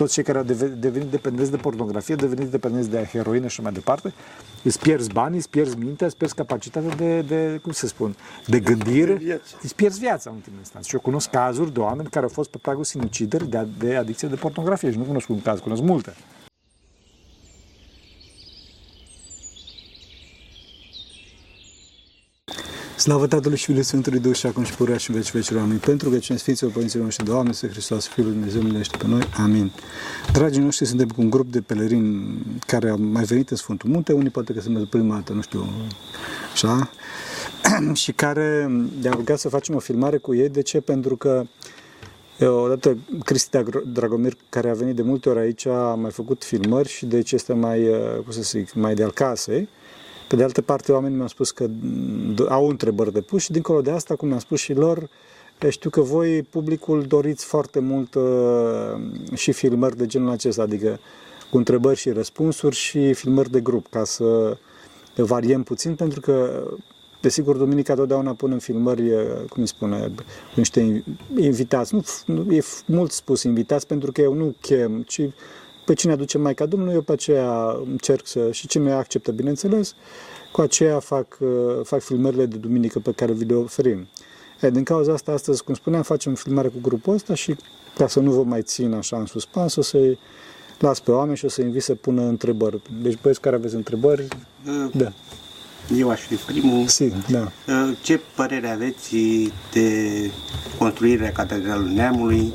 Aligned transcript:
toți 0.00 0.12
cei 0.12 0.22
care 0.22 0.38
au 0.38 0.44
devenit 0.78 1.08
dependenți 1.08 1.50
de 1.50 1.56
pornografie, 1.56 2.14
devenit 2.14 2.48
dependenți 2.50 2.90
de 2.90 3.08
heroină 3.12 3.46
și 3.46 3.60
mai 3.60 3.72
departe, 3.72 4.12
îți 4.62 4.78
pierzi 4.78 5.12
banii, 5.12 5.38
îți 5.38 5.48
pierzi 5.48 5.76
mintea, 5.76 6.06
îți 6.06 6.16
pierzi 6.16 6.34
capacitatea 6.34 6.94
de, 6.94 7.20
de 7.20 7.58
cum 7.62 7.72
să 7.72 7.86
spun, 7.86 8.16
de 8.46 8.60
gândire, 8.60 9.40
îți 9.62 9.74
pierzi 9.74 9.98
viața 9.98 10.30
în 10.30 10.36
ultimul 10.36 10.58
instanță. 10.58 10.88
Și 10.88 10.94
eu 10.94 11.00
cunosc 11.00 11.30
cazuri 11.30 11.72
de 11.72 11.80
oameni 11.80 12.08
care 12.08 12.24
au 12.24 12.30
fost 12.30 12.50
pe 12.50 12.58
pragul 12.62 12.84
sinucideri 12.84 13.48
de, 13.48 13.66
de 13.78 13.96
adicție 13.96 14.28
de 14.28 14.34
pornografie 14.34 14.90
și 14.90 14.98
nu 14.98 15.04
cunosc 15.04 15.28
un 15.28 15.42
caz, 15.42 15.58
cunosc 15.58 15.82
multe. 15.82 16.14
Slavă 23.00 23.26
Tatălui 23.26 23.56
și 23.56 23.64
Fiului 23.64 23.84
Sfântului 23.84 24.18
Duh 24.18 24.34
și 24.34 24.46
acum 24.46 24.64
și 24.64 24.74
purea 24.74 24.96
și 24.96 25.10
în 25.10 25.16
veci 25.16 25.30
vecilor. 25.32 25.62
Amin. 25.62 25.78
Pentru 25.78 26.10
că 26.10 26.18
cine 26.18 26.36
Sfinților 26.36 26.72
Părinților 26.72 27.04
noștri, 27.04 27.24
Doamne, 27.24 27.52
să 27.52 27.66
Hristos, 27.66 28.06
Fiul 28.06 28.26
lui 28.26 28.34
Dumnezeu, 28.34 28.62
milește 28.62 28.96
pe 28.96 29.06
noi. 29.06 29.28
Amin. 29.36 29.70
Dragii 30.32 30.62
noștri, 30.62 30.86
suntem 30.86 31.08
cu 31.08 31.20
un 31.20 31.30
grup 31.30 31.50
de 31.52 31.60
pelerini 31.60 32.38
care 32.66 32.88
au 32.88 32.96
mai 32.98 33.24
venit 33.24 33.50
în 33.50 33.56
Sfântul 33.56 33.90
Munte, 33.90 34.12
unii 34.12 34.30
poate 34.30 34.52
că 34.52 34.60
sunt 34.60 34.88
prima 34.88 35.14
dată, 35.14 35.32
nu 35.32 35.40
știu, 35.40 35.68
așa, 36.52 36.90
și 38.02 38.12
care 38.12 38.70
ne-au 39.00 39.14
rugat 39.14 39.38
să 39.38 39.48
facem 39.48 39.74
o 39.74 39.78
filmare 39.78 40.16
cu 40.16 40.34
ei. 40.34 40.48
De 40.48 40.62
ce? 40.62 40.80
Pentru 40.80 41.16
că 41.16 41.44
Odată 42.40 42.98
Cristi 43.24 43.58
Dragomir, 43.92 44.36
care 44.48 44.70
a 44.70 44.74
venit 44.74 44.94
de 44.94 45.02
multe 45.02 45.28
ori 45.28 45.38
aici, 45.38 45.66
a 45.66 45.94
mai 45.94 46.10
făcut 46.10 46.44
filmări 46.44 46.88
și 46.88 47.06
deci 47.06 47.32
este 47.32 47.52
mai, 47.52 47.86
cum 48.22 48.32
să 48.32 48.40
zic, 48.40 48.72
mai 48.74 48.94
de 48.94 49.02
al 49.02 49.10
casei. 49.12 49.68
Pe 50.30 50.36
de 50.36 50.42
altă 50.42 50.62
parte, 50.62 50.92
oamenii 50.92 51.16
mi-au 51.16 51.28
spus 51.28 51.50
că 51.50 51.66
au 52.48 52.68
întrebări 52.68 53.12
de 53.12 53.20
pus 53.20 53.42
și 53.42 53.50
dincolo 53.52 53.80
de 53.80 53.90
asta, 53.90 54.16
cum 54.16 54.28
mi-am 54.28 54.38
spus 54.38 54.60
și 54.60 54.72
lor, 54.72 55.08
știu 55.68 55.90
că 55.90 56.00
voi, 56.00 56.42
publicul, 56.42 57.02
doriți 57.02 57.44
foarte 57.44 57.80
mult 57.80 58.14
uh, 58.14 58.22
și 59.34 59.52
filmări 59.52 59.96
de 59.96 60.06
genul 60.06 60.30
acesta, 60.30 60.62
adică 60.62 60.98
cu 61.50 61.56
întrebări 61.56 61.98
și 61.98 62.10
răspunsuri 62.10 62.74
și 62.74 63.12
filmări 63.12 63.50
de 63.50 63.60
grup, 63.60 63.86
ca 63.90 64.04
să 64.04 64.56
variem 65.16 65.62
puțin, 65.62 65.94
pentru 65.94 66.20
că, 66.20 66.62
desigur, 67.20 67.56
Duminica 67.56 67.94
totdeauna 67.94 68.34
pun 68.34 68.52
în 68.52 68.58
filmări, 68.58 69.10
uh, 69.10 69.22
cum 69.48 69.62
îi 69.62 69.68
spune, 69.68 70.10
niște 70.54 71.04
invitați. 71.36 71.94
Nu, 71.94 72.04
nu 72.26 72.52
e 72.52 72.62
mult 72.86 73.10
spus 73.10 73.42
invitați, 73.42 73.86
pentru 73.86 74.12
că 74.12 74.20
eu 74.20 74.34
nu 74.34 74.54
chem, 74.60 75.02
ci 75.02 75.20
pe 75.90 75.96
cine 75.96 76.12
aduce 76.12 76.38
Maica 76.38 76.66
Domnului, 76.66 76.94
eu 76.94 77.00
pe 77.00 77.12
aceea 77.12 77.76
încerc 77.90 78.26
să, 78.26 78.52
și 78.52 78.66
cine 78.66 78.92
acceptă, 78.92 79.32
bineînțeles, 79.32 79.94
cu 80.52 80.60
aceea 80.60 80.98
fac, 80.98 81.38
uh, 81.40 81.48
fac 81.82 82.00
filmările 82.00 82.46
de 82.46 82.56
duminică 82.56 82.98
pe 82.98 83.12
care 83.12 83.32
vi 83.32 83.44
le 83.44 83.54
oferim. 83.54 84.06
E, 84.60 84.70
din 84.70 84.82
cauza 84.82 85.12
asta, 85.12 85.32
astăzi, 85.32 85.64
cum 85.64 85.74
spuneam, 85.74 86.02
facem 86.02 86.34
filmare 86.34 86.68
cu 86.68 86.76
grupul 86.82 87.14
ăsta 87.14 87.34
și 87.34 87.56
ca 87.96 88.08
să 88.08 88.20
nu 88.20 88.30
vă 88.30 88.42
mai 88.42 88.62
țin 88.62 88.92
așa 88.92 89.18
în 89.18 89.26
suspans, 89.26 89.76
o 89.76 89.82
să-i 89.82 90.18
las 90.78 91.00
pe 91.00 91.10
oameni 91.10 91.36
și 91.36 91.44
o 91.44 91.48
să 91.48 91.62
invit 91.62 91.82
să 91.82 91.94
pună 91.94 92.22
întrebări. 92.22 92.82
Deci, 93.02 93.18
băieți 93.22 93.40
care 93.40 93.56
aveți 93.56 93.74
întrebări, 93.74 94.28
uh, 94.66 94.90
da. 94.94 95.12
Eu 95.96 96.10
aș 96.10 96.20
fi 96.20 96.34
primul. 96.34 96.86
Si, 96.86 97.12
da. 97.30 97.52
Uh, 97.66 97.96
ce 98.02 98.20
părere 98.34 98.68
aveți 98.68 99.16
de 99.72 100.30
construirea 100.78 101.32
Catedralului 101.32 101.94
Neamului, 101.94 102.52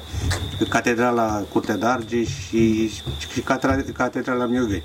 Catedrala 0.70 1.46
Curtea 1.52 1.78
d'Arge 1.78 2.28
și, 2.28 2.90
și 3.34 3.40
Catedrala 3.94 4.46
Mioveni? 4.46 4.84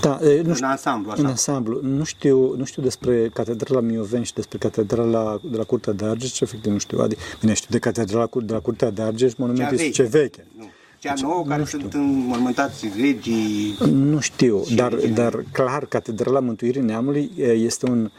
Da, 0.00 0.18
nu 0.20 0.28
știu, 0.28 0.52
în 0.64 0.70
ansamblu, 0.70 1.10
așa. 1.10 1.20
În 1.20 1.26
ansamblu. 1.26 1.80
Nu 1.82 2.04
știu, 2.04 2.54
nu 2.56 2.64
știu 2.64 2.82
despre 2.82 3.30
Catedrala 3.32 3.80
Mioveni 3.80 4.24
și 4.24 4.34
despre 4.34 4.58
Catedrala 4.58 5.40
de 5.50 5.56
la 5.56 5.64
Curtea 5.64 5.92
de 5.92 6.04
Argeș, 6.04 6.40
efectiv 6.40 6.72
nu 6.72 6.78
știu. 6.78 7.00
Adică, 7.00 7.20
bine, 7.40 7.52
știu 7.52 7.68
de 7.70 7.78
Catedrala 7.78 8.28
de 8.42 8.52
la 8.52 8.58
Curtea 8.58 8.90
de 8.90 9.02
Argeș, 9.02 9.32
monumentul 9.34 9.78
este 9.78 9.90
ce 9.90 10.02
veche. 10.02 10.46
Nu. 10.56 10.70
Cea 10.98 11.14
nouă, 11.20 11.44
care 11.48 11.64
știu. 11.64 11.78
sunt 11.78 11.94
înmormântați 11.94 12.86
regii... 13.00 13.78
Nu 13.90 14.20
știu, 14.20 14.64
dar, 14.74 14.94
dar 14.94 15.44
clar, 15.52 15.86
Catedrala 15.86 16.40
Mântuirii 16.40 16.80
Neamului 16.80 17.30
este 17.36 17.90
un... 17.90 18.10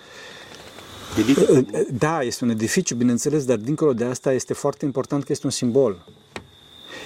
Edificiu. 1.18 1.66
Da, 1.98 2.22
este 2.22 2.44
un 2.44 2.50
edificiu, 2.50 2.96
bineînțeles, 2.96 3.46
dar 3.46 3.58
dincolo 3.58 3.94
de 3.94 4.04
asta 4.04 4.34
este 4.34 4.54
foarte 4.54 4.86
important 4.86 5.24
că 5.24 5.32
este 5.32 5.46
un 5.46 5.52
simbol. 5.52 6.06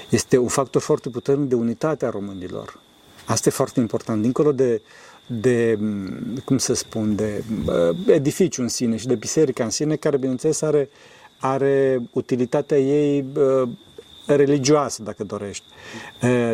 Este 0.10 0.38
un 0.38 0.48
factor 0.48 0.82
foarte 0.82 1.10
puternic 1.10 1.50
de 1.50 1.56
unitate 1.56 2.06
a 2.06 2.10
românilor. 2.10 2.80
Asta 3.26 3.50
e 3.50 3.52
foarte 3.52 3.80
important. 3.80 4.22
Dincolo 4.22 4.52
de, 4.52 4.82
de 5.28 5.80
cum 6.46 6.58
să 6.58 6.74
spun, 6.74 7.16
de 7.16 7.44
uh, 7.66 7.98
edificiu 8.08 8.62
în 8.62 8.68
sine 8.68 8.98
și 8.98 9.08
de 9.08 9.16
biserica 9.16 9.64
în 9.64 9.70
sine, 9.70 9.96
care, 9.96 10.18
bineînțeles, 10.18 10.62
are, 10.62 10.90
are 11.40 12.02
utilitatea 12.12 12.80
ei 12.80 13.26
uh, 13.36 13.70
religioasă, 14.26 15.04
dacă 15.04 15.24
dorești. 15.24 15.66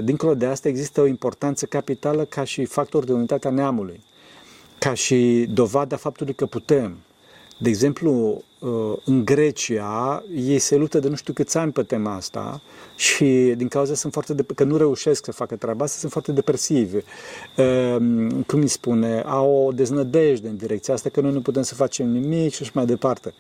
Dincolo 0.03 0.33
de 0.35 0.45
asta 0.45 0.67
există 0.67 1.01
o 1.01 1.05
importanță 1.05 1.65
capitală 1.65 2.23
ca 2.23 2.43
și 2.43 2.65
factor 2.65 3.03
de 3.03 3.13
unitate 3.13 3.47
a 3.47 3.51
neamului, 3.51 4.03
ca 4.79 4.93
și 4.93 5.47
dovada 5.49 5.95
faptului 5.95 6.33
că 6.33 6.45
putem. 6.45 6.97
De 7.61 7.69
exemplu, 7.69 8.43
în 9.05 9.25
Grecia, 9.25 10.23
ei 10.35 10.59
se 10.59 10.75
luptă 10.75 10.99
de 10.99 11.07
nu 11.07 11.15
știu 11.15 11.33
câți 11.33 11.57
ani 11.57 11.71
pe 11.71 11.83
tema 11.83 12.15
asta 12.15 12.61
și 12.95 13.53
din 13.57 13.67
cauza 13.67 13.93
sunt 13.93 14.13
foarte 14.13 14.33
de, 14.33 14.45
că 14.55 14.63
nu 14.63 14.77
reușesc 14.77 15.25
să 15.25 15.31
facă 15.31 15.55
treaba 15.55 15.83
asta, 15.83 15.97
sunt 15.99 16.11
foarte 16.11 16.31
depresivi. 16.31 16.97
Ehm, 17.55 18.41
cum 18.41 18.59
îi 18.59 18.67
spune, 18.67 19.21
au 19.25 19.65
o 19.65 19.71
deznădejde 19.71 20.47
în 20.47 20.57
direcția 20.57 20.93
asta 20.93 21.09
că 21.09 21.21
noi 21.21 21.31
nu 21.31 21.41
putem 21.41 21.61
să 21.61 21.75
facem 21.75 22.07
nimic 22.07 22.53
și 22.53 22.61
așa 22.61 22.71
mai 22.73 22.85
departe. 22.85 23.33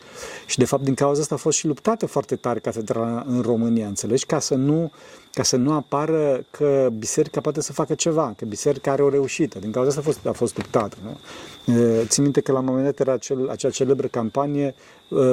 Și 0.45 0.57
de 0.57 0.65
fapt 0.65 0.83
din 0.83 0.93
cauza 0.93 1.21
asta 1.21 1.35
a 1.35 1.37
fost 1.37 1.57
și 1.57 1.67
luptată 1.67 2.05
foarte 2.05 2.35
tare 2.35 2.59
catedrala 2.59 3.23
în 3.27 3.41
România, 3.41 3.87
înțelegi? 3.87 4.25
Ca 4.25 4.39
să 4.39 4.55
nu 4.55 4.91
ca 5.39 5.45
să 5.45 5.55
nu 5.55 5.73
apară 5.73 6.45
că 6.51 6.89
biserica 6.97 7.41
poate 7.41 7.61
să 7.61 7.73
facă 7.73 7.93
ceva, 7.93 8.33
că 8.37 8.45
biserica 8.45 8.91
are 8.91 9.01
o 9.01 9.09
reușită. 9.09 9.59
Din 9.59 9.71
cauza 9.71 9.89
asta 9.89 10.01
a 10.01 10.03
fost, 10.03 10.25
a 10.25 10.31
fost 10.31 10.57
luptată. 10.57 10.97
Nu? 11.03 11.17
Țin 12.03 12.23
minte 12.23 12.41
că 12.41 12.51
la 12.51 12.59
un 12.59 12.65
moment 12.65 12.85
dat 12.85 12.99
era 12.99 13.13
acel, 13.13 13.49
acea 13.49 13.69
celebră 13.69 14.07
campanie 14.07 14.75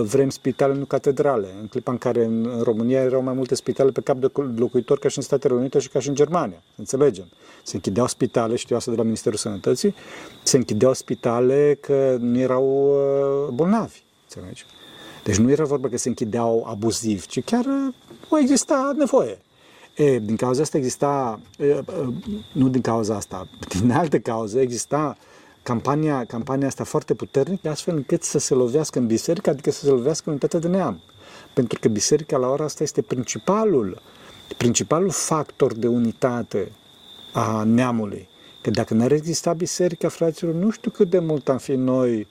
Vrem 0.03 0.31
spitale, 0.31 0.75
nu 0.75 0.85
catedrale. 0.85 1.49
În 1.61 1.67
clipa 1.67 1.91
în 1.91 1.99
care 1.99 2.25
în 2.25 2.61
România 2.63 3.01
erau 3.01 3.23
mai 3.23 3.35
multe 3.35 3.55
spitale 3.55 3.91
pe 3.91 4.01
cap 4.01 4.17
de 4.17 4.31
locuitor 4.57 4.99
ca 4.99 5.09
și 5.09 5.19
în 5.19 5.25
Statele 5.25 5.55
Unite 5.55 5.79
și 5.79 5.89
ca 5.89 5.99
și 5.99 6.09
în 6.09 6.15
Germania. 6.15 6.63
Înțelegem. 6.77 7.27
Se 7.63 7.75
închideau 7.75 8.07
spitale, 8.07 8.57
știu 8.57 8.77
asta 8.77 8.91
de 8.91 8.97
la 8.97 9.03
Ministerul 9.03 9.39
Sănătății, 9.39 9.95
se 10.43 10.57
închideau 10.57 10.93
spitale 10.93 11.79
că 11.81 12.17
nu 12.21 12.39
erau 12.39 12.95
bolnavi. 13.53 14.03
Înțelegi? 14.23 14.65
Deci 15.25 15.37
nu 15.37 15.51
era 15.51 15.65
vorba 15.65 15.89
că 15.89 15.97
se 15.97 16.09
închideau 16.09 16.67
abuziv, 16.69 17.27
ci 17.27 17.45
chiar 17.45 17.65
nu 18.31 18.39
exista 18.39 18.95
nevoie. 18.97 19.39
E, 19.97 20.19
din 20.19 20.37
cauza 20.37 20.63
asta 20.63 20.77
exista, 20.77 21.41
e, 21.59 21.81
nu 22.53 22.69
din 22.69 22.81
cauza 22.81 23.15
asta, 23.15 23.49
din 23.81 23.91
alte 23.91 24.21
cauze 24.21 24.61
exista 24.61 25.17
campania, 25.63 26.25
campania 26.25 26.67
asta 26.67 26.85
foarte 26.85 27.15
puternică, 27.15 27.69
astfel 27.69 27.97
încât 27.97 28.23
să 28.23 28.39
se 28.39 28.55
lovească 28.55 28.99
în 28.99 29.07
biserică, 29.07 29.51
adică 29.51 29.71
să 29.71 29.85
se 29.85 29.91
lovească 29.91 30.23
în 30.27 30.31
unitatea 30.31 30.59
de 30.59 30.69
neam. 30.69 31.01
Pentru 31.55 31.79
că 31.81 31.89
biserica 31.89 32.37
la 32.37 32.49
ora 32.49 32.65
asta 32.65 32.83
este 32.83 33.03
principalul, 33.03 34.03
principalul 34.57 35.11
factor 35.11 35.75
de 35.75 35.87
unitate 35.87 36.73
a 37.33 37.63
neamului. 37.63 38.29
Că 38.61 38.71
dacă 38.71 38.95
n-ar 38.95 39.13
exista 39.13 39.53
biserica, 39.53 40.09
fraților, 40.09 40.55
nu 40.55 40.71
știu 40.71 40.91
cât 40.91 41.11
de 41.11 41.19
mult 41.19 41.49
am 41.49 41.59
fi 41.59 41.73
noi 41.73 42.27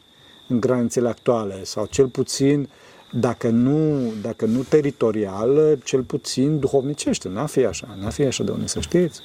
în 0.48 0.60
granițele 0.60 1.08
actuale, 1.08 1.64
sau 1.64 1.86
cel 1.86 2.08
puțin 2.08 2.60
uh, 2.60 2.68
dacă 3.12 3.50
nu, 3.50 4.14
dacă 4.22 4.46
nu 4.46 4.62
teritorial, 4.62 5.80
cel 5.84 6.02
puțin 6.02 6.60
duhovnicește. 6.60 7.30
N-a 7.30 7.46
fi 7.46 7.66
așa, 7.66 7.98
n-a 8.00 8.10
fi 8.10 8.22
așa 8.22 8.44
de 8.44 8.52
unde 8.52 8.68
să 8.68 8.80
știți. 8.80 9.20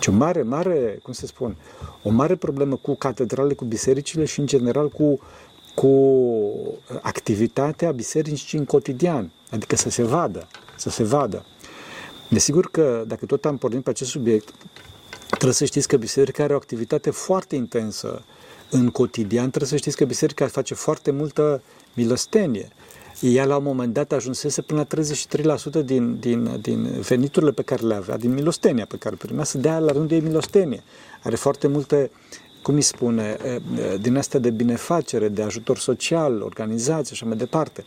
Ce 0.00 0.10
o 0.10 0.12
mare, 0.12 0.42
mare, 0.42 0.98
cum 1.02 1.12
se 1.12 1.26
spun, 1.26 1.56
o 2.02 2.10
mare 2.10 2.34
problemă 2.34 2.76
cu 2.76 2.94
catedrale, 2.94 3.54
cu 3.54 3.64
bisericile 3.64 4.24
și 4.24 4.40
în 4.40 4.46
general 4.46 4.88
cu, 4.88 5.20
cu 5.74 5.88
activitatea 7.02 7.92
bisericii 7.92 8.58
în 8.58 8.64
cotidian, 8.64 9.32
adică 9.50 9.76
să 9.76 9.90
se 9.90 10.02
vadă, 10.02 10.46
să 10.76 10.90
se 10.90 11.02
vadă. 11.02 11.44
Desigur 12.28 12.70
că 12.70 13.04
dacă 13.06 13.26
tot 13.26 13.44
am 13.44 13.56
pornit 13.56 13.84
pe 13.84 13.90
acest 13.90 14.10
subiect, 14.10 14.54
trebuie 15.26 15.52
să 15.52 15.64
știți 15.64 15.88
că 15.88 15.96
biserica 15.96 16.42
are 16.42 16.52
o 16.52 16.56
activitate 16.56 17.10
foarte 17.10 17.56
intensă 17.56 18.24
în 18.70 18.90
cotidian, 18.90 19.48
trebuie 19.48 19.70
să 19.70 19.76
știți 19.76 19.96
că 19.96 20.04
biserica 20.04 20.46
face 20.46 20.74
foarte 20.74 21.10
multă 21.10 21.62
milostenie 21.94 22.68
ea 23.22 23.44
la 23.44 23.56
un 23.56 23.62
moment 23.62 23.92
dat 23.92 24.12
ajunsese 24.12 24.62
până 24.62 24.86
la 24.88 25.02
33% 25.82 25.84
din, 25.84 26.16
din, 26.20 26.58
din 26.60 27.00
veniturile 27.00 27.50
pe 27.50 27.62
care 27.62 27.86
le 27.86 27.94
avea, 27.94 28.16
din 28.16 28.32
milostenia 28.32 28.86
pe 28.86 28.96
care 28.96 29.16
primea, 29.16 29.44
să 29.44 29.58
dea 29.58 29.78
la 29.78 29.92
rândul 29.92 30.16
ei 30.16 30.22
milostenie. 30.22 30.82
Are 31.22 31.36
foarte 31.36 31.66
multe, 31.68 32.10
cum 32.62 32.74
îi 32.74 32.82
spune, 32.82 33.36
din 34.00 34.16
asta 34.16 34.38
de 34.38 34.50
binefacere, 34.50 35.28
de 35.28 35.42
ajutor 35.42 35.78
social, 35.78 36.40
organizație 36.40 37.04
și 37.04 37.12
așa 37.12 37.26
mai 37.26 37.36
departe. 37.36 37.84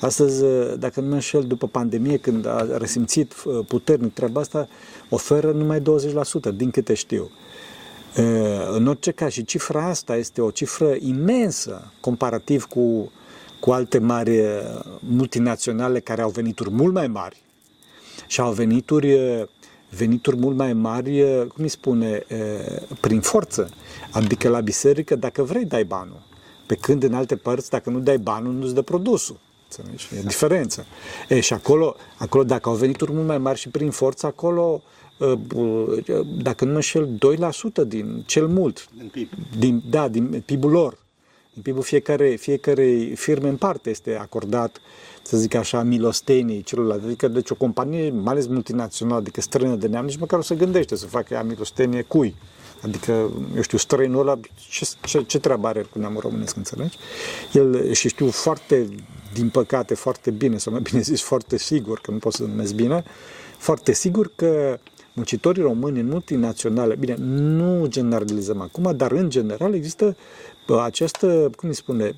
Astăzi, 0.00 0.44
dacă 0.78 1.00
nu 1.00 1.06
mă 1.06 1.12
înșel, 1.12 1.42
după 1.42 1.66
pandemie, 1.66 2.16
când 2.16 2.46
a 2.46 2.76
resimțit 2.76 3.34
puternic 3.68 4.14
treaba 4.14 4.40
asta, 4.40 4.68
oferă 5.08 5.52
numai 5.52 5.80
20%, 5.80 5.84
din 6.54 6.70
câte 6.70 6.94
știu. 6.94 7.30
În 8.72 8.86
orice 8.86 9.10
caz, 9.10 9.32
și 9.32 9.44
cifra 9.44 9.86
asta 9.86 10.16
este 10.16 10.40
o 10.40 10.50
cifră 10.50 10.94
imensă 10.98 11.92
comparativ 12.00 12.64
cu 12.64 13.12
cu 13.62 13.70
alte 13.70 13.98
mari 13.98 14.40
multinaționale 14.98 16.00
care 16.00 16.22
au 16.22 16.30
venituri 16.30 16.70
mult 16.70 16.92
mai 16.92 17.06
mari 17.06 17.42
și 18.26 18.40
au 18.40 18.52
venituri 18.52 19.18
venituri 19.90 20.36
mult 20.36 20.56
mai 20.56 20.72
mari, 20.72 21.22
cum 21.48 21.62
îi 21.62 21.68
spune, 21.68 22.26
prin 23.00 23.20
forță. 23.20 23.68
Adică 24.10 24.48
la 24.48 24.60
biserică, 24.60 25.16
dacă 25.16 25.42
vrei, 25.42 25.64
dai 25.64 25.84
banul. 25.84 26.22
Pe 26.66 26.74
când 26.74 27.02
în 27.02 27.14
alte 27.14 27.36
părți, 27.36 27.70
dacă 27.70 27.90
nu 27.90 27.98
dai 27.98 28.18
banul, 28.18 28.52
nu-ți 28.52 28.74
dă 28.74 28.82
produsul. 28.82 29.38
Înțelegi? 29.64 30.08
E 30.16 30.26
diferență. 30.26 30.86
E, 31.28 31.40
și 31.40 31.52
acolo, 31.52 31.96
acolo, 32.16 32.44
dacă 32.44 32.68
au 32.68 32.74
venituri 32.74 33.12
mult 33.12 33.26
mai 33.26 33.38
mari 33.38 33.58
și 33.58 33.68
prin 33.68 33.90
forță, 33.90 34.26
acolo, 34.26 34.82
dacă 36.42 36.64
nu 36.64 36.70
mă 36.70 36.76
înșel, 36.76 37.08
2% 37.84 37.86
din 37.86 38.22
cel 38.26 38.46
mult. 38.46 38.88
Din 38.96 39.08
PIB. 39.12 39.28
Din, 39.58 39.82
da, 39.90 40.08
din 40.08 40.42
PIB-ul 40.46 40.70
lor. 40.70 40.98
Din 41.52 41.62
PIB-ul 41.62 41.82
fiecare, 41.82 42.34
fiecare 42.34 43.12
firme 43.14 43.48
în 43.48 43.56
parte 43.56 43.90
este 43.90 44.16
acordat, 44.16 44.80
să 45.22 45.36
zic 45.36 45.54
așa, 45.54 45.82
milostenii 45.82 46.62
celorlalți. 46.62 47.04
Adică, 47.04 47.28
deci 47.28 47.50
o 47.50 47.54
companie, 47.54 48.10
mai 48.10 48.32
ales 48.32 48.46
multinațională, 48.46 49.20
adică 49.20 49.40
străină 49.40 49.74
de 49.74 49.86
neam, 49.86 50.04
nici 50.04 50.18
măcar 50.18 50.38
o 50.38 50.42
să 50.42 50.54
gândește 50.54 50.96
să 50.96 51.06
facă 51.06 51.34
ea 51.34 51.42
milostenie 51.42 52.02
cui. 52.02 52.34
Adică, 52.82 53.12
eu 53.54 53.62
știu, 53.62 53.78
străinul 53.78 54.20
ăla, 54.20 54.40
ce, 54.70 54.88
ce, 55.06 55.22
ce 55.22 55.38
treabă 55.38 55.66
are 55.66 55.82
cu 55.82 55.98
neamul 55.98 56.20
românesc, 56.20 56.56
înțelegi? 56.56 56.96
El, 57.52 57.92
și 57.92 58.08
știu 58.08 58.30
foarte, 58.30 58.88
din 59.32 59.48
păcate, 59.48 59.94
foarte 59.94 60.30
bine, 60.30 60.58
sau 60.58 60.72
mai 60.72 60.82
bine 60.82 61.00
zis, 61.00 61.22
foarte 61.22 61.58
sigur, 61.58 62.00
că 62.00 62.10
nu 62.10 62.18
pot 62.18 62.32
să 62.32 62.42
numesc 62.42 62.74
bine, 62.74 63.04
foarte 63.58 63.92
sigur 63.92 64.30
că 64.34 64.78
muncitorii 65.12 65.62
români 65.62 66.00
în 66.00 66.08
multinaționale, 66.08 66.94
bine, 66.94 67.14
nu 67.18 67.86
generalizăm 67.86 68.60
acum, 68.60 68.92
dar 68.96 69.12
în 69.12 69.30
general 69.30 69.74
există 69.74 70.16
această, 70.82 71.50
cum 71.56 71.68
îi 71.68 71.74
spune, 71.74 72.14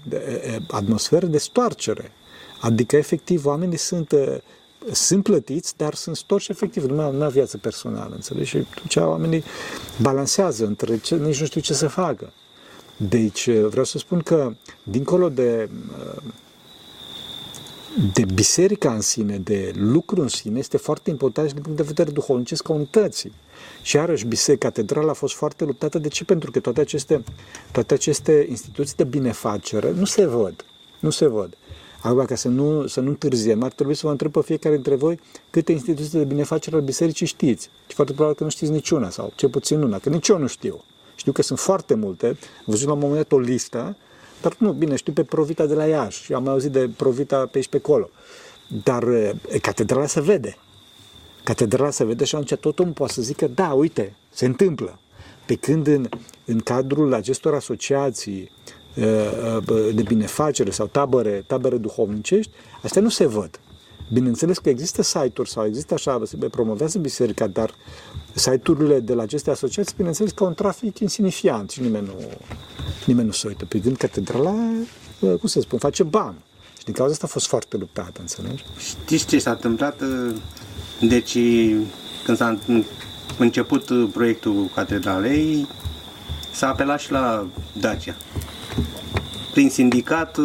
atmosferă 0.70 1.26
de 1.26 1.38
stoarcere. 1.38 2.12
Adică, 2.60 2.96
efectiv, 2.96 3.46
oamenii 3.46 3.76
sunt, 3.76 4.14
sunt 4.92 5.22
plătiți, 5.22 5.76
dar 5.76 5.94
sunt 5.94 6.16
storci 6.16 6.48
efectiv, 6.48 6.84
nu 6.84 7.22
au 7.22 7.30
viață 7.30 7.58
personală, 7.58 8.14
înțelegi? 8.14 8.48
Și 8.48 8.56
atunci 8.56 8.96
oamenii 8.96 9.44
balansează 10.00 10.66
între 10.66 10.98
ce, 10.98 11.16
nici 11.16 11.40
nu 11.40 11.46
știu 11.46 11.60
ce 11.60 11.74
să 11.74 11.88
facă. 11.88 12.32
Deci, 12.96 13.50
vreau 13.50 13.84
să 13.84 13.98
spun 13.98 14.20
că, 14.20 14.52
dincolo 14.82 15.28
de 15.28 15.68
de 18.12 18.24
biserica 18.34 18.94
în 18.94 19.00
sine, 19.00 19.38
de 19.38 19.72
lucru 19.74 20.20
în 20.20 20.28
sine, 20.28 20.58
este 20.58 20.76
foarte 20.76 21.10
important 21.10 21.48
și 21.48 21.54
din 21.54 21.62
punct 21.62 21.78
de 21.78 21.84
vedere 21.86 22.10
duhovnicesc 22.10 22.68
a 22.68 22.72
unității. 22.72 23.32
Și 23.82 23.96
iarăși, 23.96 24.26
biserica, 24.26 24.66
catedrala 24.66 25.10
a 25.10 25.14
fost 25.14 25.34
foarte 25.34 25.64
luptată. 25.64 25.98
De 25.98 26.08
ce? 26.08 26.24
Pentru 26.24 26.50
că 26.50 26.60
toate 26.60 26.80
aceste, 26.80 27.22
toate 27.72 27.94
aceste 27.94 28.46
instituții 28.48 28.96
de 28.96 29.04
binefacere 29.04 29.92
nu 29.92 30.04
se 30.04 30.26
văd. 30.26 30.64
Nu 31.00 31.10
se 31.10 31.26
văd. 31.26 31.56
Acum, 32.00 32.24
ca 32.24 32.34
să 32.34 32.48
nu, 32.48 32.86
să 32.86 33.00
nu 33.00 33.08
întârziem, 33.08 33.62
ar 33.62 33.72
trebui 33.72 33.94
să 33.94 34.02
vă 34.04 34.10
întreb 34.10 34.32
pe 34.32 34.40
fiecare 34.42 34.74
dintre 34.74 34.94
voi 34.94 35.20
câte 35.50 35.72
instituții 35.72 36.18
de 36.18 36.24
binefacere 36.24 36.76
al 36.76 36.82
bisericii 36.82 37.26
știți. 37.26 37.70
Și 37.86 37.94
foarte 37.94 38.12
probabil 38.12 38.38
că 38.38 38.44
nu 38.44 38.50
știți 38.50 38.70
niciuna, 38.70 39.10
sau 39.10 39.32
cel 39.34 39.48
puțin 39.48 39.82
una, 39.82 39.98
că 39.98 40.08
nici 40.08 40.28
eu 40.28 40.38
nu 40.38 40.46
știu. 40.46 40.84
Știu 41.14 41.32
că 41.32 41.42
sunt 41.42 41.58
foarte 41.58 41.94
multe. 41.94 42.26
Am 42.26 42.64
văzut 42.64 42.86
la 42.86 42.92
un 42.92 42.98
moment 42.98 43.16
dat 43.16 43.32
o 43.32 43.38
listă 43.38 43.96
dar 44.44 44.56
nu, 44.58 44.72
bine, 44.72 44.96
știu 44.96 45.12
pe 45.12 45.22
Provita 45.22 45.66
de 45.66 45.74
la 45.74 45.86
Iași 45.86 46.22
și 46.22 46.32
am 46.32 46.42
mai 46.42 46.52
auzit 46.52 46.70
de 46.70 46.90
Provita 46.96 47.36
pe 47.36 47.56
aici 47.56 47.68
pe 47.68 47.76
acolo. 47.76 48.10
Dar 48.84 49.02
e, 49.02 49.58
catedrala 49.60 50.06
se 50.06 50.20
vede. 50.20 50.56
Catedrala 51.44 51.90
se 51.90 52.04
vede 52.04 52.24
și 52.24 52.34
atunci 52.34 52.60
tot 52.60 52.78
omul 52.78 52.92
poate 52.92 53.12
să 53.12 53.22
zică, 53.22 53.46
da, 53.46 53.72
uite, 53.72 54.16
se 54.30 54.44
întâmplă. 54.44 54.98
Pe 55.46 55.54
când 55.54 55.86
în, 55.86 56.08
în 56.44 56.58
cadrul 56.58 57.14
acestor 57.14 57.54
asociații 57.54 58.50
de 59.94 60.02
binefacere 60.06 60.70
sau 60.70 60.86
tabere, 60.86 61.44
tabere 61.46 61.76
duhovnicești, 61.76 62.52
astea 62.82 63.02
nu 63.02 63.08
se 63.08 63.26
văd. 63.26 63.60
Bineînțeles 64.12 64.58
că 64.58 64.68
există 64.68 65.02
site-uri 65.02 65.50
sau 65.50 65.66
există 65.66 65.94
așa, 65.94 66.22
se 66.24 66.36
promovează 66.36 66.98
biserica, 66.98 67.46
dar 67.46 67.74
site-urile 68.32 69.00
de 69.00 69.14
la 69.14 69.22
aceste 69.22 69.50
asociații, 69.50 69.94
bineînțeles 69.96 70.32
că 70.32 70.42
au 70.42 70.48
un 70.48 70.54
trafic 70.54 70.98
insignifiant 70.98 71.70
și 71.70 71.80
nimeni 71.80 72.06
nu, 72.06 72.14
nimeni 73.06 73.26
nu 73.26 73.32
se 73.32 73.46
uită. 73.46 73.64
Pe 73.64 73.80
când 73.80 73.96
catedrala, 73.96 74.54
cum 75.20 75.48
să 75.48 75.60
spun, 75.60 75.78
face 75.78 76.02
bani. 76.02 76.36
Și 76.78 76.84
din 76.84 76.94
cauza 76.94 77.12
asta 77.12 77.26
a 77.26 77.28
fost 77.32 77.46
foarte 77.46 77.76
luptată, 77.76 78.20
înțelegi? 78.20 78.64
Știți 78.78 79.26
ce 79.26 79.38
s-a 79.38 79.50
întâmplat? 79.50 80.02
Deci, 81.00 81.38
când 82.24 82.36
s-a 82.36 82.58
început 83.38 84.12
proiectul 84.12 84.70
catedralei, 84.74 85.66
s-a 86.52 86.68
apelat 86.68 87.00
și 87.00 87.10
la 87.10 87.46
Dacia. 87.80 88.16
Prin 89.52 89.70
sindicat 89.70 90.38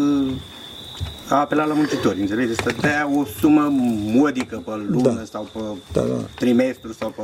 a 1.30 1.40
apelat 1.40 1.68
la 1.68 1.74
muncitori, 1.74 2.20
înțelegeți? 2.20 2.62
Să 2.64 2.76
dea 2.82 3.10
o 3.16 3.26
sumă 3.40 3.68
modică 4.06 4.62
pe 4.66 4.72
lună 4.88 5.14
da. 5.14 5.24
sau 5.32 5.50
pe 5.54 5.60
da, 5.92 6.02
da. 6.02 6.14
trimestru 6.36 6.94
sau 6.94 7.10
pe... 7.10 7.22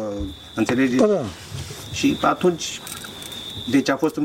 Înțelegeți? 0.55 0.95
Da, 0.95 1.05
da. 1.05 1.21
Și 1.91 2.17
atunci 2.21 2.81
deci 3.69 3.89
a 3.89 3.97
fost 3.97 4.19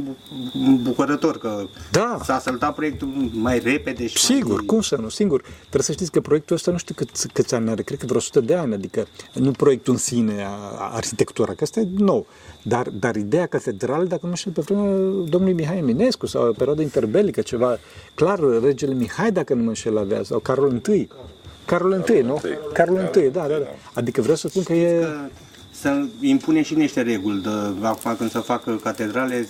îmbucurător 0.66 1.38
că 1.38 1.66
da. 1.90 2.18
s-a 2.22 2.38
săltat 2.38 2.74
proiectul 2.74 3.08
mai 3.32 3.58
repede 3.58 4.06
și 4.06 4.18
Sigur, 4.18 4.56
mai... 4.56 4.64
cum 4.66 4.80
să 4.80 4.96
nu, 4.96 5.08
singur. 5.08 5.40
Trebuie 5.58 5.82
să 5.82 5.92
știți 5.92 6.10
că 6.10 6.20
proiectul 6.20 6.56
ăsta 6.56 6.70
nu 6.70 6.76
știu 6.76 6.94
cât, 6.94 7.10
câți 7.32 7.54
ani 7.54 7.70
are, 7.70 7.82
cred 7.82 7.98
că 7.98 8.06
vreo 8.06 8.18
100 8.18 8.40
de 8.40 8.54
ani, 8.54 8.74
adică 8.74 9.06
nu 9.34 9.50
proiectul 9.50 9.92
în 9.92 9.98
sine, 9.98 10.46
arhitectura, 10.78 11.52
că 11.52 11.62
asta 11.62 11.80
e 11.80 11.88
nou. 11.96 12.26
Dar, 12.62 12.88
dar 12.88 13.16
ideea 13.16 13.46
catedrală, 13.46 14.04
dacă 14.04 14.26
nu 14.26 14.34
știu, 14.34 14.50
pe 14.50 14.60
vremea 14.60 14.84
domnului 15.28 15.52
Mihai 15.52 15.78
Eminescu 15.78 16.26
sau 16.26 16.48
o 16.48 16.52
perioadă 16.52 16.82
interbelică, 16.82 17.40
ceva, 17.40 17.78
clar, 18.14 18.38
regele 18.62 18.94
Mihai, 18.94 19.32
dacă 19.32 19.54
nu 19.54 19.62
mă 19.62 19.68
înșel, 19.68 19.98
avea, 19.98 20.22
sau 20.22 20.38
Carol 20.38 20.80
I. 20.86 21.08
Carol 21.64 22.04
I, 22.08 22.20
nu? 22.20 22.40
Carol 22.72 23.10
I, 23.16 23.30
da, 23.30 23.40
da, 23.40 23.46
da. 23.48 23.66
Adică 23.94 24.20
vreau 24.20 24.36
să 24.36 24.48
spun 24.48 24.62
că 24.62 24.72
e 24.72 25.06
să 25.80 26.04
impune 26.20 26.62
și 26.62 26.74
niște 26.74 27.02
reguli. 27.02 27.42
De, 27.42 27.86
acum 27.86 28.16
când 28.16 28.30
să 28.30 28.38
facă 28.38 28.80
catedrale, 28.82 29.48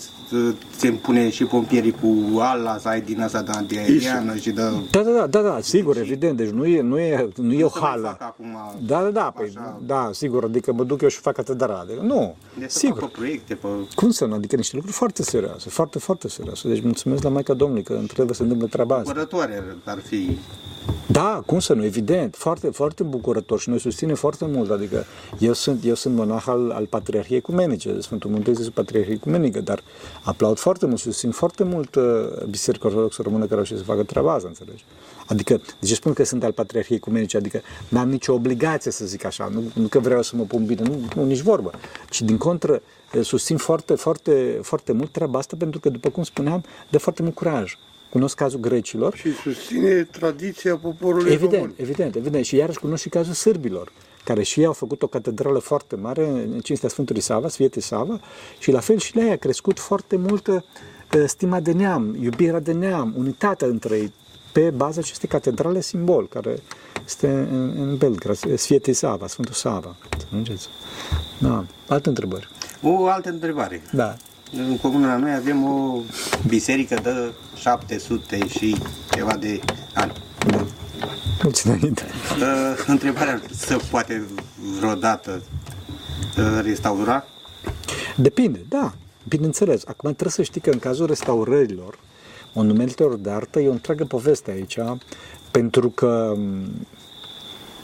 se 0.77 0.87
impune 0.87 1.31
și 1.31 1.45
pompierii 1.45 1.95
cu 2.01 2.39
ala, 2.39 2.79
să 2.79 2.89
ai 2.89 3.01
din 3.01 3.21
asta 3.21 3.43
de 3.43 3.51
antiaeriană 3.55 4.37
și 4.37 4.51
de... 4.51 4.63
Da, 4.91 5.03
da, 5.03 5.11
da, 5.11 5.27
da, 5.27 5.41
da 5.41 5.59
sigur, 5.61 5.95
și 5.95 6.01
evident, 6.01 6.37
deci 6.37 6.49
nu 6.49 6.67
e, 6.67 6.81
nu 6.81 6.99
e, 6.99 7.29
nu 7.37 7.53
e 7.53 7.65
o 7.65 7.69
hală. 7.69 8.17
Acum, 8.21 8.57
da, 8.87 9.03
da, 9.03 9.11
da, 9.11 9.33
păi, 9.37 9.53
da, 9.87 10.11
sigur, 10.13 10.45
adică 10.45 10.73
mă 10.73 10.85
duc 10.85 11.01
eu 11.03 11.09
și 11.09 11.19
fac 11.19 11.35
catedrale. 11.35 11.93
Nu, 12.03 12.37
de 12.59 12.67
sigur. 12.69 12.99
Pe 12.99 13.11
proiecte, 13.13 13.55
pe... 13.55 13.69
Cum 13.95 14.11
să 14.11 14.25
nu? 14.25 14.35
Adică 14.35 14.57
niște 14.57 14.75
lucruri 14.77 14.97
foarte 14.97 15.23
serioase, 15.23 15.69
foarte, 15.69 15.99
foarte 15.99 16.29
serioase. 16.29 16.69
Deci 16.69 16.83
mulțumesc 16.83 17.23
la 17.23 17.29
Maica 17.29 17.55
Domnului 17.55 17.83
că 17.83 18.01
trebuie 18.07 18.35
să 18.35 18.43
întâmple 18.43 18.67
treaba 18.67 18.97
asta. 18.97 19.29
ar 19.85 19.99
fi 19.99 20.39
da, 21.07 21.43
cum 21.47 21.59
să 21.59 21.73
nu, 21.73 21.85
evident, 21.85 22.35
foarte, 22.37 22.69
foarte 22.71 23.03
bucurător 23.03 23.61
și 23.61 23.69
noi 23.69 23.81
susținem 23.81 24.15
foarte 24.15 24.45
mult, 24.47 24.71
adică 24.71 25.05
eu 25.39 25.53
sunt, 25.53 25.85
eu 25.85 25.95
sunt 25.95 26.15
monah 26.15 26.45
al, 26.47 26.71
al 26.71 26.87
Patriarhiei 26.87 27.39
Ecumenice, 27.39 28.01
Sfântul 28.01 28.31
Munte 28.31 28.51
este 28.51 28.71
Patriarhie 28.71 29.15
Ecumenică, 29.15 29.61
dar 29.61 29.83
aplaud 30.23 30.59
foarte 30.59 30.87
mult, 30.87 30.99
susțin 30.99 31.31
foarte 31.31 31.65
mult 31.65 31.95
uh, 31.95 32.05
Biserica 32.49 32.87
Ortodoxă 32.87 33.23
Română 33.23 33.47
care 33.47 33.59
au 33.59 33.65
și 33.65 33.77
să 33.77 33.83
facă 33.83 34.03
treaba 34.03 34.33
asta, 34.33 34.49
înțelegi? 34.49 34.85
Adică, 35.27 35.61
de 35.81 35.87
ce 35.87 35.95
spun 35.95 36.13
că 36.13 36.25
sunt 36.25 36.45
al 36.45 36.53
Patriarhiei 36.53 36.97
Ecumenice? 36.97 37.37
Adică 37.37 37.61
n-am 37.89 38.09
nicio 38.09 38.33
obligație 38.33 38.91
să 38.91 39.05
zic 39.05 39.25
așa, 39.25 39.49
nu, 39.53 39.63
nu 39.75 39.87
că 39.87 39.99
vreau 39.99 40.23
să 40.23 40.37
mă 40.37 40.43
pun 40.43 40.65
bine, 40.65 40.83
nu, 40.83 41.01
nu 41.15 41.25
nici 41.25 41.41
vorbă, 41.41 41.71
ci 42.11 42.23
din 42.23 42.37
contră 42.37 42.83
uh, 43.15 43.25
susțin 43.25 43.57
foarte, 43.57 43.95
foarte, 43.95 44.59
foarte 44.63 44.93
mult 44.93 45.13
treaba 45.13 45.39
asta 45.39 45.57
pentru 45.59 45.81
că, 45.81 45.89
după 45.89 46.09
cum 46.09 46.23
spuneam, 46.23 46.65
de 46.91 46.99
foarte 46.99 47.23
mult 47.23 47.35
curaj 47.35 47.77
cunosc 48.11 48.35
cazul 48.37 48.61
grecilor. 48.61 49.15
Și 49.17 49.33
susține 49.33 50.03
tradiția 50.03 50.77
poporului 50.77 51.33
Evident, 51.33 51.53
român. 51.53 51.75
evident, 51.77 52.15
evident. 52.17 52.45
Și 52.45 52.57
iarăși 52.57 52.79
cunosc 52.79 53.03
și 53.03 53.09
cazul 53.09 53.33
sârbilor, 53.33 53.93
care 54.25 54.43
și 54.43 54.61
ei 54.61 54.67
au 54.67 54.73
făcut 54.73 55.03
o 55.03 55.07
catedrală 55.07 55.59
foarte 55.59 55.97
mare 55.97 56.29
în 56.29 56.61
cinstea 56.61 56.89
Sfântului 56.89 57.21
Sava, 57.21 57.49
Sfiete 57.49 57.81
Sava, 57.81 58.21
și 58.59 58.71
la 58.71 58.81
fel 58.81 58.99
și 58.99 59.17
la 59.17 59.23
ei 59.23 59.31
a 59.31 59.37
crescut 59.37 59.79
foarte 59.79 60.17
mult 60.17 60.47
uh, 60.47 60.61
stima 61.27 61.61
de 61.61 61.73
neam, 61.73 62.17
iubirea 62.21 62.61
de 62.61 62.73
neam, 62.73 63.15
unitatea 63.17 63.67
între 63.67 63.97
ei, 63.97 64.13
pe 64.53 64.71
baza 64.71 65.01
acestei 65.01 65.29
catedrale 65.29 65.81
simbol, 65.81 66.29
care 66.29 66.59
este 67.05 67.29
în, 67.29 67.75
în 67.77 67.97
Belgrad, 67.97 68.37
Sfiete 68.59 68.93
Sava, 68.93 69.27
Sfântul 69.27 69.55
Sava. 69.55 69.97
Înțelegeți? 70.31 70.69
Da. 71.39 71.65
Alte 71.89 72.09
întrebări. 72.09 72.49
O 72.83 73.07
altă 73.07 73.29
întrebare. 73.29 73.83
Da. 73.93 74.17
În 74.57 74.77
comuna 74.77 75.17
noi 75.17 75.35
avem 75.35 75.65
o 75.65 76.01
biserică 76.47 76.95
de 77.03 77.33
700 77.57 78.47
și 78.49 78.77
ceva 79.11 79.37
de 79.37 79.61
ani. 79.95 80.13
Da. 80.47 80.67
Mulțumesc. 81.43 81.83
Uh, 81.83 82.85
întrebarea, 82.87 83.43
se 83.51 83.77
poate 83.91 84.27
vreodată 84.79 85.43
uh, 86.39 86.61
restaura? 86.63 87.25
Depinde, 88.17 88.65
da. 88.69 88.93
Bineînțeles. 89.29 89.83
Acum 89.87 90.11
trebuie 90.11 90.33
să 90.33 90.43
știi 90.43 90.61
că 90.61 90.71
în 90.71 90.79
cazul 90.79 91.07
restaurărilor, 91.07 91.99
monumentelor 92.53 93.17
de 93.17 93.31
artă, 93.31 93.61
e 93.61 93.69
o 93.69 93.73
întreagă 93.73 94.05
poveste 94.05 94.51
aici, 94.51 94.79
pentru 95.51 95.89
că 95.89 96.37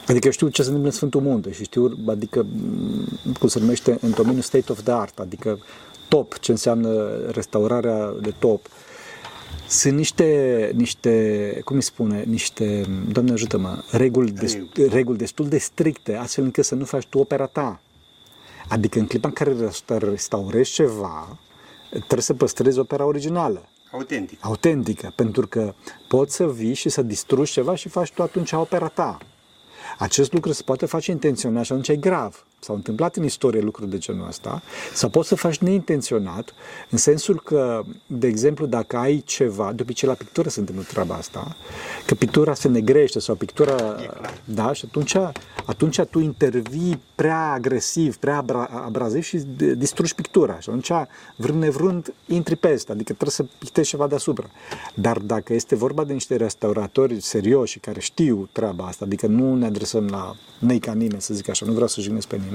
Adică 0.09 0.31
știu 0.31 0.49
ce 0.49 0.63
se 0.63 0.67
întâmplă 0.69 0.91
în 0.91 0.97
Sfântul 0.97 1.21
Munte 1.21 1.53
și 1.53 1.63
știu, 1.65 1.99
adică, 2.07 2.47
cum 3.39 3.49
se 3.49 3.59
numește, 3.59 3.99
în 4.01 4.11
domeniul 4.11 4.43
state 4.43 4.73
of 4.73 4.83
the 4.83 4.93
art, 4.93 5.19
adică 5.19 5.59
top, 6.09 6.39
ce 6.39 6.51
înseamnă 6.51 7.17
restaurarea 7.31 8.15
de 8.21 8.35
top. 8.39 8.69
Sunt 9.69 9.97
niște, 9.97 10.71
niște 10.75 11.61
cum 11.65 11.77
îi 11.77 11.83
spune, 11.83 12.23
niște, 12.27 12.85
Doamne 13.13 13.33
ajută-mă, 13.33 13.83
reguli, 13.91 14.31
des, 14.31 14.59
reguli 14.91 15.19
destul 15.19 15.49
de 15.49 15.59
stricte, 15.59 16.15
astfel 16.15 16.45
încât 16.45 16.65
să 16.65 16.75
nu 16.75 16.85
faci 16.85 17.07
tu 17.07 17.19
opera 17.19 17.47
ta. 17.47 17.81
Adică 18.69 18.99
în 18.99 19.07
clipa 19.07 19.29
în 19.29 19.35
care 19.35 19.55
restaurezi 20.11 20.73
ceva, 20.73 21.39
trebuie 21.91 22.21
să 22.21 22.35
păstrezi 22.35 22.79
opera 22.79 23.05
originală. 23.05 23.69
Autentic. 23.93 24.39
Autentică, 24.45 25.13
pentru 25.17 25.47
că 25.47 25.75
poți 26.09 26.35
să 26.35 26.47
vii 26.47 26.75
și 26.75 26.89
să 26.89 27.03
distrugi 27.03 27.53
ceva 27.53 27.75
și 27.75 27.89
faci 27.89 28.11
tu 28.11 28.23
atunci 28.23 28.53
opera 28.53 28.89
ta. 28.89 29.19
Acest 29.99 30.33
lucru 30.33 30.53
se 30.53 30.63
poate 30.63 30.87
face 30.87 31.11
intenționat 31.11 31.65
și 31.65 31.73
atunci 31.73 31.89
e 31.89 31.97
grav. 31.97 32.46
S-au 32.59 32.75
întâmplat 32.75 33.17
în 33.17 33.25
istorie 33.25 33.61
lucruri 33.61 33.91
de 33.91 33.99
genul 33.99 34.27
ăsta, 34.27 34.63
sau 34.95 35.09
poți 35.09 35.29
să 35.29 35.35
faci 35.35 35.59
neintenționat, 35.59 36.55
în 36.91 36.99
sensul 36.99 37.41
că, 37.41 37.83
de 38.07 38.27
exemplu, 38.27 38.67
dacă 38.67 38.97
ai 38.97 39.23
ceva, 39.27 39.73
de 39.73 39.83
obicei 39.83 40.09
la 40.09 40.15
pictură 40.15 40.49
se 40.49 40.61
întâmplă 40.61 40.85
treaba 40.85 41.15
asta, 41.15 41.57
că 42.07 42.15
pictura 42.15 42.55
se 42.55 42.69
negrește 42.69 43.19
sau 43.19 43.35
pictura, 43.35 43.97
da, 44.45 44.73
și 44.73 44.85
atunci, 44.89 45.17
atunci 45.67 46.01
tu 46.01 46.19
intervii 46.19 47.01
prea 47.15 47.53
agresiv, 47.53 48.17
prea 48.17 48.37
abra, 48.37 48.65
abraziv 48.85 49.23
și 49.23 49.37
distrugi 49.77 50.15
pictura. 50.15 50.61
Și 50.61 50.69
atunci, 50.69 50.91
vrând 51.37 51.63
nevrând, 51.63 52.15
intri 52.27 52.57
peste, 52.57 52.93
adică 52.93 53.13
trebuie 53.13 53.31
să 53.31 53.45
pictezi 53.59 53.89
ceva 53.89 54.07
deasupra. 54.07 54.47
Dar 54.95 55.19
dacă 55.19 55.55
este 55.55 55.75
vorba 55.75 56.05
de 56.05 56.13
niște 56.13 56.37
restauratori 56.37 57.21
serioși 57.21 57.79
care 57.79 58.01
știu 58.01 58.49
treaba 58.53 58.85
asta, 58.85 59.05
adică 59.05 59.27
nu 59.27 59.55
ne 59.55 59.67
adresăm 59.67 60.07
la 60.07 60.37
nei 60.59 60.79
ca 60.79 60.93
nimeni, 60.93 61.21
să 61.21 61.35
zic 61.35 61.49
așa, 61.49 61.67
nu 61.67 61.73
vreau 61.73 61.89
să 61.89 62.01
jignesc 62.01 62.27
pe 62.27 62.37
nimeni, 62.37 62.46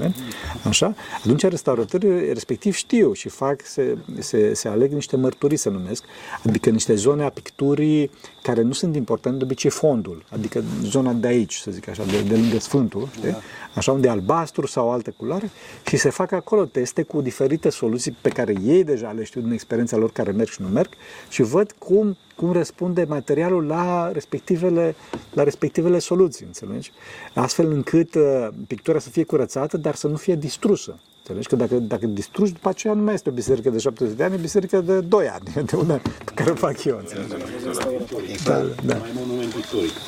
așa, 0.64 0.94
atunci 1.18 1.42
restauratorii 1.42 2.32
respectiv 2.32 2.74
știu 2.74 3.12
și 3.12 3.28
fac, 3.28 3.60
se, 3.64 3.96
se, 4.18 4.54
se 4.54 4.68
aleg 4.68 4.92
niște 4.92 5.16
mărturii, 5.16 5.56
să 5.56 5.68
numesc, 5.68 6.04
adică 6.46 6.70
niște 6.70 6.94
zone 6.94 7.24
a 7.24 7.28
picturii 7.28 8.10
care 8.42 8.62
nu 8.62 8.72
sunt 8.72 8.96
importante, 8.96 9.38
de 9.38 9.44
obicei 9.44 9.70
fondul, 9.70 10.24
adică 10.28 10.62
zona 10.82 11.12
de 11.12 11.26
aici, 11.26 11.54
să 11.54 11.70
zic 11.70 11.88
așa, 11.88 12.04
de, 12.04 12.20
de 12.28 12.34
lângă 12.34 12.58
Sfântul, 12.58 13.08
știi? 13.16 13.36
Da. 13.72 13.78
așa 13.78 13.92
unde 13.92 14.06
e 14.06 14.10
albastru 14.10 14.66
sau 14.66 14.90
altă 14.90 15.14
culoare 15.16 15.50
și 15.86 15.96
se 15.96 16.10
fac 16.10 16.32
acolo 16.32 16.64
teste 16.64 17.02
cu 17.02 17.20
diferite 17.20 17.68
soluții 17.68 18.16
pe 18.20 18.28
care 18.28 18.54
ei 18.64 18.84
deja 18.84 19.10
le 19.10 19.24
știu 19.24 19.40
din 19.40 19.52
experiența 19.52 19.96
lor 19.96 20.10
care 20.10 20.30
merg 20.30 20.48
și 20.48 20.62
nu 20.62 20.68
merg 20.68 20.88
și 21.28 21.42
văd 21.42 21.72
cum 21.78 22.16
cum 22.36 22.52
răspunde 22.52 23.04
materialul 23.08 23.66
la 23.66 24.10
respectivele, 24.12 24.94
la 25.32 25.42
respectivele 25.42 25.98
soluții, 25.98 26.46
înțelegi? 26.46 26.92
Astfel 27.34 27.70
încât 27.70 28.14
uh, 28.14 28.48
pictura 28.66 28.98
să 28.98 29.08
fie 29.08 29.24
curățată, 29.24 29.76
dar 29.76 29.94
să 29.94 30.08
nu 30.08 30.16
fie 30.16 30.34
distrusă. 30.34 31.00
Înțelegi 31.24 31.48
că 31.48 31.56
dacă, 31.56 31.74
dacă 31.74 32.06
distrugi, 32.06 32.52
după 32.52 32.68
aceea 32.68 32.94
nu 32.94 33.02
mai 33.02 33.14
este 33.14 33.28
o 33.28 33.32
biserică 33.32 33.70
de 33.70 33.78
70 33.78 34.16
de 34.16 34.24
ani, 34.24 34.34
e 34.34 34.36
o 34.36 34.40
biserică 34.40 34.80
de 34.80 35.00
2 35.00 35.28
ani, 35.28 35.42
de 35.70 35.76
una 35.76 35.94
pe 36.24 36.32
care 36.34 36.50
o 36.50 36.54
fac 36.54 36.84
eu, 36.84 36.96
înțelegi? 36.98 37.28
Da, 38.44 38.62
da. 38.84 39.00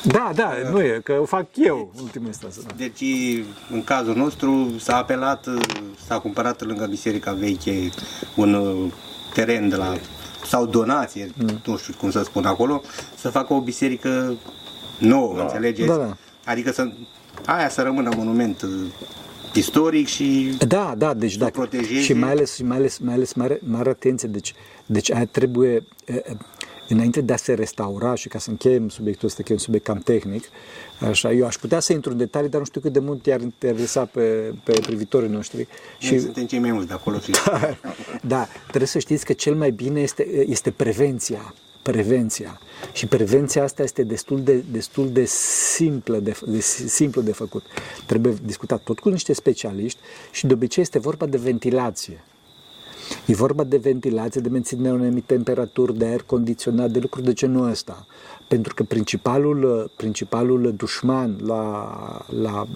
Da, 0.03 0.31
da, 0.35 0.51
nu 0.71 0.81
e, 0.81 1.01
că 1.03 1.17
o 1.21 1.25
fac 1.25 1.45
eu, 1.53 1.91
în 1.95 2.03
ultimul 2.03 2.27
instanță. 2.27 2.61
Da. 2.67 2.73
Deci, 2.77 3.03
în 3.71 3.83
cazul 3.83 4.15
nostru, 4.15 4.71
s-a 4.79 4.97
apelat, 4.97 5.47
s-a 6.07 6.19
cumpărat 6.19 6.61
lângă 6.61 6.85
biserica 6.85 7.33
veche 7.33 7.89
un 8.35 8.53
uh, 8.53 8.91
teren 9.33 9.69
de 9.69 9.75
la 9.75 9.93
sau 10.45 10.65
donație, 10.65 11.29
mm. 11.35 11.61
nu 11.65 11.77
știu 11.77 11.93
cum 11.99 12.11
să 12.11 12.23
spun 12.23 12.45
acolo, 12.45 12.81
să 13.17 13.29
facă 13.29 13.53
o 13.53 13.61
biserică 13.61 14.35
nouă, 14.97 15.35
da. 15.35 15.41
înțelegeți? 15.41 15.87
Da, 15.87 15.95
da. 15.95 16.15
Adică 16.45 16.71
să, 16.71 16.87
aia 17.45 17.69
să 17.69 17.81
rămână 17.81 18.09
monument 18.15 18.61
uh, 18.61 18.69
istoric 19.55 20.07
și 20.07 20.57
da, 20.67 20.93
da, 20.97 21.13
deci 21.13 21.37
dacă, 21.37 21.51
protejeze. 21.51 22.01
și 22.01 22.13
mai 22.13 22.29
ales, 22.29 22.61
mai 22.61 22.77
ales, 22.77 22.97
mai 22.97 23.13
ales 23.13 23.33
mare, 23.33 23.59
mare 23.63 23.89
atenție, 23.89 24.27
deci, 24.27 24.53
deci 24.85 25.11
aia 25.11 25.25
trebuie, 25.25 25.83
înainte 26.87 27.21
de 27.21 27.33
a 27.33 27.35
se 27.35 27.53
restaura 27.53 28.15
și 28.15 28.27
ca 28.27 28.39
să 28.39 28.49
încheiem 28.49 28.89
subiectul 28.89 29.27
ăsta, 29.27 29.43
că 29.43 29.51
e 29.51 29.55
un 29.55 29.61
subiect 29.61 29.85
cam 29.85 29.97
tehnic, 29.97 30.43
așa, 30.99 31.31
eu 31.31 31.45
aș 31.45 31.55
putea 31.55 31.79
să 31.79 31.93
intru 31.93 32.11
în 32.11 32.17
detalii, 32.17 32.49
dar 32.49 32.59
nu 32.59 32.65
știu 32.65 32.81
cât 32.81 32.93
de 32.93 32.99
mult 32.99 33.25
i-ar 33.25 33.41
interesa 33.41 34.05
pe, 34.05 34.53
pe 34.63 34.71
privitorii 34.71 35.29
noștri. 35.29 35.67
Și 35.97 36.19
suntem 36.19 36.45
cei 36.45 36.59
mai 36.59 36.71
mulți 36.71 36.87
de 36.87 36.93
acolo. 36.93 37.17
da, 37.45 37.77
da, 38.21 38.47
trebuie 38.67 38.87
să 38.87 38.99
știți 38.99 39.25
că 39.25 39.33
cel 39.33 39.55
mai 39.55 39.71
bine 39.71 40.01
este, 40.01 40.45
este 40.47 40.71
prevenția 40.71 41.53
prevenția. 41.91 42.59
Și 42.93 43.05
prevenția 43.05 43.63
asta 43.63 43.83
este 43.83 44.03
destul 44.03 44.43
de, 44.43 44.63
destul 44.71 45.11
de, 45.11 45.25
simplă 45.75 46.19
de, 46.19 46.37
de, 46.45 46.59
simplu 46.87 47.21
de 47.21 47.31
făcut. 47.31 47.63
Trebuie 48.05 48.33
discutat 48.43 48.81
tot 48.83 48.99
cu 48.99 49.09
niște 49.09 49.33
specialiști 49.33 49.99
și 50.31 50.47
de 50.47 50.53
obicei 50.53 50.83
este 50.83 50.99
vorba 50.99 51.25
de 51.25 51.37
ventilație. 51.37 52.23
E 53.25 53.33
vorba 53.33 53.63
de 53.63 53.77
ventilație, 53.77 54.41
de 54.41 54.49
menținerea 54.49 54.93
unei 54.93 55.23
temperaturi, 55.25 55.97
de 55.97 56.05
aer 56.05 56.21
condiționat, 56.21 56.91
de 56.91 56.99
lucruri 56.99 57.25
de 57.25 57.33
genul 57.33 57.69
ăsta. 57.69 58.05
Pentru 58.47 58.73
că 58.73 58.83
principalul, 58.83 59.91
principalul 59.95 60.73
dușman 60.77 61.37
la, 61.45 62.25
la 62.41 62.67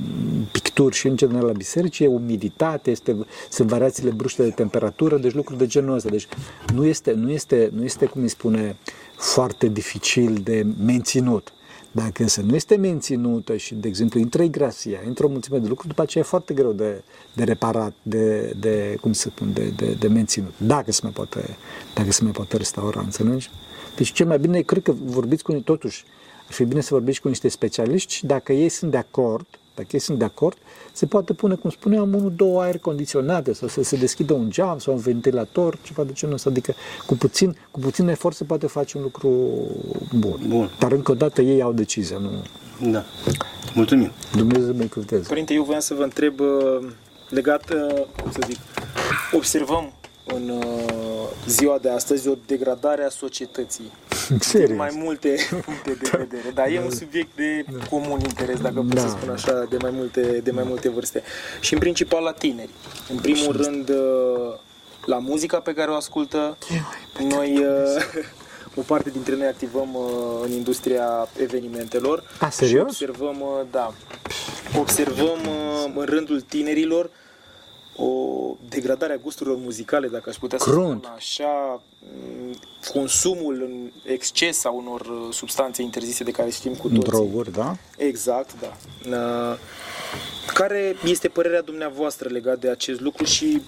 picturi 0.51 0.95
și 0.95 1.07
în 1.07 1.15
general 1.15 1.45
la 1.45 1.51
biserici 1.51 1.99
e 1.99 2.07
umiditate, 2.07 2.91
este, 2.91 3.17
sunt 3.49 3.69
variațiile 3.69 4.09
bruște 4.09 4.43
de 4.43 4.49
temperatură, 4.49 5.17
deci 5.17 5.33
lucruri 5.33 5.59
de 5.59 5.67
genul 5.67 5.95
ăsta. 5.95 6.09
Deci 6.09 6.27
nu 6.73 6.85
este, 6.85 7.11
nu 7.11 7.31
este, 7.31 7.69
nu 7.73 7.83
este 7.83 8.05
cum 8.05 8.21
îi 8.21 8.27
spune, 8.27 8.77
foarte 9.15 9.67
dificil 9.67 10.39
de 10.43 10.65
menținut. 10.85 11.53
Dacă 11.91 12.21
însă 12.21 12.41
nu 12.41 12.55
este 12.55 12.75
menținută 12.75 13.55
și, 13.55 13.75
de 13.75 13.87
exemplu, 13.87 14.19
intră 14.19 14.43
grasia, 14.43 14.99
intră 15.05 15.25
o 15.25 15.29
mulțime 15.29 15.57
de 15.57 15.67
lucruri, 15.67 15.87
după 15.87 16.01
aceea 16.01 16.23
e 16.23 16.27
foarte 16.27 16.53
greu 16.53 16.71
de, 16.71 17.03
de 17.33 17.43
reparat, 17.43 17.93
de, 18.01 18.53
de, 18.59 18.97
cum 19.01 19.13
să 19.13 19.29
spun, 19.29 19.53
de, 19.53 19.73
de, 19.75 19.93
de 19.99 20.07
menținut. 20.07 20.53
Dacă 20.57 20.91
se 20.91 20.99
mai 21.03 21.11
poate, 21.11 21.57
dacă 21.93 22.11
se 22.11 22.23
mai 22.23 22.31
poate 22.31 22.57
restaura, 22.57 23.01
înțelegi? 23.01 23.49
Deci 23.95 24.11
cel 24.11 24.27
mai 24.27 24.39
bine, 24.39 24.61
cred 24.61 24.83
că 24.83 24.93
vorbiți 25.05 25.43
cu 25.43 25.51
totuși, 25.53 26.03
ar 26.47 26.53
fi 26.53 26.63
bine 26.63 26.81
să 26.81 26.93
vorbiți 26.93 27.21
cu 27.21 27.27
niște 27.27 27.47
specialiști 27.47 28.13
și 28.13 28.25
dacă 28.25 28.53
ei 28.53 28.69
sunt 28.69 28.91
de 28.91 28.97
acord, 28.97 29.47
dacă 29.79 29.91
ei 29.91 29.99
sunt 29.99 30.17
de 30.17 30.25
acord, 30.25 30.57
se 30.91 31.05
poate 31.05 31.33
pune, 31.33 31.55
cum 31.55 31.69
spuneam, 31.69 32.13
unul, 32.13 32.33
două 32.35 32.61
aer 32.61 32.77
condiționate 32.77 33.53
sau 33.53 33.67
să 33.67 33.83
se 33.83 33.95
deschidă 33.95 34.33
un 34.33 34.49
geam 34.49 34.79
sau 34.79 34.93
un 34.93 34.99
ventilator, 34.99 35.77
ceva 35.81 36.03
de 36.03 36.11
genul 36.13 36.35
ăsta. 36.35 36.49
Adică 36.49 36.73
cu 37.05 37.15
puțin, 37.15 37.55
cu 37.71 37.79
puțin 37.79 38.07
efort 38.07 38.35
se 38.35 38.43
poate 38.43 38.67
face 38.67 38.97
un 38.97 39.03
lucru 39.03 39.29
bun. 40.19 40.39
bun. 40.47 40.69
Dar 40.79 40.91
încă 40.91 41.11
o 41.11 41.15
dată 41.15 41.41
ei 41.41 41.61
au 41.61 41.73
decizia, 41.73 42.17
nu... 42.17 42.29
Da. 42.91 43.03
Mulțumim. 43.73 44.11
Dumnezeu 44.35 44.65
să 44.65 44.71
binecuvânteze. 44.71 45.27
Părinte, 45.27 45.53
eu 45.53 45.63
voiam 45.63 45.81
să 45.81 45.93
vă 45.93 46.03
întreb 46.03 46.39
uh, 46.39 46.87
legat, 47.29 47.69
uh, 47.69 48.05
cum 48.21 48.31
să 48.31 48.39
zic, 48.47 48.57
observăm 49.31 49.93
în 50.25 50.49
uh, 50.49 50.63
ziua 51.47 51.77
de 51.81 51.89
astăzi 51.89 52.27
o 52.27 52.33
degradare 52.45 53.03
a 53.03 53.09
societății. 53.09 53.91
Serios? 54.39 54.67
Din 54.67 54.77
mai 54.77 54.89
multe 54.93 55.35
puncte 55.65 55.97
de 56.01 56.09
vedere. 56.17 56.51
Dar 56.53 56.67
e 56.67 56.81
un 56.85 56.91
subiect 56.91 57.35
de 57.35 57.65
comun 57.89 58.19
interes, 58.19 58.59
dacă 58.59 58.73
pot 58.75 58.93
Da. 58.93 59.01
să 59.01 59.07
spun 59.07 59.29
așa, 59.29 59.67
de 59.69 59.77
mai, 59.81 59.91
multe, 59.93 60.21
de 60.43 60.51
mai 60.51 60.63
multe 60.67 60.89
vârste. 60.89 61.23
Și 61.59 61.73
în 61.73 61.79
principal 61.79 62.23
la 62.23 62.31
tineri. 62.31 62.69
În 63.09 63.17
primul 63.17 63.55
rând, 63.61 63.89
uh, 63.89 63.95
la 65.05 65.17
muzica 65.17 65.59
pe 65.59 65.73
care 65.73 65.91
o 65.91 65.93
ascultă. 65.95 66.57
Noi, 67.29 67.57
uh, 67.57 68.23
o 68.79 68.81
parte 68.81 69.09
dintre 69.09 69.35
noi 69.35 69.47
activăm 69.47 69.93
uh, 69.93 70.01
în 70.45 70.51
industria 70.51 71.27
evenimentelor. 71.41 72.23
A, 72.39 72.49
serios? 72.49 72.95
Și 72.95 73.03
observăm, 73.07 73.41
uh, 73.41 73.65
da, 73.71 73.93
observăm 74.79 75.39
uh, 75.39 75.91
în 75.95 76.05
rândul 76.05 76.41
tinerilor 76.41 77.09
o 77.99 78.55
degradare 78.69 79.13
a 79.13 79.17
gusturilor 79.17 79.57
muzicale, 79.63 80.07
dacă 80.07 80.29
aș 80.29 80.35
putea 80.35 80.57
să 80.57 80.69
Crunt. 80.69 81.03
spun 81.03 81.13
așa, 81.15 81.81
m, 82.51 82.55
consumul 82.93 83.53
în 83.53 83.91
exces 84.13 84.65
a 84.65 84.69
unor 84.69 85.01
uh, 85.01 85.33
substanțe 85.33 85.81
interzise 85.81 86.23
de 86.23 86.31
care 86.31 86.49
știm 86.49 86.73
cu 86.73 86.87
toții. 86.87 87.03
Droguri, 87.03 87.51
da? 87.51 87.75
Exact, 87.97 88.49
da. 88.61 88.77
Uh, 89.17 89.57
Care 90.53 90.95
este 91.05 91.27
părerea 91.27 91.61
dumneavoastră 91.61 92.29
legat 92.29 92.59
de 92.59 92.69
acest 92.69 92.99
lucru 92.99 93.23
și 93.23 93.61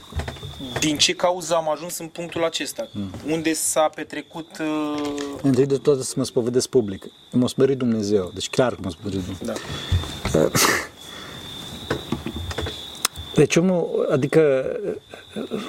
din 0.79 0.97
ce 0.97 1.13
cauză 1.13 1.55
am 1.55 1.69
ajuns 1.69 1.97
în 1.97 2.07
punctul 2.07 2.43
acesta? 2.43 2.87
Unde 3.27 3.53
s-a 3.53 3.89
petrecut... 3.95 4.47
uh, 4.59 5.13
Întâi 5.41 5.65
de 5.65 5.77
toate 5.77 6.03
să 6.03 6.13
mă 6.17 6.23
spovedesc 6.23 6.67
public. 6.67 7.05
M-a 7.31 7.47
smerit 7.47 7.77
Dumnezeu. 7.77 8.31
Deci 8.33 8.49
clar 8.49 8.73
că 8.75 8.79
m-a 8.83 8.89
smerit 8.89 9.19
Dumnezeu. 9.19 9.45
Da. 10.31 10.49
Deci 13.41 13.55
omul, 13.55 14.07
adică 14.11 14.65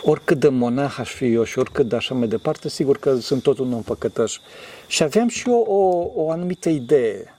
oricât 0.02 0.38
de 0.38 0.48
monah 0.48 0.96
aș 0.98 1.14
fi 1.14 1.32
eu 1.32 1.44
și 1.44 1.58
oricât 1.58 1.88
de 1.88 1.96
așa 1.96 2.14
mai 2.14 2.28
departe, 2.28 2.68
sigur 2.68 2.98
că 2.98 3.16
sunt 3.16 3.42
tot 3.42 3.58
un 3.58 3.72
om 3.72 3.82
păcătăș. 3.82 4.38
Și 4.86 5.02
aveam 5.02 5.28
și 5.28 5.48
eu 5.48 5.60
o, 5.68 6.10
o 6.22 6.30
anumită 6.30 6.68
idee 6.68 7.34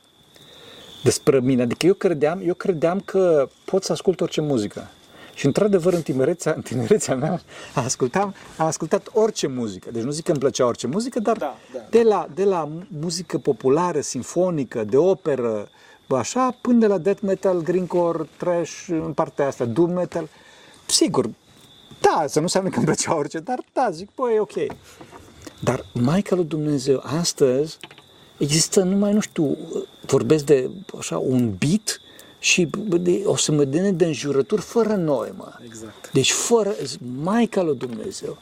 despre 1.04 1.40
mine. 1.40 1.62
Adică 1.62 1.86
eu 1.86 1.94
credeam, 1.94 2.42
eu 2.46 2.54
credeam 2.54 3.00
că 3.00 3.50
pot 3.66 3.84
să 3.84 3.92
ascult 3.92 4.22
orice 4.22 4.42
muzică. 4.42 4.88
Și 5.34 5.46
într-adevăr, 5.46 5.94
în 5.94 6.02
tinerețea, 6.02 6.54
în 6.56 6.62
tinerețea 6.62 7.16
mea, 7.16 7.42
ascultam, 7.74 8.34
am 8.58 8.66
ascultat 8.66 9.10
orice 9.12 9.48
muzică. 9.48 9.90
Deci 9.92 10.04
nu 10.04 10.12
zic 10.12 10.24
că 10.24 10.32
îmi 10.32 10.40
plăcea 10.40 10.66
orice 10.66 10.88
muzică, 10.88 11.20
dar 11.20 11.38
Da, 11.38 11.58
da. 11.74 11.80
de, 11.90 12.02
la, 12.02 12.28
de 12.34 12.44
la 12.44 12.70
muzică 13.00 13.38
populară, 13.38 14.00
sinfonică, 14.00 14.84
de 14.84 14.98
operă, 14.98 15.70
așa, 16.08 16.58
până 16.62 16.80
de 16.80 16.88
la 16.88 16.98
death 16.98 17.22
metal, 17.22 17.62
greencore, 17.62 18.28
trash, 18.38 18.88
în 18.88 19.14
partea 19.14 19.48
asta, 19.48 19.66
doom 19.66 19.92
metal. 19.92 20.30
Sigur, 20.86 21.30
da, 22.02 22.26
să 22.28 22.38
nu 22.38 22.44
înseamnă 22.44 22.70
că 22.70 22.76
îmi 22.76 22.86
plăcea 22.86 23.16
orice, 23.16 23.40
dar 23.40 23.64
da, 23.74 23.90
zic, 23.92 24.10
băi, 24.16 24.36
e 24.36 24.40
ok. 24.40 24.54
Dar 25.60 25.86
Maica 25.94 26.36
lui 26.36 26.46
Dumnezeu, 26.46 27.02
astăzi, 27.04 27.78
există 28.38 28.84
numai, 28.84 29.14
nu 29.14 29.20
știu, 29.20 29.58
vorbesc 30.06 30.46
de 30.46 30.70
așa 31.00 31.18
un 31.18 31.56
beat 31.58 32.02
și 32.44 32.66
bă, 32.66 32.98
de, 32.98 33.22
o 33.26 33.36
să 33.36 33.52
mă 33.52 33.64
dene 33.64 33.92
de 33.92 34.06
înjurături 34.06 34.62
fără 34.62 34.96
noi, 34.96 35.34
mă. 35.38 35.54
Exact. 35.66 36.12
Deci 36.12 36.32
fără, 36.32 36.76
Maica 37.22 37.62
lui 37.62 37.78
Dumnezeu. 37.78 38.38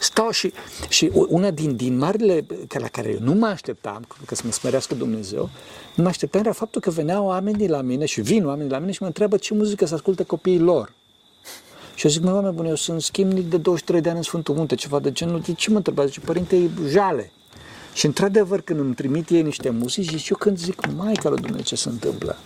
Stau 0.00 0.30
și, 0.30 0.52
și 0.88 1.10
una 1.14 1.50
din, 1.50 1.76
din 1.76 1.98
marile 1.98 2.46
că 2.68 2.78
la 2.78 2.88
care 2.88 3.08
eu 3.08 3.18
nu 3.20 3.34
mă 3.34 3.46
așteptam, 3.46 4.04
că 4.24 4.34
să 4.34 4.42
mă 4.44 4.52
smerească 4.52 4.94
Dumnezeu, 4.94 5.50
nu 5.94 6.02
mă 6.02 6.08
așteptam 6.08 6.40
era 6.40 6.52
faptul 6.52 6.80
că 6.80 6.90
veneau 6.90 7.26
oamenii 7.26 7.68
la 7.68 7.80
mine 7.80 8.04
și 8.04 8.20
vin 8.20 8.46
oamenii 8.46 8.70
la 8.70 8.78
mine 8.78 8.92
și 8.92 8.98
mă 9.00 9.06
întreabă 9.06 9.36
ce 9.36 9.54
muzică 9.54 9.86
să 9.86 9.94
asculte 9.94 10.22
copiii 10.22 10.58
lor. 10.58 10.92
Și 11.94 12.06
eu 12.06 12.12
zic, 12.12 12.22
mă, 12.22 12.32
oameni 12.32 12.54
buni, 12.54 12.68
eu 12.68 12.74
sunt 12.74 13.02
schimnic 13.02 13.50
de 13.50 13.56
23 13.56 14.00
de 14.00 14.08
ani 14.08 14.18
în 14.18 14.24
Sfântul 14.24 14.54
Munte, 14.54 14.74
ceva 14.74 14.98
de 14.98 15.12
genul, 15.12 15.40
de 15.40 15.52
ce 15.52 15.70
mă 15.70 15.76
întrebați? 15.76 16.08
Zice, 16.08 16.20
părinte, 16.20 16.56
e 16.56 16.68
jale. 16.88 17.32
Și 17.96 18.06
într-adevăr, 18.06 18.60
când 18.60 18.80
îmi 18.80 18.94
trimit 18.94 19.28
ei 19.30 19.42
niște 19.42 19.70
muzici, 19.70 20.20
și 20.20 20.30
eu 20.30 20.36
când 20.38 20.58
zic, 20.58 20.86
Maica 20.96 21.28
lui 21.28 21.38
Dumnezeu, 21.38 21.64
ce 21.64 21.76
se 21.76 21.88
întâmplă? 21.88 22.36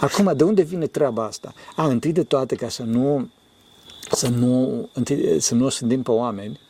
Acum, 0.00 0.32
de 0.36 0.44
unde 0.44 0.62
vine 0.62 0.86
treaba 0.86 1.24
asta? 1.24 1.52
A, 1.76 1.86
întâi 1.86 2.12
de 2.12 2.22
toate, 2.22 2.54
ca 2.54 2.68
să 2.68 2.82
nu, 2.82 3.28
să 4.10 4.28
nu, 4.28 4.88
întâi, 4.92 5.40
să 5.40 5.54
nu 5.54 5.64
o 5.64 5.68
sândim 5.68 6.02
pe 6.02 6.10
oameni, 6.10 6.60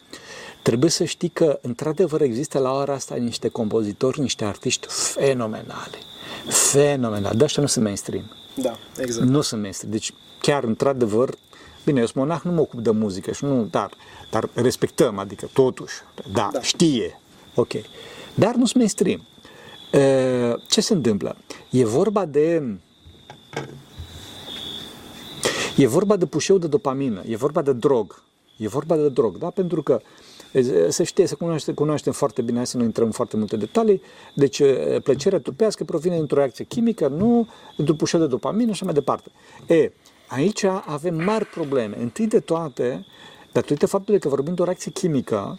trebuie 0.63 0.91
să 0.91 1.05
știi 1.05 1.29
că, 1.29 1.59
într-adevăr, 1.63 2.21
există 2.21 2.59
la 2.59 2.73
ora 2.73 2.93
asta 2.93 3.15
niște 3.15 3.49
compozitori, 3.49 4.21
niște 4.21 4.45
artiști 4.45 4.87
fenomenale. 4.89 5.99
Fenomenale. 6.49 7.37
Dar 7.37 7.45
ăștia 7.45 7.63
nu 7.63 7.69
sunt 7.69 7.85
mainstream. 7.85 8.31
Da, 8.55 8.79
exact. 8.97 9.29
Nu 9.29 9.41
sunt 9.41 9.61
mainstream. 9.61 9.93
Deci, 9.93 10.15
chiar, 10.41 10.65
într-adevăr, 10.65 11.35
Bine, 11.85 12.01
eu 12.01 12.07
sunt 12.07 12.17
monah, 12.17 12.41
nu 12.43 12.53
mă 12.53 12.61
ocup 12.61 12.81
de 12.81 12.91
muzică 12.91 13.33
și 13.33 13.45
nu, 13.45 13.69
dar, 13.71 13.91
dar 14.31 14.49
respectăm, 14.55 15.19
adică 15.19 15.49
totuși, 15.53 15.95
da, 16.33 16.49
da. 16.53 16.61
știe, 16.61 17.21
ok. 17.55 17.73
Dar 18.35 18.55
nu 18.55 18.65
sunt 18.65 18.75
mainstream. 18.75 19.27
Ce 20.69 20.81
se 20.81 20.93
întâmplă? 20.93 21.37
E 21.71 21.85
vorba 21.85 22.25
de 22.25 22.79
E 25.77 25.87
vorba 25.87 26.17
de 26.17 26.27
pușeu 26.27 26.59
de 26.59 26.67
dopamină, 26.67 27.23
e 27.27 27.37
vorba 27.37 27.63
de 27.63 27.73
drog. 27.73 28.23
E 28.57 28.69
vorba 28.69 28.97
de 28.97 29.09
drog, 29.09 29.39
da? 29.39 29.51
Pentru 29.51 29.83
că 29.83 30.01
se 30.89 31.05
știe, 31.05 31.27
se 31.27 31.35
cunoaște, 31.35 31.73
cunoaștem 31.73 32.13
foarte 32.13 32.43
bine, 32.43 32.65
să 32.65 32.77
nu 32.77 32.83
intrăm 32.83 33.07
în 33.07 33.13
foarte 33.13 33.37
multe 33.37 33.57
detalii, 33.57 34.03
deci 34.35 34.63
plăcerea 35.03 35.41
trupească 35.41 35.85
provine 35.85 36.17
dintr-o 36.17 36.37
reacție 36.37 36.65
chimică, 36.65 37.09
nu 37.09 37.49
dintr-un 37.77 37.97
pușeu 37.97 38.21
de 38.21 38.27
dopamină 38.27 38.67
și 38.67 38.71
așa 38.71 38.85
mai 38.85 38.95
departe. 38.95 39.31
E, 39.67 39.93
aici 40.27 40.65
avem 40.87 41.15
mari 41.25 41.45
probleme. 41.45 41.99
Întâi 42.01 42.27
de 42.27 42.41
toate, 42.41 43.07
datorită 43.53 43.87
faptului 43.87 44.21
că 44.21 44.29
vorbim 44.29 44.55
de 44.55 44.63
o 44.63 44.65
reacție 44.65 44.91
chimică, 44.91 45.59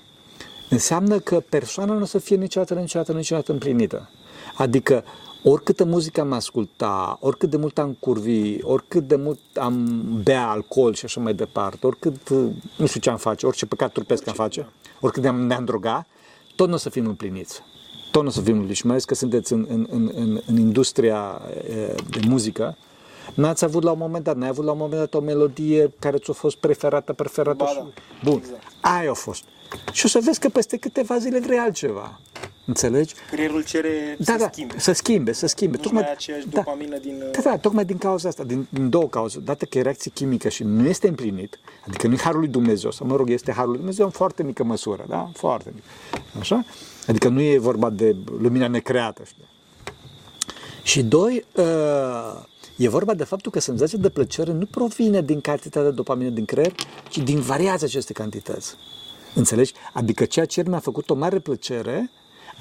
înseamnă 0.74 1.20
că 1.20 1.40
persoana 1.50 1.94
nu 1.94 2.02
o 2.02 2.06
să 2.06 2.18
fie 2.18 2.36
niciodată, 2.36 2.74
niciodată, 2.74 3.12
niciodată 3.12 3.52
împlinită. 3.52 4.10
Adică 4.56 5.04
oricâtă 5.44 5.86
muzică 5.86 6.22
am 6.22 6.32
asculta, 6.32 7.18
oricât 7.22 7.50
de 7.50 7.58
mult 7.58 7.78
am 7.78 7.98
curvi, 8.00 8.58
oricât 8.62 9.08
de 9.08 9.16
mult 9.16 9.40
am 9.56 10.04
bea 10.24 10.50
alcool 10.50 10.94
și 10.94 11.06
așa 11.06 11.20
mai 11.20 11.34
departe, 11.34 11.86
oricât, 11.86 12.30
nu 12.78 12.86
știu 12.86 13.00
ce 13.00 13.10
am 13.10 13.18
face, 13.18 13.46
orice 13.46 13.66
păcat 13.66 13.92
trupesc 13.92 14.28
am 14.28 14.34
face, 14.34 14.68
oricât 15.00 15.24
ne-am, 15.24 15.46
ne 15.46 15.58
droga, 15.64 16.08
tot 16.56 16.68
nu 16.68 16.74
o 16.74 16.78
să 16.78 16.90
fim 16.90 17.06
împliniți. 17.06 17.62
Tot 18.12 18.22
nu 18.22 18.28
o 18.28 18.32
să 18.32 18.42
fim 18.42 18.54
împliniți. 18.54 18.86
Mai 18.86 18.92
ales 18.92 19.06
că 19.06 19.14
sunteți 19.14 19.54
în, 19.54 19.66
în, 19.70 19.88
în, 19.90 20.12
în, 20.16 20.42
în 20.46 20.58
industria 20.58 21.42
de 22.10 22.20
muzică, 22.28 22.78
N-ați 23.34 23.64
avut 23.64 23.84
la 23.84 23.92
un 23.92 23.98
moment 23.98 24.24
dat, 24.24 24.36
n-ai 24.36 24.48
avut 24.48 24.66
la 24.66 24.72
un 24.72 24.78
moment 24.78 25.00
dat 25.00 25.14
o 25.14 25.20
melodie 25.20 25.94
care 26.00 26.18
ți-a 26.18 26.34
fost 26.34 26.58
preferată, 26.58 27.14
preferată? 27.14 27.64
Ba, 27.64 27.70
și... 27.70 27.76
da. 27.76 27.86
Bun, 28.24 28.38
Exact. 28.38 28.62
aia 28.82 29.10
a 29.10 29.14
fost. 29.14 29.44
Și 29.92 30.06
o 30.06 30.08
să 30.08 30.20
vezi 30.24 30.40
că 30.40 30.50
peste 30.50 30.78
câteva 30.78 31.18
zile 31.18 31.40
vrei 31.40 31.58
altceva. 31.58 32.20
Înțelegi? 32.66 33.14
Creierul 33.32 33.64
cere 33.64 34.16
Da, 34.20 34.32
să 34.32 34.38
da, 34.38 34.50
schimbe. 34.52 34.80
să 34.80 34.92
schimbe, 34.92 35.32
să 35.32 35.48
schimbe. 35.48 35.78
Nu 35.84 35.90
mai 35.92 36.04
ai 36.04 36.12
aceeași 36.12 36.48
dopamină 36.48 36.98
din... 36.98 37.24
Da, 37.32 37.40
da, 37.44 37.58
tocmai 37.58 37.86
din 37.86 37.98
cauza 37.98 38.30
asta, 38.30 38.44
din, 38.44 38.68
din 38.70 38.90
două 38.90 39.08
cauze. 39.08 39.40
Dată 39.40 39.66
că 39.66 39.78
e 39.78 39.82
reacție 39.82 40.12
chimică 40.14 40.50
și 40.50 40.64
nu 40.64 40.88
este 40.88 41.08
împlinit, 41.08 41.60
adică 41.88 42.08
nu 42.08 42.14
e 42.14 42.18
harul 42.18 42.40
lui 42.40 42.50
Dumnezeu, 42.50 42.92
sau 42.92 43.08
mă 43.08 43.16
rog, 43.16 43.30
este 43.30 43.52
harul 43.52 43.70
lui 43.70 43.78
Dumnezeu 43.78 44.06
în 44.06 44.12
foarte 44.12 44.44
mică 44.44 44.64
măsură, 44.64 45.06
da? 45.08 45.30
Foarte 45.34 45.72
mică. 45.74 45.86
Așa? 46.40 46.66
Adică 47.08 47.28
nu 47.28 47.42
e 47.42 47.58
vorba 47.58 47.90
de 47.90 48.16
lumina 48.40 48.68
necreată, 48.68 49.24
știi? 49.26 49.48
Și 50.84 51.04
doi, 51.04 51.46
uh, 51.56 52.44
e 52.78 52.90
vorba 52.90 53.14
de 53.14 53.24
faptul 53.24 53.52
că 53.52 53.60
senzația 53.60 53.98
de 54.02 54.10
plăcere 54.10 54.52
nu 54.52 54.66
provine 54.66 55.22
din 55.22 55.42
cantitatea 55.42 55.90
de 55.90 55.96
dopamină 55.96 56.30
din 56.30 56.46
creier, 56.46 56.76
ci 57.10 57.18
din 57.18 57.40
variația 57.40 57.88
acestei 57.88 58.16
cantități. 58.16 58.76
Înțelegi? 59.34 59.74
Adică 59.94 60.26
ceea 60.26 60.46
ce 60.46 60.64
mi-a 60.68 60.80
făcut 60.80 61.10
o 61.10 61.16
mare 61.16 61.40
plăcere, 61.40 62.12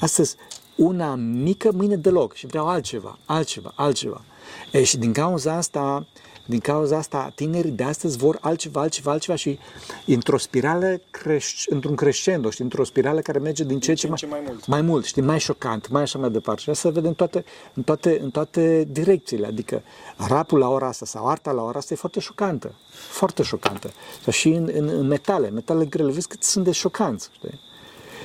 astăzi 0.01 0.37
una 0.77 1.15
mică, 1.15 1.73
mâine 1.73 1.97
deloc 1.97 2.35
și 2.35 2.47
vreau 2.47 2.69
altceva, 2.69 3.19
altceva, 3.25 3.73
altceva. 3.75 4.25
E, 4.71 4.85
și 4.85 4.97
din 4.97 5.13
cauza 5.13 5.57
asta, 5.57 6.07
din 6.46 6.59
cauza 6.59 6.96
asta, 6.96 7.33
tinerii 7.35 7.70
de 7.70 7.83
astăzi 7.83 8.16
vor 8.16 8.38
altceva, 8.40 8.81
altceva, 8.81 9.11
altceva 9.11 9.37
și 9.37 9.59
într-o 10.07 10.38
spirală, 10.38 11.00
creș- 11.11 11.66
într-un 11.66 11.94
crescendo, 11.94 12.50
știi, 12.50 12.64
într-o 12.64 12.85
spirală 12.85 13.20
care 13.20 13.38
merge 13.38 13.64
din 13.64 13.81
ce 13.81 13.90
în 13.90 13.96
ce, 13.96 14.02
ce 14.02 14.11
în 14.11 14.16
ce 14.16 14.26
mai 14.26 14.42
mult. 14.46 14.66
mai 14.66 14.81
mult, 14.81 15.05
știi, 15.05 15.22
mai 15.22 15.40
șocant, 15.40 15.88
mai 15.88 16.02
așa 16.02 16.18
mai 16.18 16.31
departe. 16.31 16.61
Și 16.62 16.70
asta 16.70 16.88
se 16.88 16.94
vede 16.94 17.09
în 17.09 17.14
toate, 17.14 17.44
în, 17.74 17.83
toate, 17.83 18.18
în 18.22 18.31
toate 18.31 18.88
direcțiile. 18.90 19.46
Adică 19.46 19.83
rapul 20.16 20.59
la 20.59 20.68
ora 20.68 20.87
asta 20.87 21.07
sau 21.07 21.26
arta 21.26 21.50
la 21.50 21.62
ora 21.62 21.78
asta 21.78 21.94
e 21.94 21.96
foarte 21.96 22.20
șocantă. 22.20 22.74
Foarte 22.90 23.42
șocantă. 23.42 23.90
Sau 24.22 24.33
și 24.33 24.48
în, 24.48 24.70
în, 24.74 24.88
în 24.88 25.07
metale, 25.07 25.50
metale 25.50 25.85
grele, 25.85 26.12
vezi 26.12 26.28
cât 26.28 26.42
sunt 26.42 26.64
de 26.64 26.72
șocanți, 26.72 27.28
știi? 27.33 27.61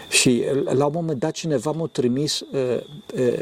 Și 0.10 0.44
la 0.64 0.86
un 0.86 0.92
moment 0.96 1.20
dat 1.20 1.32
cineva 1.32 1.72
m-a 1.72 1.90
trimis 1.92 2.40
uh, 2.40 2.80
uh, 3.14 3.40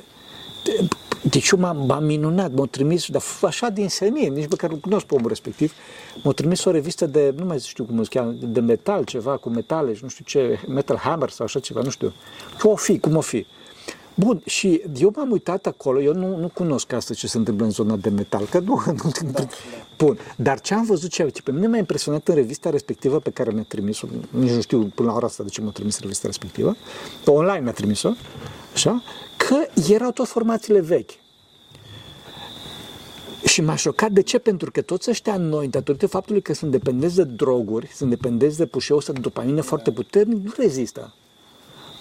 deci 1.30 1.50
eu 1.50 1.60
m-am, 1.60 1.86
m-am 1.86 2.04
minunat, 2.04 2.52
m-au 2.54 2.66
trimis, 2.66 3.08
dar 3.08 3.22
așa 3.42 3.70
din 3.70 3.90
senin, 3.90 4.34
nici 4.34 4.50
măcar 4.50 4.70
nu 4.70 4.76
cunosc 4.76 5.06
pe 5.06 5.16
omul 5.16 5.28
respectiv, 5.28 5.74
m-au 6.24 6.34
trimis 6.34 6.64
o 6.64 6.72
revistă 6.72 7.06
de, 7.06 7.34
nu 7.38 7.46
mai 7.46 7.60
știu 7.60 7.84
cum 7.84 8.04
se 8.04 8.10
cheamă, 8.10 8.32
de 8.40 8.60
metal, 8.60 9.04
ceva, 9.04 9.38
cu 9.38 9.50
metale 9.50 9.94
și 9.94 10.04
nu 10.04 10.10
știu 10.10 10.24
ce, 10.28 10.60
Metal 10.68 10.98
Hammer 10.98 11.30
sau 11.30 11.46
așa 11.46 11.60
ceva, 11.60 11.82
nu 11.82 11.90
știu. 11.90 12.14
Ce 12.62 12.68
o 12.68 12.76
fi, 12.76 13.00
cum 13.00 13.16
o 13.16 13.22
fi. 13.22 13.46
Bun, 14.18 14.42
și 14.46 14.82
eu 14.98 15.14
m-am 15.16 15.32
uitat 15.32 15.66
acolo, 15.66 16.02
eu 16.02 16.14
nu, 16.14 16.38
nu 16.38 16.48
cunosc 16.54 16.94
asta 16.94 17.14
ce 17.14 17.28
se 17.28 17.38
întâmplă 17.38 17.66
în 17.66 17.72
zona 17.72 17.96
de 17.96 18.10
metal, 18.10 18.46
că 18.50 18.60
nu, 18.60 18.82
nu 19.04 19.12
da, 19.22 19.40
da. 19.40 19.48
Bun, 19.98 20.18
dar 20.36 20.60
ce 20.60 20.74
am 20.74 20.86
văzut, 20.86 21.12
ce, 21.12 21.30
ce 21.30 21.42
pe 21.42 21.52
mine 21.52 21.68
m-a 21.68 21.78
impresionat 21.78 22.28
în 22.28 22.36
revista 22.36 22.70
respectivă 22.70 23.20
pe 23.20 23.30
care 23.30 23.52
mi-a 23.52 23.66
trimis-o, 23.68 24.08
nici 24.30 24.52
nu 24.52 24.62
știu 24.62 24.92
până 24.96 25.10
la 25.10 25.16
ora 25.16 25.26
asta 25.26 25.44
de 25.44 25.50
ce 25.50 25.62
m-a 25.62 25.72
trimis 25.72 26.00
revista 26.00 26.28
respectivă, 26.28 26.76
pe 27.24 27.32
online 27.32 27.60
mi-a 27.60 27.72
trimis-o, 27.72 28.12
așa, 28.74 29.04
că 29.48 29.66
erau 29.92 30.12
tot 30.12 30.28
formațiile 30.28 30.80
vechi. 30.80 31.12
Și 33.46 33.62
m-a 33.62 33.76
șocat 33.76 34.12
de 34.12 34.22
ce? 34.22 34.38
Pentru 34.38 34.72
că 34.72 34.82
toți 34.82 35.10
ăștia 35.10 35.38
noi, 35.38 35.68
datorită 35.68 36.08
faptului 36.08 36.42
că 36.42 36.54
sunt 36.54 36.72
dependenți 36.72 37.16
de 37.16 37.24
droguri, 37.24 37.92
sunt 37.94 38.10
dependenți 38.10 38.58
de 38.58 38.66
pușeul 38.66 39.00
ăsta 39.00 39.14
de 39.14 39.20
dopamină 39.20 39.62
foarte 39.62 39.92
puternic, 39.92 40.44
nu 40.44 40.52
rezistă. 40.58 41.14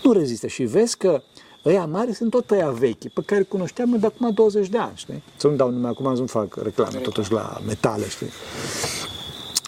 Nu 0.03 0.13
rezistă. 0.13 0.47
Și 0.47 0.63
vezi 0.63 0.97
că 0.97 1.23
ăia 1.65 1.87
mari 1.87 2.15
sunt 2.15 2.31
tot 2.31 2.51
ăia 2.51 2.71
vechi, 2.71 3.13
pe 3.13 3.23
care 3.27 3.43
cunoșteam 3.43 3.99
de 3.99 4.07
acum 4.07 4.31
20 4.31 4.69
de 4.69 4.79
ani, 4.79 4.93
știi? 4.95 5.23
Să 5.37 5.49
nu 5.49 5.57
dau 5.57 5.71
nume 5.71 5.89
acum, 5.89 6.15
să-mi 6.15 6.29
fac 6.29 6.57
reclame 6.63 6.99
totuși 6.99 7.33
la 7.33 7.61
metale, 7.67 8.09
știi? 8.09 8.31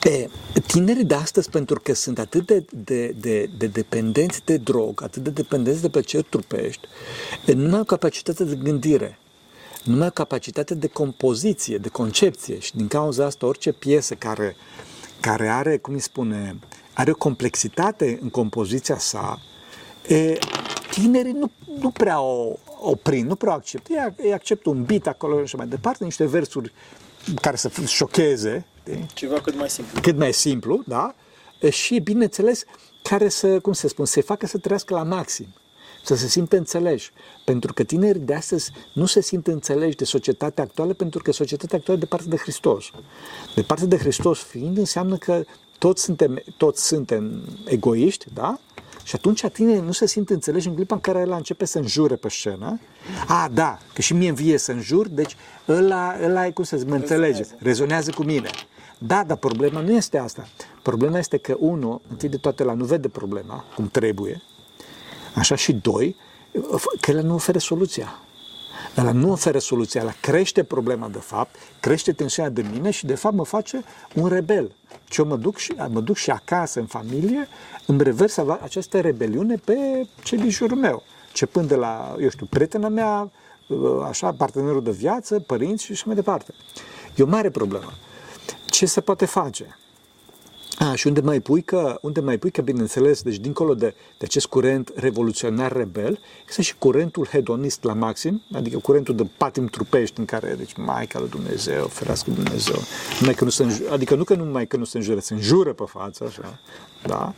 E, 0.06 0.28
tinerii 0.66 1.04
de 1.04 1.14
astăzi, 1.14 1.50
pentru 1.50 1.80
că 1.80 1.94
sunt 1.94 2.18
atât 2.18 2.46
de, 2.46 2.64
de, 2.70 3.14
de, 3.20 3.50
de 3.58 3.66
dependenți 3.66 4.44
de 4.44 4.56
drog, 4.56 5.02
atât 5.02 5.22
de 5.22 5.30
dependenți 5.30 5.80
de 5.80 5.88
plăceri 5.88 6.26
trupești, 6.28 6.88
nu 7.54 7.68
mai 7.68 7.78
au 7.78 7.84
capacitatea 7.84 8.44
de 8.44 8.58
gândire, 8.62 9.18
nu 9.84 9.96
mai 9.96 10.04
au 10.04 10.10
capacitatea 10.10 10.76
de 10.76 10.86
compoziție, 10.86 11.78
de 11.78 11.88
concepție 11.88 12.58
și 12.58 12.76
din 12.76 12.88
cauza 12.88 13.24
asta 13.24 13.46
orice 13.46 13.72
piesă 13.72 14.14
care, 14.14 14.56
care 15.20 15.48
are, 15.48 15.76
cum 15.76 15.94
îi 15.94 16.00
spune, 16.00 16.58
are 16.92 17.10
o 17.10 17.14
complexitate 17.14 18.18
în 18.22 18.28
compoziția 18.28 18.98
sa, 18.98 19.40
e, 20.06 20.38
tinerii 20.90 21.32
nu, 21.32 21.50
nu 21.80 21.90
prea 21.90 22.20
o, 22.20 22.52
o 22.80 22.94
prind, 22.94 23.28
nu 23.28 23.34
prea 23.34 23.52
o 23.52 23.54
acceptă. 23.54 23.92
Ei, 23.92 24.26
ei 24.26 24.32
acceptă 24.32 24.70
un 24.70 24.84
beat 24.84 25.06
acolo 25.06 25.44
și 25.44 25.56
mai 25.56 25.66
departe, 25.66 26.04
niște 26.04 26.26
versuri 26.26 26.72
care 27.40 27.56
să 27.56 27.70
șocheze, 27.86 28.66
știi? 28.87 29.07
Ceva 29.14 29.40
cât 29.40 29.57
mai 29.57 29.70
simplu. 29.70 30.01
cât 30.01 30.16
mai 30.16 30.33
simplu, 30.33 30.83
da? 30.87 31.14
Și, 31.70 31.99
bineînțeles, 31.99 32.64
care 33.03 33.29
să, 33.29 33.61
cum 33.61 33.72
se 33.72 33.88
spun, 33.88 34.05
să 34.05 34.22
facă 34.22 34.46
să 34.46 34.59
trăiască 34.59 34.94
la 34.94 35.03
maxim, 35.03 35.46
să 36.05 36.14
se 36.14 36.29
simtă 36.29 36.57
înțeleși. 36.57 37.11
Pentru 37.44 37.72
că 37.72 37.83
tinerii 37.83 38.20
de 38.20 38.35
astăzi 38.35 38.70
nu 38.92 39.07
se 39.07 39.20
simt 39.22 39.46
înțeleși 39.46 39.96
de 39.96 40.05
societatea 40.05 40.64
actuală, 40.64 40.92
pentru 40.92 41.22
că 41.22 41.33
societatea 41.33 41.79
actuală 41.79 42.01
e 42.01 42.05
departe 42.05 42.29
de 42.29 42.37
Hristos. 42.37 42.90
Departe 43.55 43.87
de 43.87 43.96
Hristos 43.96 44.38
fiind, 44.38 44.79
înseamnă 44.79 45.16
că 45.16 45.44
toți 45.79 46.03
suntem, 46.03 46.42
toți 46.57 46.87
suntem 46.87 47.42
egoiști, 47.64 48.27
da? 48.35 48.59
Și 49.05 49.14
atunci 49.14 49.46
tinerii 49.46 49.81
nu 49.81 49.92
se 49.92 50.07
simt 50.07 50.31
înțeleși 50.31 50.68
în 50.68 50.75
clipa 50.75 50.94
în 50.94 51.01
care 51.01 51.20
ăla 51.20 51.37
începe 51.37 51.64
să 51.64 51.79
înjure 51.79 52.14
pe 52.14 52.29
scenă. 52.29 52.81
A, 53.27 53.51
da, 53.53 53.79
că 53.92 54.01
și 54.01 54.14
mie 54.14 54.29
îmi 54.29 54.37
vie 54.37 54.57
să 54.59 54.72
înjur, 54.72 55.09
deci 55.09 55.37
ăla, 55.68 56.16
ăla 56.22 56.46
e, 56.46 56.51
cum 56.51 56.64
să 56.64 56.77
zic, 56.77 56.88
mă 56.88 56.94
înțelege, 56.94 57.42
rezonează 57.59 58.11
cu 58.11 58.22
mine. 58.22 58.51
Da, 58.98 59.24
dar 59.24 59.37
problema 59.37 59.80
nu 59.80 59.92
este 59.92 60.18
asta. 60.18 60.48
Problema 60.82 61.18
este 61.18 61.37
că, 61.37 61.56
unul, 61.59 62.00
întâi 62.11 62.28
de 62.28 62.37
toate, 62.37 62.64
la 62.64 62.72
nu 62.72 62.85
vede 62.85 63.09
problema 63.09 63.64
cum 63.74 63.88
trebuie, 63.88 64.42
așa 65.35 65.54
și 65.54 65.72
doi, 65.72 66.16
că 67.00 67.11
el 67.11 67.22
nu 67.22 67.35
oferă 67.35 67.59
soluția. 67.59 68.20
Ăla 68.96 69.12
nu 69.12 69.30
oferă 69.30 69.59
soluția, 69.59 70.00
ăla 70.00 70.12
crește 70.20 70.62
problema 70.62 71.09
de 71.09 71.18
fapt, 71.18 71.54
crește 71.80 72.12
tensiunea 72.12 72.50
de 72.50 72.64
mine 72.72 72.90
și 72.90 73.06
de 73.06 73.14
fapt 73.14 73.35
mă 73.35 73.44
face 73.44 73.85
un 74.14 74.28
rebel. 74.28 74.74
Ce 75.04 75.20
eu 75.20 75.26
mă 75.26 75.37
duc 75.37 75.56
și, 75.56 75.74
mă 75.88 76.00
duc 76.00 76.16
și 76.16 76.30
acasă, 76.30 76.80
în 76.80 76.87
familie, 76.87 77.48
îmi 77.87 78.02
revers 78.02 78.37
această 78.37 79.00
rebeliune 79.00 79.56
pe 79.64 79.76
cei 80.22 80.38
din 80.38 80.50
jurul 80.50 80.76
meu. 80.76 81.02
Începând 81.28 81.68
de 81.68 81.74
la, 81.74 82.16
eu 82.20 82.28
știu, 82.28 82.46
prietena 82.46 82.88
mea, 82.88 83.30
așa, 84.09 84.32
partenerul 84.32 84.82
de 84.82 84.90
viață, 84.90 85.40
părinți 85.40 85.85
și 85.85 85.92
așa 85.92 86.02
mai 86.06 86.14
departe. 86.14 86.54
E 87.14 87.22
o 87.22 87.26
mare 87.26 87.50
problemă. 87.50 87.92
Ce 88.76 88.86
se 88.86 89.00
poate 89.00 89.24
face? 89.24 89.78
A, 90.78 90.94
și 90.94 91.06
unde 91.06 91.20
mai 91.20 91.40
pui 91.40 91.62
că, 91.62 91.98
unde 92.02 92.20
mai 92.20 92.38
pui 92.38 92.50
că, 92.50 92.62
bineînțeles, 92.62 93.22
deci 93.22 93.36
dincolo 93.36 93.74
de, 93.74 93.94
de 94.18 94.24
acest 94.24 94.46
curent 94.46 94.92
revoluționar 94.94 95.72
rebel, 95.72 96.18
este 96.48 96.62
și 96.62 96.74
curentul 96.78 97.26
hedonist 97.26 97.84
la 97.84 97.92
maxim, 97.92 98.42
adică 98.52 98.78
curentul 98.78 99.14
de 99.14 99.26
patim 99.36 99.66
trupești 99.66 100.18
în 100.18 100.24
care, 100.24 100.54
deci, 100.58 100.76
Maica 100.76 101.18
lui 101.18 101.28
Dumnezeu, 101.28 101.86
ferească 101.86 102.30
Dumnezeu, 102.30 102.80
numai 103.20 103.34
că 103.34 103.44
nu 103.44 103.50
se, 103.50 103.86
adică 103.90 104.14
nu 104.14 104.24
că 104.24 104.34
numai 104.34 104.66
că 104.66 104.76
nu 104.76 104.84
se 104.84 104.96
înjură, 104.96 105.20
se 105.20 105.34
înjură 105.34 105.72
pe 105.72 105.84
față, 105.86 106.24
așa, 106.24 106.58
da? 107.02 107.34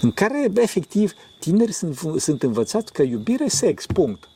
În 0.00 0.12
care, 0.12 0.50
efectiv, 0.54 1.12
tinerii 1.38 1.74
sunt, 1.74 1.98
sunt 2.16 2.42
învățați 2.42 2.92
că 2.92 3.02
iubire 3.02 3.44
e 3.44 3.48
sex, 3.48 3.86
punct. 3.86 4.28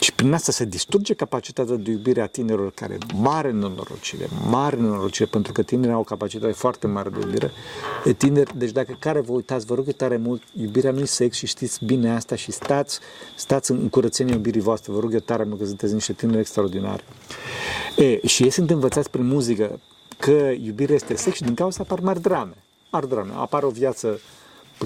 Și 0.00 0.14
prin 0.14 0.32
asta 0.32 0.52
se 0.52 0.64
distruge 0.64 1.14
capacitatea 1.14 1.76
de 1.76 1.90
iubire 1.90 2.20
a 2.20 2.26
tinerilor 2.26 2.70
care 2.70 2.98
mare 3.14 3.50
nenorocire, 3.50 4.28
mare 4.48 4.76
nenorocire, 4.76 5.28
pentru 5.28 5.52
că 5.52 5.62
tinerii 5.62 5.94
au 5.94 6.00
o 6.00 6.04
capacitate 6.04 6.52
foarte 6.52 6.86
mare 6.86 7.08
de 7.08 7.18
iubire. 7.22 7.50
De 8.04 8.12
tineri, 8.12 8.58
deci 8.58 8.70
dacă 8.70 8.96
care 8.98 9.20
vă 9.20 9.32
uitați, 9.32 9.66
vă 9.66 9.74
rog 9.74 9.92
tare 9.92 10.16
mult, 10.16 10.42
iubirea 10.60 10.90
nu 10.90 11.00
e 11.00 11.04
sex 11.04 11.36
și 11.36 11.46
știți 11.46 11.84
bine 11.84 12.10
asta 12.10 12.36
și 12.36 12.52
stați, 12.52 12.98
stați 13.34 13.70
în 13.70 13.88
curățenia 13.88 14.34
iubirii 14.34 14.60
voastre, 14.60 14.92
vă 14.92 15.00
rog 15.00 15.12
eu 15.12 15.18
tare 15.18 15.44
mult 15.44 15.58
că 15.58 15.66
sunteți 15.66 15.92
niște 15.92 16.12
tineri 16.12 16.38
extraordinari. 16.38 17.04
E, 17.96 18.26
și 18.26 18.42
ei 18.42 18.50
sunt 18.50 18.70
învățați 18.70 19.10
prin 19.10 19.26
muzică 19.26 19.80
că 20.18 20.50
iubirea 20.60 20.94
este 20.94 21.16
sex 21.16 21.36
și 21.36 21.42
din 21.42 21.54
cauza 21.54 21.82
apar 21.82 22.00
mari 22.00 22.20
drame. 22.20 22.54
Mari 22.90 23.08
drame. 23.08 23.32
Apar 23.34 23.62
o 23.62 23.68
viață 23.68 24.20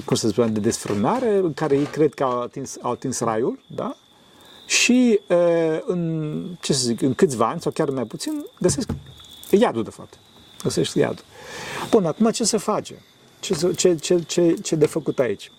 cum 0.05 0.17
să 0.17 0.29
spun, 0.29 0.53
de 0.53 0.61
desfrânare, 0.61 1.37
în 1.37 1.55
care 1.55 1.77
ei 1.77 1.85
cred 1.85 2.15
că 2.15 2.23
au 2.23 2.41
atins, 2.41 2.77
au 2.81 2.91
atins 2.91 3.21
raiul, 3.21 3.59
da? 3.67 3.97
Și 4.67 5.21
în, 5.87 6.43
ce 6.61 6.73
să 6.73 6.85
zic, 6.85 7.03
în 7.03 7.15
câțiva 7.15 7.49
ani 7.49 7.61
sau 7.61 7.73
chiar 7.73 7.91
mai 7.91 8.05
puțin 8.05 8.45
găsesc 8.61 8.91
iadul 9.51 9.83
de 9.83 9.91
fapt. 9.91 10.19
Găsești 10.63 10.99
iadul. 10.99 11.25
Bun, 11.91 12.07
acum 12.07 12.31
ce 12.31 12.45
se 12.45 12.57
face? 12.57 13.03
Ce, 13.41 13.73
ce, 13.77 13.95
ce, 13.95 14.19
ce, 14.27 14.55
ce 14.63 14.75
de 14.75 14.87
făcut 14.87 15.19
aici? 15.19 15.51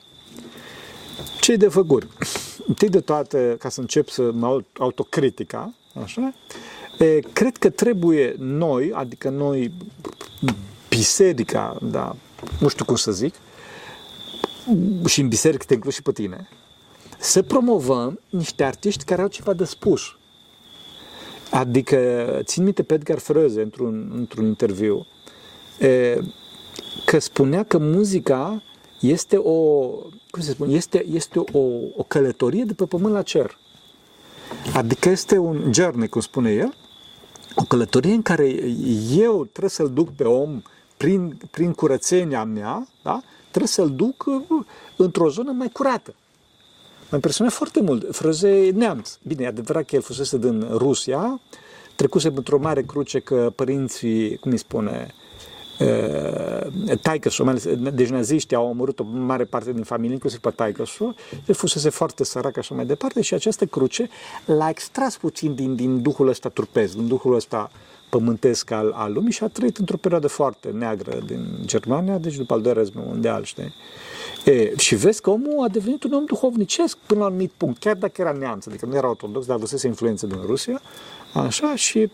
Ce 1.39 1.51
e 1.51 1.55
de 1.55 1.67
făcut? 1.67 2.07
Întâi 2.67 2.89
de 2.89 2.99
toate, 2.99 3.55
ca 3.59 3.69
să 3.69 3.79
încep 3.79 4.09
să 4.09 4.31
mă 4.31 4.63
autocritica, 4.77 5.73
așa, 6.03 6.33
e, 6.99 7.19
cred 7.19 7.57
că 7.57 7.69
trebuie 7.69 8.35
noi, 8.37 8.91
adică 8.93 9.29
noi, 9.29 9.71
biserica, 10.89 11.77
da, 11.81 12.15
nu 12.59 12.67
știu 12.67 12.85
cum 12.85 12.95
să 12.95 13.11
zic, 13.11 13.33
și 15.05 15.21
în 15.21 15.27
biserică 15.27 15.63
te 15.67 15.73
inclus 15.73 15.93
și 15.93 16.01
pe 16.01 16.11
tine, 16.11 16.49
să 17.23 17.41
promovăm 17.41 18.19
niște 18.29 18.63
artiști 18.63 19.03
care 19.03 19.21
au 19.21 19.27
ceva 19.27 19.53
de 19.53 19.63
spus. 19.63 20.01
Adică, 21.51 21.97
țin 22.43 22.63
minte 22.63 22.83
pe 22.83 22.93
Edgar 22.93 23.19
Fröze 23.19 23.61
într-un, 23.61 24.11
într-un 24.15 24.45
interviu, 24.45 25.05
e, 25.79 26.19
că 27.05 27.19
spunea 27.19 27.63
că 27.63 27.77
muzica 27.77 28.63
este 28.99 29.37
o, 29.37 29.87
cum 30.29 30.41
se 30.41 30.51
spune, 30.51 30.73
este, 30.73 31.05
este 31.07 31.39
o, 31.39 31.59
o 31.95 32.03
călătorie 32.07 32.63
de 32.63 32.73
pe 32.73 32.85
pământ 32.85 33.13
la 33.13 33.21
cer. 33.21 33.57
Adică 34.73 35.09
este 35.09 35.37
un 35.37 35.73
journey, 35.73 36.07
cum 36.07 36.21
spune 36.21 36.51
el, 36.51 36.75
o 37.55 37.63
călătorie 37.63 38.13
în 38.13 38.21
care 38.21 38.47
eu 39.15 39.45
trebuie 39.45 39.69
să-l 39.69 39.89
duc 39.89 40.09
pe 40.15 40.23
om 40.23 40.61
prin, 40.97 41.39
prin 41.51 41.73
curățenia 41.73 42.43
mea, 42.43 42.87
da? 43.03 43.21
trebuie 43.49 43.67
să-l 43.67 43.91
duc 43.95 44.25
într-o 44.95 45.29
zonă 45.29 45.51
mai 45.51 45.69
curată. 45.69 46.15
M-a 47.13 47.19
impresionat 47.19 47.53
foarte 47.53 47.81
mult. 47.81 48.15
Frăze 48.15 48.71
neamț. 48.73 49.17
Bine, 49.23 49.43
e 49.43 49.47
adevărat 49.47 49.85
că 49.85 49.95
el 49.95 50.01
fusese 50.01 50.37
din 50.37 50.67
Rusia, 50.71 51.41
trecuse 51.95 52.31
într-o 52.35 52.57
mare 52.57 52.81
cruce 52.81 53.19
că 53.19 53.51
părinții, 53.55 54.37
cum 54.37 54.51
îi 54.51 54.57
spune, 54.57 55.13
taică 57.01 57.29
deci 57.93 58.09
naziștii 58.09 58.55
au 58.55 58.67
omorât 58.67 58.99
o 58.99 59.03
mare 59.03 59.43
parte 59.43 59.73
din 59.73 59.83
familie, 59.83 60.13
inclusiv 60.13 60.39
pe 60.39 60.49
taică 60.49 60.83
el 61.45 61.55
fusese 61.55 61.89
foarte 61.89 62.23
sărac 62.23 62.57
așa 62.57 62.75
mai 62.75 62.85
departe 62.85 63.21
și 63.21 63.33
această 63.33 63.65
cruce 63.65 64.09
l-a 64.45 64.69
extras 64.69 65.17
puțin 65.17 65.55
din, 65.55 65.75
din 65.75 66.01
duhul 66.01 66.27
ăsta 66.27 66.49
turpesc, 66.49 66.93
din 66.93 67.07
duhul 67.07 67.35
ăsta 67.35 67.71
pământesc 68.09 68.71
al, 68.71 68.91
al 68.95 69.13
lumii 69.13 69.31
și 69.31 69.43
a 69.43 69.47
trăit 69.47 69.77
într-o 69.77 69.97
perioadă 69.97 70.27
foarte 70.27 70.69
neagră 70.69 71.19
din 71.25 71.45
Germania, 71.65 72.17
deci 72.17 72.35
după 72.35 72.53
al 72.53 72.61
doilea 72.61 72.81
război 72.81 73.03
mondial, 73.07 73.43
știi? 73.43 73.73
E, 74.45 74.73
și 74.77 74.95
vezi 74.95 75.21
că 75.21 75.29
omul 75.29 75.63
a 75.63 75.67
devenit 75.67 76.03
un 76.03 76.13
om 76.13 76.25
duhovnicesc 76.25 76.97
până 77.05 77.19
la 77.19 77.25
un 77.25 77.31
anumit 77.31 77.51
punct, 77.57 77.79
chiar 77.79 77.95
dacă 77.95 78.21
era 78.21 78.31
neamț, 78.31 78.65
adică 78.65 78.85
nu 78.85 78.95
era 78.95 79.09
ortodox, 79.09 79.45
dar 79.45 79.55
avusese 79.55 79.87
influență 79.87 80.27
din 80.27 80.39
Rusia, 80.45 80.81
așa, 81.33 81.75
și 81.75 82.09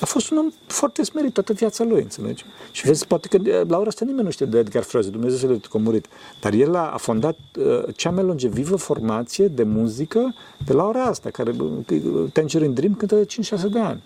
a 0.00 0.04
fost 0.06 0.30
un 0.30 0.38
om 0.38 0.50
foarte 0.66 1.02
smerit 1.02 1.32
toată 1.32 1.52
viața 1.52 1.84
lui, 1.84 2.02
înțelegi? 2.02 2.44
Și 2.70 2.86
vezi, 2.86 3.06
poate 3.06 3.28
că 3.28 3.64
la 3.68 3.78
ora 3.78 3.88
asta 3.88 4.04
nimeni 4.04 4.24
nu 4.24 4.30
știe 4.30 4.46
de 4.46 4.58
Edgar 4.58 4.82
Froese, 4.82 5.10
Dumnezeu 5.10 5.38
să 5.38 5.46
le 5.46 5.60
comurit, 5.68 6.06
dar 6.40 6.52
el 6.52 6.74
a, 6.74 6.90
a 6.90 6.96
fondat 6.96 7.38
uh, 7.58 7.82
cea 7.96 8.10
mai 8.10 8.24
longevivă 8.24 8.76
formație 8.76 9.46
de 9.46 9.62
muzică 9.62 10.34
de 10.66 10.72
la 10.72 10.84
ora 10.84 11.02
asta, 11.02 11.30
care 11.30 11.54
uh, 11.58 12.30
Tangerine 12.32 12.72
Dream 12.72 12.94
cântă 12.94 13.14
de 13.14 13.26
5-6 13.26 13.62
de 13.72 13.78
ani. 13.78 14.02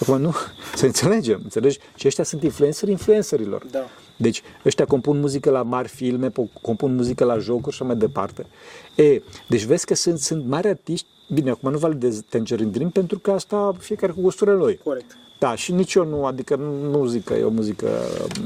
Acum 0.00 0.20
nu, 0.20 0.34
să 0.74 0.86
înțelegem, 0.86 1.40
înțelegi? 1.42 1.78
Și 1.94 2.06
ăștia 2.06 2.24
sunt 2.24 2.42
influențări 2.42 2.90
influencerilor. 2.90 3.66
Da. 3.70 3.86
Deci 4.16 4.42
ăștia 4.64 4.84
compun 4.84 5.20
muzică 5.20 5.50
la 5.50 5.62
mari 5.62 5.88
filme, 5.88 6.32
compun 6.60 6.94
muzică 6.94 7.24
la 7.24 7.38
jocuri 7.38 7.76
și 7.76 7.82
mai 7.82 7.96
departe. 7.96 8.46
E, 8.94 9.22
deci 9.48 9.64
vezi 9.64 9.86
că 9.86 9.94
sunt, 9.94 10.18
sunt 10.18 10.46
mari 10.46 10.68
artiști, 10.68 11.06
bine, 11.32 11.50
acum 11.50 11.70
nu 11.70 11.78
validez 11.78 12.22
Tangerine 12.28 12.70
Dream 12.70 12.90
pentru 12.90 13.18
că 13.18 13.30
asta 13.30 13.74
fiecare 13.78 14.12
cu 14.12 14.20
gusturile 14.20 14.56
lui. 14.56 14.80
Corect. 14.84 15.16
Da, 15.38 15.54
și 15.54 15.72
nici 15.72 15.94
eu 15.94 16.04
nu, 16.04 16.24
adică 16.24 16.56
nu 16.90 17.06
zic 17.06 17.24
că 17.24 17.34
e 17.34 17.42
o 17.42 17.50
muzică, 17.50 17.88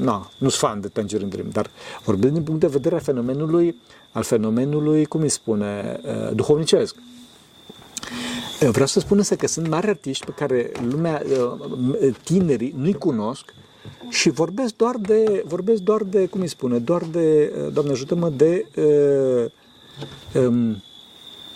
na, 0.00 0.30
nu 0.38 0.48
sunt 0.48 0.70
fan 0.70 0.80
de 0.80 0.88
Tangerine 0.88 1.28
Dream, 1.28 1.48
dar 1.52 1.70
vorbim 2.04 2.32
din 2.32 2.42
punct 2.42 2.60
de 2.60 2.66
vedere 2.66 2.94
al 2.94 3.00
fenomenului, 3.00 3.76
al 4.12 4.22
fenomenului, 4.22 5.04
cum 5.04 5.20
îi 5.20 5.28
spune, 5.28 6.00
uh, 6.04 6.34
duhovnicesc. 6.34 6.94
Vreau 8.60 8.86
să 8.86 9.00
spun 9.00 9.18
însă 9.18 9.36
că 9.36 9.46
sunt 9.46 9.68
mari 9.68 9.88
artiști 9.88 10.24
pe 10.24 10.32
care 10.36 10.70
lumea, 10.90 11.22
uh, 12.02 12.14
tinerii 12.24 12.74
nu-i 12.76 12.92
cunosc 12.92 13.54
și 14.08 14.30
vorbesc 14.30 14.76
doar 14.76 14.96
de, 14.96 15.44
vorbesc 15.46 15.82
doar 15.82 16.02
de, 16.02 16.26
cum 16.26 16.40
îi 16.40 16.48
spune, 16.48 16.78
doar 16.78 17.02
de, 17.02 17.52
uh, 17.64 17.72
Doamne 17.72 17.92
ajută-mă, 17.92 18.28
de 18.28 18.66
uh, 18.76 19.50
um, 20.42 20.82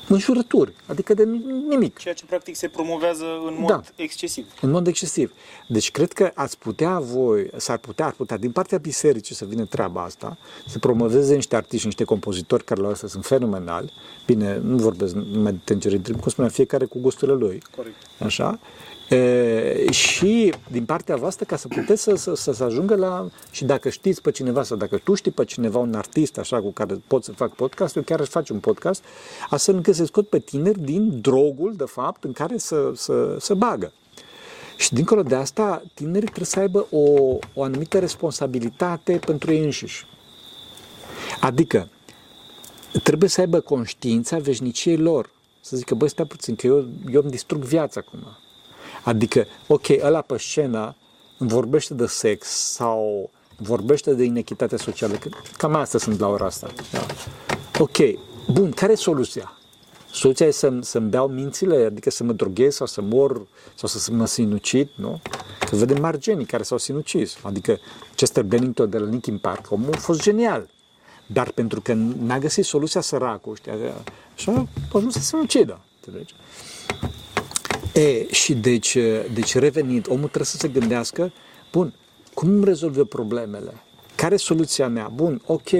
înjurături, 0.08 0.72
adică 0.86 1.14
de 1.14 1.24
nimic. 1.68 1.98
Ceea 1.98 2.14
ce 2.14 2.24
practic 2.24 2.56
se 2.56 2.68
promovează 2.68 3.24
în 3.46 3.56
mod 3.58 3.68
da, 3.68 3.80
excesiv. 3.96 4.46
În 4.60 4.70
mod 4.70 4.86
excesiv. 4.86 5.32
Deci 5.68 5.90
cred 5.90 6.12
că 6.12 6.30
ați 6.34 6.58
putea 6.58 6.98
voi, 6.98 7.50
s-ar 7.56 7.78
putea, 7.78 8.06
ar 8.06 8.12
putea, 8.12 8.36
din 8.36 8.50
partea 8.50 8.78
bisericii 8.78 9.34
să 9.34 9.44
vină 9.44 9.64
treaba 9.64 10.02
asta, 10.02 10.38
să 10.68 10.78
promoveze 10.78 11.34
niște 11.34 11.56
artiști, 11.56 11.86
niște 11.86 12.04
compozitori 12.04 12.64
care 12.64 12.80
la 12.80 12.88
asta 12.88 13.06
sunt 13.06 13.24
fenomenali. 13.24 13.92
Bine, 14.26 14.58
nu 14.62 14.76
vorbesc 14.76 15.14
numai 15.14 15.52
de 15.52 15.58
Tangerine 15.64 16.00
Dream, 16.00 16.20
cum 16.20 16.30
spuneam, 16.30 16.52
fiecare 16.52 16.84
cu 16.84 16.98
gusturile 16.98 17.36
lui. 17.36 17.62
Corect. 17.76 17.96
Așa? 18.18 18.58
E, 19.08 19.90
și 19.90 20.54
din 20.70 20.84
partea 20.84 21.16
voastră 21.16 21.44
ca 21.44 21.56
să 21.56 21.68
puteți 21.68 22.02
să, 22.02 22.14
să, 22.14 22.34
să, 22.34 22.52
să 22.52 22.64
ajungă 22.64 22.94
la 22.94 23.28
și 23.50 23.64
dacă 23.64 23.88
știți 23.88 24.22
pe 24.22 24.30
cineva 24.30 24.62
sau 24.62 24.76
dacă 24.76 24.96
tu 24.96 25.14
știi 25.14 25.30
pe 25.30 25.44
cineva 25.44 25.78
un 25.78 25.94
artist 25.94 26.38
așa 26.38 26.60
cu 26.60 26.70
care 26.70 27.02
pot 27.06 27.24
să 27.24 27.32
fac 27.32 27.54
podcast, 27.54 27.96
eu 27.96 28.02
chiar 28.02 28.20
aș 28.20 28.28
face 28.28 28.52
un 28.52 28.58
podcast 28.58 29.04
astfel 29.48 29.74
încât 29.74 29.94
să 29.94 30.04
scot 30.04 30.28
pe 30.28 30.38
tineri 30.38 30.80
din 30.80 31.20
drogul 31.20 31.74
de 31.76 31.84
fapt 31.84 32.24
în 32.24 32.32
care 32.32 32.58
să, 32.58 32.92
să, 32.94 33.36
să 33.40 33.54
bagă. 33.54 33.92
Și 34.76 34.94
dincolo 34.94 35.22
de 35.22 35.34
asta, 35.34 35.82
tinerii 35.94 36.20
trebuie 36.20 36.46
să 36.46 36.58
aibă 36.58 36.86
o, 36.90 37.36
o 37.54 37.62
anumită 37.62 37.98
responsabilitate 37.98 39.20
pentru 39.26 39.52
ei 39.52 39.64
înșiși. 39.64 40.06
Adică, 41.40 41.88
trebuie 43.02 43.28
să 43.28 43.40
aibă 43.40 43.60
conștiința 43.60 44.38
veșniciei 44.38 44.96
lor. 44.96 45.30
Să 45.60 45.76
zică, 45.76 45.94
băi, 45.94 46.08
stai 46.08 46.26
puțin, 46.26 46.54
că 46.54 46.66
eu, 46.66 46.84
eu 47.12 47.20
îmi 47.20 47.30
distrug 47.30 47.62
viața 47.62 48.00
acum 48.06 48.36
Adică, 49.04 49.46
ok, 49.66 49.84
ăla 50.02 50.20
pe 50.20 50.38
scenă 50.38 50.96
vorbește 51.38 51.94
de 51.94 52.06
sex 52.06 52.46
sau 52.48 53.30
vorbește 53.56 54.14
de 54.14 54.24
inechitate 54.24 54.76
socială, 54.76 55.14
că 55.14 55.28
cam 55.56 55.74
asta 55.74 55.98
sunt 55.98 56.18
la 56.18 56.28
ora 56.28 56.44
asta. 56.44 56.70
Da. 56.92 57.06
Ok, 57.78 57.96
bun, 58.52 58.70
care 58.70 58.92
e 58.92 58.94
soluția? 58.94 59.58
Soluția 60.12 60.46
e 60.46 60.50
să, 60.50 60.72
să-mi 60.80 61.08
beau 61.08 61.28
mințile, 61.28 61.84
adică 61.84 62.10
să 62.10 62.24
mă 62.24 62.32
droghez 62.32 62.74
sau 62.74 62.86
să 62.86 63.00
mor 63.00 63.46
sau 63.74 63.88
să 63.88 64.12
mă 64.12 64.26
sinucid, 64.26 64.88
nu? 64.94 65.20
Că 65.58 65.76
vedem 65.76 66.00
margenii 66.00 66.44
care 66.44 66.62
s-au 66.62 66.78
sinucis. 66.78 67.36
Adică 67.42 67.78
Chester 68.16 68.42
Bennington 68.42 68.90
de 68.90 68.98
la 68.98 69.08
Linkin 69.08 69.38
Park, 69.38 69.70
omul 69.70 69.94
a 69.94 69.96
fost 69.96 70.22
genial. 70.22 70.70
Dar 71.26 71.50
pentru 71.50 71.80
că 71.80 71.92
n-a 71.92 72.38
găsit 72.38 72.64
soluția 72.64 73.00
săracul, 73.00 73.56
știi, 73.56 73.72
așa, 74.34 74.52
a 74.92 74.96
ajuns 74.96 75.12
să 75.12 75.18
se 75.18 75.24
sinucidă. 75.24 75.80
Înțelegi? 76.00 76.34
E, 77.94 78.32
și 78.32 78.54
deci, 78.54 78.96
deci 79.32 79.54
revenind, 79.54 80.06
omul 80.08 80.20
trebuie 80.20 80.46
să 80.46 80.56
se 80.56 80.68
gândească, 80.68 81.32
bun, 81.72 81.94
cum 82.34 82.48
îmi 82.48 82.64
rezolv 82.64 82.96
eu 82.96 83.04
problemele? 83.04 83.82
Care 84.14 84.34
e 84.34 84.38
soluția 84.38 84.88
mea? 84.88 85.10
Bun, 85.14 85.42
ok, 85.46 85.70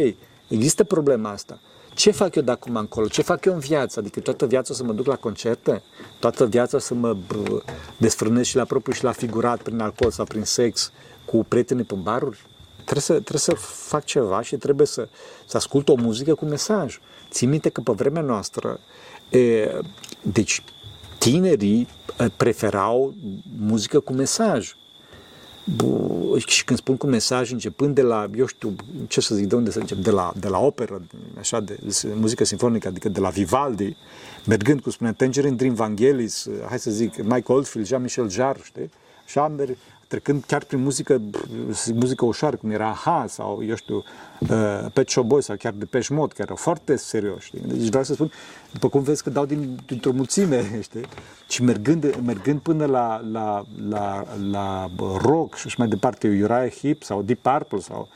există 0.48 0.84
problema 0.84 1.30
asta. 1.30 1.60
Ce 1.94 2.10
fac 2.10 2.34
eu 2.34 2.42
de 2.42 2.50
acum 2.50 2.76
încolo? 2.76 3.06
Ce 3.06 3.22
fac 3.22 3.44
eu 3.44 3.52
în 3.52 3.58
viață? 3.58 3.98
Adică 3.98 4.20
toată 4.20 4.46
viața 4.46 4.74
să 4.74 4.84
mă 4.84 4.92
duc 4.92 5.06
la 5.06 5.16
concerte? 5.16 5.82
Toată 6.18 6.46
viața 6.46 6.78
să 6.78 6.94
mă 6.94 7.16
br- 7.16 7.64
desfrânez 7.96 8.44
și 8.44 8.56
la 8.56 8.64
propriu 8.64 8.92
și 8.92 9.04
la 9.04 9.12
figurat 9.12 9.62
prin 9.62 9.80
alcool 9.80 10.10
sau 10.10 10.24
prin 10.24 10.44
sex 10.44 10.92
cu 11.24 11.44
prietenii 11.48 11.84
pe 11.84 11.94
baruri? 11.94 12.46
Trebuie 12.74 13.02
să, 13.02 13.12
trebuie 13.12 13.40
să 13.40 13.54
fac 13.88 14.04
ceva 14.04 14.42
și 14.42 14.56
trebuie 14.56 14.86
să, 14.86 15.08
să 15.46 15.56
ascult 15.56 15.88
o 15.88 15.94
muzică 15.94 16.34
cu 16.34 16.44
mesaj. 16.44 17.00
Țin 17.30 17.48
minte 17.48 17.68
că 17.68 17.80
pe 17.80 17.92
vremea 17.92 18.22
noastră, 18.22 18.80
e, 19.30 19.70
deci 20.22 20.62
tinerii 21.24 21.88
eh, 22.18 22.26
preferau 22.36 23.14
muzică 23.58 24.00
cu 24.00 24.12
mesaj. 24.12 24.74
Bu- 25.76 26.36
și 26.46 26.64
când 26.64 26.78
spun 26.78 26.96
cu 26.96 27.06
mesaj, 27.06 27.52
începând 27.52 27.94
de 27.94 28.02
la, 28.02 28.30
eu 28.36 28.46
știu, 28.46 28.74
ce 29.08 29.20
să 29.20 29.34
zic, 29.34 29.46
de 29.46 29.54
unde 29.54 29.70
să 29.70 29.78
încep, 29.78 29.96
de 29.96 30.10
la, 30.10 30.32
de 30.40 30.48
la 30.48 30.58
operă, 30.58 31.02
așa, 31.38 31.60
de, 31.60 31.78
de 31.82 32.08
muzică 32.14 32.44
sinfonică, 32.44 32.88
adică 32.88 33.08
de 33.08 33.20
la 33.20 33.28
Vivaldi, 33.28 33.96
mergând, 34.46 34.80
cum 34.80 34.90
spunea, 34.90 35.12
Tangerine 35.12 35.54
Dream 35.56 35.74
Vangelis, 35.74 36.46
hai 36.68 36.78
să 36.78 36.90
zic, 36.90 37.22
Mike 37.22 37.52
Oldfield, 37.52 37.86
Jean-Michel 37.86 38.30
Jarre, 38.30 38.60
știi? 38.64 38.90
Așa, 39.24 39.48
merg, 39.48 39.76
trecând 40.14 40.44
chiar 40.44 40.64
prin 40.64 40.82
muzică, 40.82 41.20
muzică 41.94 42.24
ușoară, 42.24 42.56
cum 42.56 42.70
era 42.70 42.92
Ha 43.04 43.24
sau, 43.28 43.64
eu 43.68 43.74
știu, 43.74 44.04
uh, 44.40 44.86
Pet 44.92 45.08
Shop 45.08 45.24
Boys 45.24 45.44
sau 45.44 45.56
chiar 45.56 45.72
de 45.72 45.84
Pesh 45.84 46.08
Mod, 46.08 46.30
care 46.30 46.42
erau 46.42 46.56
foarte 46.56 46.96
serioși. 46.96 47.46
Știi? 47.46 47.60
Deci 47.66 47.88
vreau 47.88 48.04
să 48.04 48.12
spun, 48.12 48.30
după 48.72 48.88
cum 48.88 49.02
vezi 49.02 49.22
că 49.22 49.30
dau 49.30 49.46
din, 49.46 49.78
dintr-o 49.86 50.12
mulțime, 50.12 50.64
știi? 50.88 51.06
Și 51.48 51.62
mergând, 51.62 52.20
mergând 52.24 52.60
până 52.60 52.84
la, 52.84 53.20
la, 53.32 53.64
la, 53.88 54.24
la 54.50 54.90
rock 55.22 55.54
și 55.54 55.62
așa 55.66 55.76
mai 55.78 55.88
departe, 55.88 56.28
Uriah 56.28 56.72
Heep 56.80 57.02
sau 57.02 57.22
Deep 57.22 57.38
Purple 57.38 57.78
sau 57.78 58.08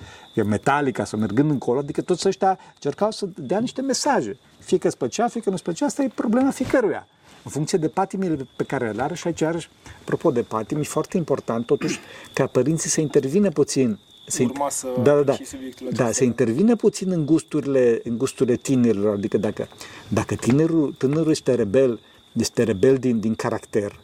Metallica 0.45 1.05
sau 1.05 1.19
mergând 1.19 1.51
încolo, 1.51 1.79
adică 1.79 2.03
toți 2.03 2.29
ăștia 2.29 2.59
încercau 2.75 3.11
să 3.11 3.29
dea 3.37 3.59
niște 3.59 3.81
mesaje. 3.81 4.39
Fie 4.59 4.79
că 4.79 4.87
îți 4.87 4.97
plăcea, 4.97 5.29
fie 5.29 5.41
că 5.41 5.51
nu-ți 5.51 5.63
plăcea, 5.63 5.87
asta 5.87 6.03
e 6.03 6.11
problema 6.15 6.51
fiecăruia 6.51 7.07
în 7.45 7.51
funcție 7.51 7.79
de 7.79 7.89
patimile 7.89 8.47
pe 8.57 8.65
care 8.65 8.91
le 8.91 9.03
are 9.03 9.15
și 9.15 9.27
aici, 9.27 9.41
iarăși, 9.41 9.69
apropo 10.01 10.31
de 10.31 10.43
patimi, 10.43 10.81
e 10.81 10.85
foarte 10.85 11.17
important 11.17 11.67
totuși 11.67 11.99
ca 12.33 12.47
părinții 12.47 12.91
să 12.91 13.01
intervină 13.01 13.49
puțin 13.51 13.99
să, 14.27 14.43
Urma 14.43 14.71
să 14.71 14.89
da, 15.03 15.15
da, 15.15 15.23
da, 15.23 15.33
și 15.33 15.45
subiectul 15.45 15.87
da, 15.91 15.93
acesta. 15.93 16.13
să 16.13 16.25
intervină 16.25 16.77
puțin 16.77 17.11
în 17.11 17.27
gusturile, 17.27 18.01
în 18.05 18.19
gusturile 18.19 18.57
tinerilor, 18.57 19.15
adică 19.15 19.39
dacă, 19.39 19.69
dacă 20.09 20.35
tinerul, 20.35 20.95
tânărul 20.99 21.31
este 21.31 21.55
rebel, 21.55 22.01
este 22.33 22.63
rebel 22.63 22.97
din, 22.97 23.21
din 23.21 23.35
caracter, 23.35 24.01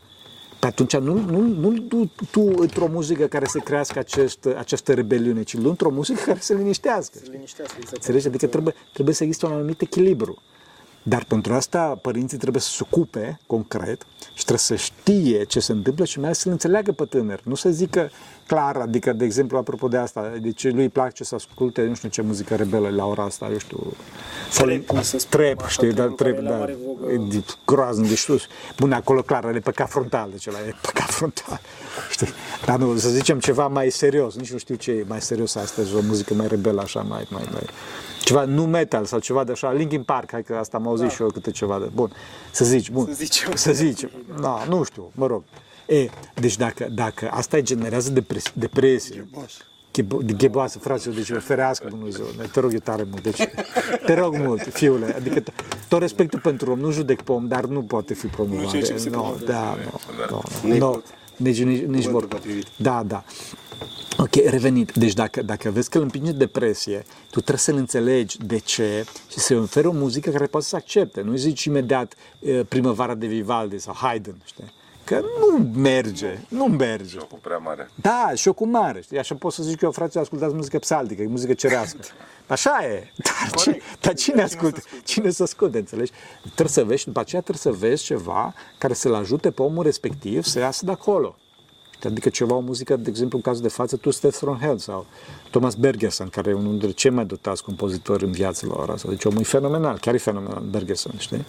pe 0.58 0.66
atunci 0.66 0.96
nu, 0.96 1.18
nu, 1.18 1.40
nu 1.40 1.72
du 1.72 2.10
tu 2.30 2.52
într-o 2.56 2.86
muzică 2.86 3.26
care 3.26 3.46
să 3.46 3.58
crească 3.58 3.98
acest, 3.98 4.48
această 4.56 4.92
rebeliune, 4.92 5.42
ci 5.42 5.56
lu 5.56 5.68
într-o 5.68 5.90
muzică 5.90 6.20
care 6.24 6.38
să 6.40 6.54
liniștească. 6.54 7.18
Să 7.22 7.30
liniștească, 7.30 7.74
exact. 7.76 7.96
Înțelegi? 7.96 8.26
Adică 8.26 8.46
trebuie, 8.46 8.74
trebuie 8.92 9.14
să 9.14 9.22
existe 9.22 9.46
un 9.46 9.52
anumit 9.52 9.80
echilibru. 9.80 10.42
Dar 11.06 11.24
pentru 11.24 11.54
asta 11.54 11.98
părinții 12.02 12.38
trebuie 12.38 12.62
să 12.62 12.68
se 12.70 12.78
ocupe 12.90 13.40
concret 13.46 14.06
și 14.34 14.44
trebuie 14.44 14.58
să 14.58 14.74
știe 14.74 15.44
ce 15.44 15.60
se 15.60 15.72
întâmplă 15.72 16.04
și 16.04 16.16
mai 16.18 16.26
ales 16.26 16.38
să-l 16.38 16.52
înțeleagă 16.52 16.92
pe 16.92 17.04
tânăr. 17.04 17.40
Nu 17.44 17.54
să 17.54 17.70
zică 17.70 18.10
clar, 18.46 18.76
adică, 18.76 19.12
de 19.12 19.24
exemplu, 19.24 19.56
apropo 19.58 19.88
de 19.88 19.96
asta, 19.96 20.32
de 20.40 20.52
ce 20.52 20.68
lui 20.68 20.82
îi 20.82 20.88
place 20.88 21.24
să 21.24 21.34
asculte, 21.34 21.82
nu 21.82 21.94
știu 21.94 22.08
ce 22.08 22.22
muzică 22.22 22.54
rebelă 22.54 22.88
la 22.88 23.04
ora 23.06 23.22
asta, 23.22 23.48
eu 23.52 23.58
știu... 23.58 23.92
Trap-ul, 24.54 25.02
să 25.02 25.18
spunem 25.18 25.46
Trap, 25.46 25.60
așa, 25.64 25.70
știi, 25.72 25.92
dar 25.92 26.06
trap-ul 26.06 26.16
care 26.16 26.32
trap, 26.32 26.44
e 26.44 26.48
la 26.48 26.50
da, 26.50 26.58
mare 26.58 26.76
vogă. 26.86 27.12
e 27.12 27.16
de- 27.16 27.44
groaznic 27.66 28.08
de 28.08 28.14
sus. 28.14 28.42
Bun, 28.78 28.92
acolo, 28.92 29.22
clar, 29.22 29.44
are 29.44 29.58
păcat 29.60 29.90
frontal, 29.90 30.28
deci 30.30 30.46
ăla 30.46 30.58
e 30.58 30.74
păcat 30.82 31.10
frontal, 31.10 31.60
știi? 32.10 32.28
Dar 32.64 32.78
nu, 32.78 32.96
să 32.96 33.08
zicem 33.08 33.38
ceva 33.38 33.66
mai 33.66 33.90
serios, 33.90 34.34
nici 34.36 34.52
nu 34.52 34.58
știu 34.58 34.74
ce 34.74 34.90
e 34.90 35.04
mai 35.08 35.20
serios 35.20 35.54
astăzi, 35.54 35.94
o 35.94 36.00
muzică 36.00 36.34
mai 36.34 36.46
rebelă, 36.46 36.80
așa, 36.80 37.00
mai, 37.00 37.26
mai, 37.30 37.48
mai, 37.52 37.62
ceva 38.24 38.44
nu 38.44 38.64
metal 38.66 39.04
sau 39.04 39.18
ceva 39.18 39.44
de 39.44 39.52
așa, 39.52 39.72
Linkin 39.72 40.02
Park, 40.02 40.30
hai 40.30 40.42
că 40.42 40.54
asta 40.54 40.76
am 40.76 40.86
auzit 40.88 41.06
da. 41.06 41.12
și 41.12 41.22
eu 41.22 41.28
câte 41.30 41.50
ceva 41.50 41.78
de, 41.78 41.88
bun, 41.94 42.12
să 42.50 42.64
zici, 42.64 42.90
bun, 42.90 43.04
Să 43.06 43.12
zicem. 43.12 43.54
să 43.54 43.72
zicem, 43.72 44.10
da, 44.40 44.64
nu 44.68 44.82
știu, 44.82 45.10
mă 45.14 45.26
rog. 45.26 45.42
E, 45.86 46.08
deci 46.34 46.56
dacă, 46.56 46.88
dacă 46.94 47.28
asta 47.32 47.60
generează 47.60 48.10
depres- 48.10 48.52
depresie, 48.54 49.28
Chebo- 49.90 50.22
de 50.24 50.32
gheboasă, 50.32 50.78
fraților, 50.78 51.14
deci 51.14 51.30
ferească 51.38 51.86
Dumnezeu, 51.88 52.24
te 52.52 52.60
rog 52.60 52.72
eu 52.72 52.78
tare 52.78 53.06
mult, 53.10 53.22
deci 53.22 53.48
te 54.06 54.14
rog 54.14 54.36
mult, 54.36 54.62
fiule, 54.72 55.14
adică 55.16 55.40
t- 55.40 55.54
tot 55.88 56.00
respectul 56.00 56.38
pentru 56.38 56.70
om, 56.70 56.78
nu 56.78 56.90
judec 56.90 57.22
pe 57.22 57.32
om, 57.32 57.48
dar 57.48 57.64
nu 57.64 57.82
poate 57.82 58.14
fi 58.14 58.26
promovat. 58.26 58.70
ceea 58.70 58.82
ce 58.82 58.96
se 58.96 59.08
Nu, 59.08 59.10
promovează. 59.10 59.44
da, 59.44 59.76
nu, 59.84 60.40
nu, 60.62 60.68
Nu-i 60.68 60.78
nu, 60.78 61.02
pot. 61.36 61.46
nici, 61.46 61.62
nici, 61.62 61.78
nici 61.80 61.84
Cuvântul 61.84 62.10
vorba. 62.10 62.36
potrivit. 62.36 62.66
Da, 62.76 63.02
da. 63.06 63.24
Ok, 64.18 64.34
revenit. 64.34 64.92
Deci 64.92 65.12
dacă, 65.12 65.42
dacă 65.42 65.70
vezi 65.70 65.88
că 65.90 65.96
îl 65.98 66.02
împinge 66.02 66.32
depresie, 66.32 67.04
tu 67.30 67.38
trebuie 67.40 67.58
să-l 67.58 67.76
înțelegi 67.76 68.38
de 68.46 68.58
ce 68.58 69.04
și 69.30 69.38
să-i 69.38 69.56
oferi 69.56 69.86
o 69.86 69.92
muzică 69.92 70.30
care 70.30 70.46
poate 70.46 70.66
să 70.66 70.76
accepte. 70.76 71.20
Nu-i 71.20 71.38
zici 71.38 71.64
imediat 71.64 72.14
e, 72.38 72.50
primăvara 72.64 73.14
de 73.14 73.26
Vivaldi 73.26 73.78
sau 73.78 73.94
Haydn, 73.96 74.34
știi? 74.44 74.72
Că 75.04 75.20
nu 75.40 75.70
merge, 75.80 76.38
nu 76.48 76.64
merge. 76.64 77.18
Jocul 77.18 77.38
prea 77.42 77.58
mare. 77.58 77.90
Da, 77.94 78.30
și 78.34 78.48
cu 78.48 78.66
mare, 78.66 79.00
știi? 79.00 79.18
Așa 79.18 79.34
pot 79.34 79.52
să 79.52 79.62
zic 79.62 79.80
eu, 79.80 79.90
frate, 79.90 80.18
ascultați 80.18 80.54
muzică 80.54 80.78
psaltică, 80.78 81.22
e 81.22 81.26
muzică 81.26 81.54
cerească. 81.54 81.98
Așa 82.46 82.84
e. 82.84 83.12
Dar, 83.16 83.50
ci, 83.60 83.68
dar 84.00 84.14
cine 84.14 84.42
ascultă? 84.42 84.82
Cine 85.04 85.30
să 85.30 85.42
asculte, 85.42 85.78
înțelegi? 85.78 86.12
Trebuie 86.42 86.68
să 86.68 86.84
vezi 86.84 87.00
și 87.00 87.06
după 87.06 87.20
aceea 87.20 87.42
trebuie 87.42 87.74
să 87.74 87.86
vezi 87.86 88.04
ceva 88.04 88.54
care 88.78 88.94
să-l 88.94 89.14
ajute 89.14 89.50
pe 89.50 89.62
omul 89.62 89.82
respectiv 89.82 90.42
să 90.42 90.58
iasă 90.58 90.84
de 90.84 90.90
acolo. 90.90 91.36
Adică 92.02 92.28
ceva, 92.28 92.54
o 92.54 92.60
muzică, 92.60 92.96
de 92.96 93.10
exemplu, 93.10 93.36
în 93.36 93.42
cazul 93.42 93.62
de 93.62 93.68
față, 93.68 93.96
Two 93.96 94.12
Steps 94.12 94.36
from 94.36 94.58
Hell 94.58 94.78
sau 94.78 95.06
Thomas 95.50 95.74
Bergerson, 95.74 96.28
care 96.28 96.50
e 96.50 96.52
unul 96.52 96.70
dintre 96.70 96.90
cei 96.90 97.10
mai 97.10 97.24
dotați 97.24 97.62
compozitori 97.62 98.24
în 98.24 98.32
viața 98.32 98.66
la 98.66 98.74
ora 98.76 98.92
asta. 98.92 99.08
Deci 99.08 99.24
omul 99.24 99.40
e 99.40 99.44
fenomenal, 99.44 99.98
chiar 99.98 100.14
e 100.14 100.18
fenomenal, 100.18 100.62
Bergerson, 100.70 101.12
știi? 101.18 101.44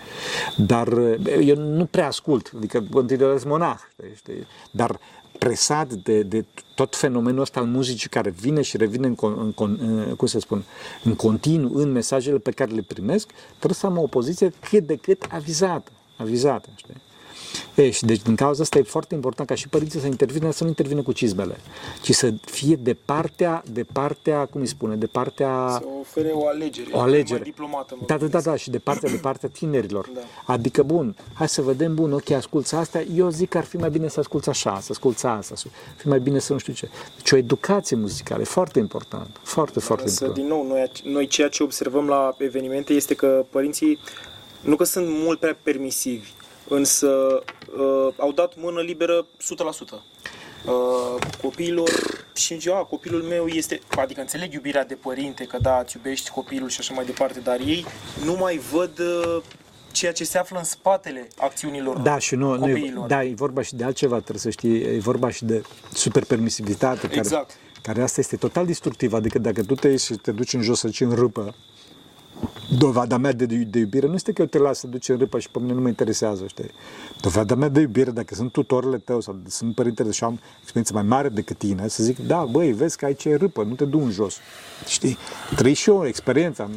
Dar 0.57 0.87
eh, 0.87 1.47
eu 1.47 1.55
nu 1.55 1.85
prea 1.85 2.07
ascult, 2.07 2.51
adică 2.57 2.83
continuez 2.91 3.43
monah, 3.43 3.77
știi? 3.91 4.15
știi? 4.15 4.47
Dar 4.71 4.99
presat 5.39 5.93
de, 5.93 6.21
de 6.21 6.45
tot 6.75 6.95
fenomenul 6.95 7.41
ăsta 7.41 7.59
al 7.59 7.65
muzicii 7.65 8.09
care 8.09 8.29
vine 8.29 8.61
și 8.61 8.77
revine 8.77 9.07
în, 9.07 9.15
con- 9.15 9.37
în, 9.37 9.51
con- 9.53 9.79
în, 9.79 10.13
cum 10.17 10.27
să 10.27 10.39
spun, 10.39 10.63
în 11.03 11.15
continuu 11.15 11.75
în 11.75 11.91
mesajele 11.91 12.37
pe 12.37 12.51
care 12.51 12.71
le 12.71 12.81
primesc, 12.81 13.29
trebuie 13.47 13.73
să 13.73 13.85
am 13.85 13.97
o 13.97 14.07
poziție 14.07 14.53
cât 14.69 14.87
de 14.87 14.95
cât 14.95 15.27
avizată, 15.31 15.91
avizată, 16.17 16.69
știi? 16.75 17.01
E, 17.75 17.89
și 17.89 18.05
deci 18.05 18.21
din 18.21 18.35
cauza 18.35 18.61
asta 18.61 18.77
e 18.77 18.81
foarte 18.81 19.13
important 19.15 19.47
ca 19.47 19.55
și 19.55 19.67
părinții 19.67 19.99
să 19.99 20.05
intervină, 20.05 20.51
să 20.51 20.63
nu 20.63 20.69
intervină 20.69 21.01
cu 21.01 21.11
cizmele, 21.11 21.57
ci 22.01 22.11
să 22.11 22.33
fie 22.45 22.75
de 22.75 22.93
partea, 23.05 23.63
de 23.71 23.85
partea, 23.93 24.45
cum 24.45 24.61
îi 24.61 24.67
spune, 24.67 24.95
de 24.95 25.05
partea 25.05 25.67
Să 25.69 25.85
ofere 25.99 26.31
o 26.33 26.47
alegere. 26.47 26.87
o 26.91 26.99
alegere. 26.99 27.39
Mai 27.39 27.49
diplomată, 27.49 27.95
mă 27.99 28.05
da, 28.05 28.13
da, 28.13 28.13
da, 28.13 28.19
gândesc. 28.19 28.45
da, 28.45 28.55
și 28.55 28.69
de 28.69 28.77
partea, 28.77 29.09
de 29.09 29.17
partea 29.17 29.49
tinerilor. 29.49 30.09
Da. 30.13 30.19
Adică, 30.45 30.83
bun, 30.83 31.15
hai 31.33 31.49
să 31.49 31.61
vedem, 31.61 31.95
bun, 31.95 32.13
ok, 32.13 32.29
asculți 32.29 32.75
asta, 32.75 33.01
eu 33.01 33.29
zic 33.29 33.49
că 33.49 33.57
ar 33.57 33.63
fi 33.63 33.77
mai 33.77 33.89
bine 33.89 34.07
să 34.07 34.19
asculți 34.19 34.49
așa, 34.49 34.79
să 34.79 34.87
asculți 34.91 35.25
asta, 35.25 35.55
să 35.55 35.67
fi 35.97 36.07
mai 36.07 36.19
bine 36.19 36.39
să 36.39 36.53
nu 36.53 36.59
știu 36.59 36.73
ce. 36.73 36.89
Deci 37.15 37.31
o 37.31 37.35
educație 37.35 37.95
muzicală 37.95 38.41
e 38.41 38.45
foarte 38.45 38.79
important, 38.79 39.39
foarte, 39.43 39.79
foarte 39.79 40.03
Însă, 40.03 40.23
important. 40.25 40.47
din 40.47 40.57
nou, 40.57 40.67
noi, 40.67 40.91
noi 41.03 41.27
ceea 41.27 41.49
ce 41.49 41.63
observăm 41.63 42.07
la 42.07 42.35
evenimente 42.37 42.93
este 42.93 43.13
că 43.13 43.45
părinții 43.49 43.99
nu 44.61 44.75
că 44.75 44.83
sunt 44.83 45.07
mult 45.09 45.39
prea 45.39 45.57
permisivi, 45.63 46.29
însă 46.67 47.43
uh, 47.77 48.13
au 48.17 48.31
dat 48.31 48.53
mână 48.57 48.81
liberă 48.81 49.25
100%. 49.25 49.25
Uh, 50.65 51.21
copiilor 51.41 51.89
și 52.33 52.59
zic, 52.59 52.71
a, 52.71 52.83
copilul 52.89 53.21
meu 53.21 53.47
este, 53.47 53.79
adică 53.97 54.21
înțeleg 54.21 54.53
iubirea 54.53 54.85
de 54.85 54.95
părinte, 54.95 55.43
că 55.43 55.57
da, 55.61 55.79
îți 55.83 55.95
iubești 55.97 56.29
copilul 56.29 56.69
și 56.69 56.79
așa 56.79 56.93
mai 56.93 57.05
departe, 57.05 57.39
dar 57.39 57.59
ei 57.59 57.85
nu 58.23 58.33
mai 58.33 58.57
văd 58.71 58.99
uh, 58.99 59.41
ceea 59.91 60.11
ce 60.11 60.23
se 60.23 60.37
află 60.37 60.57
în 60.57 60.63
spatele 60.63 61.27
acțiunilor 61.37 61.97
Da, 61.97 62.17
și 62.17 62.35
nu, 62.35 62.57
nu 62.57 62.67
e, 62.69 62.73
copiilor. 62.73 63.07
da, 63.07 63.23
e 63.23 63.33
vorba 63.33 63.61
și 63.61 63.75
de 63.75 63.83
altceva, 63.83 64.15
trebuie 64.15 64.39
să 64.39 64.49
știi, 64.49 64.81
e 64.81 64.99
vorba 64.99 65.29
și 65.29 65.45
de 65.45 65.61
superpermisivitate, 65.93 67.07
care, 67.07 67.17
Exact. 67.17 67.57
care 67.81 68.01
asta 68.01 68.19
este 68.19 68.35
total 68.35 68.65
destructivă, 68.65 69.15
adică 69.15 69.39
dacă 69.39 69.63
tu 69.63 69.75
te 69.75 69.87
ieși 69.87 70.05
și 70.05 70.13
te 70.13 70.31
duci 70.31 70.53
în 70.53 70.61
jos 70.61 70.79
să 70.79 70.89
în 70.99 71.11
râpă, 71.15 71.55
dovada 72.77 73.17
mea 73.17 73.31
de, 73.31 73.45
de 73.45 73.79
iubire 73.79 74.07
nu 74.07 74.13
este 74.13 74.31
că 74.31 74.41
eu 74.41 74.47
te 74.47 74.57
las 74.57 74.79
să 74.79 74.87
duci 74.87 75.09
în 75.09 75.17
râpă 75.17 75.39
și 75.39 75.49
pe 75.49 75.59
mine 75.59 75.73
nu 75.73 75.81
mă 75.81 75.87
interesează, 75.87 76.47
știi? 76.47 76.71
Dovada 77.21 77.55
mea 77.55 77.69
de 77.69 77.79
iubire, 77.79 78.11
dacă 78.11 78.35
sunt 78.35 78.51
tutorele 78.51 78.97
tău 78.97 79.21
sau 79.21 79.39
sunt 79.47 79.75
părintele 79.75 80.11
și 80.11 80.23
am 80.23 80.39
experiență 80.61 80.93
mai 80.93 81.03
mare 81.03 81.29
decât 81.29 81.57
tine, 81.57 81.87
să 81.87 82.03
zic, 82.03 82.17
da, 82.19 82.45
băi, 82.45 82.71
vezi 82.71 82.97
că 82.97 83.05
aici 83.05 83.25
e 83.25 83.35
râpă, 83.35 83.63
nu 83.63 83.73
te 83.73 83.85
du 83.85 83.99
în 83.99 84.09
jos. 84.11 84.37
Știi? 84.87 85.17
Trăi 85.55 85.73
și 85.73 85.89
eu 85.89 86.07
experiența. 86.07 86.69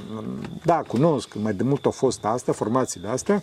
Da, 0.64 0.74
cunosc, 0.74 1.34
mai 1.34 1.54
de 1.54 1.62
mult 1.62 1.84
au 1.84 1.90
fost 1.90 2.24
astea, 2.24 2.52
formațiile 2.52 3.08
astea, 3.08 3.42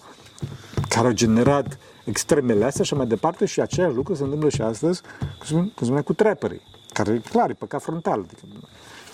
care 0.90 1.08
au 1.08 1.14
generat 1.14 1.78
extremele 2.04 2.66
astea 2.66 2.84
și 2.84 2.94
mai 2.94 3.08
departe 3.08 3.46
și 3.46 3.62
același 3.62 3.96
lucru 3.96 4.14
se 4.14 4.24
întâmplă 4.24 4.50
și 4.50 4.62
astăzi, 4.62 5.02
cum 5.20 5.46
spune- 5.46 5.72
cum 5.76 5.86
spunea, 5.86 6.02
cu 6.02 6.14
trapperii, 6.14 6.62
care, 6.94 7.22
clar, 7.30 7.50
e 7.50 7.54
păcat 7.54 7.82
frontal. 7.82 8.20
Adică, 8.20 8.42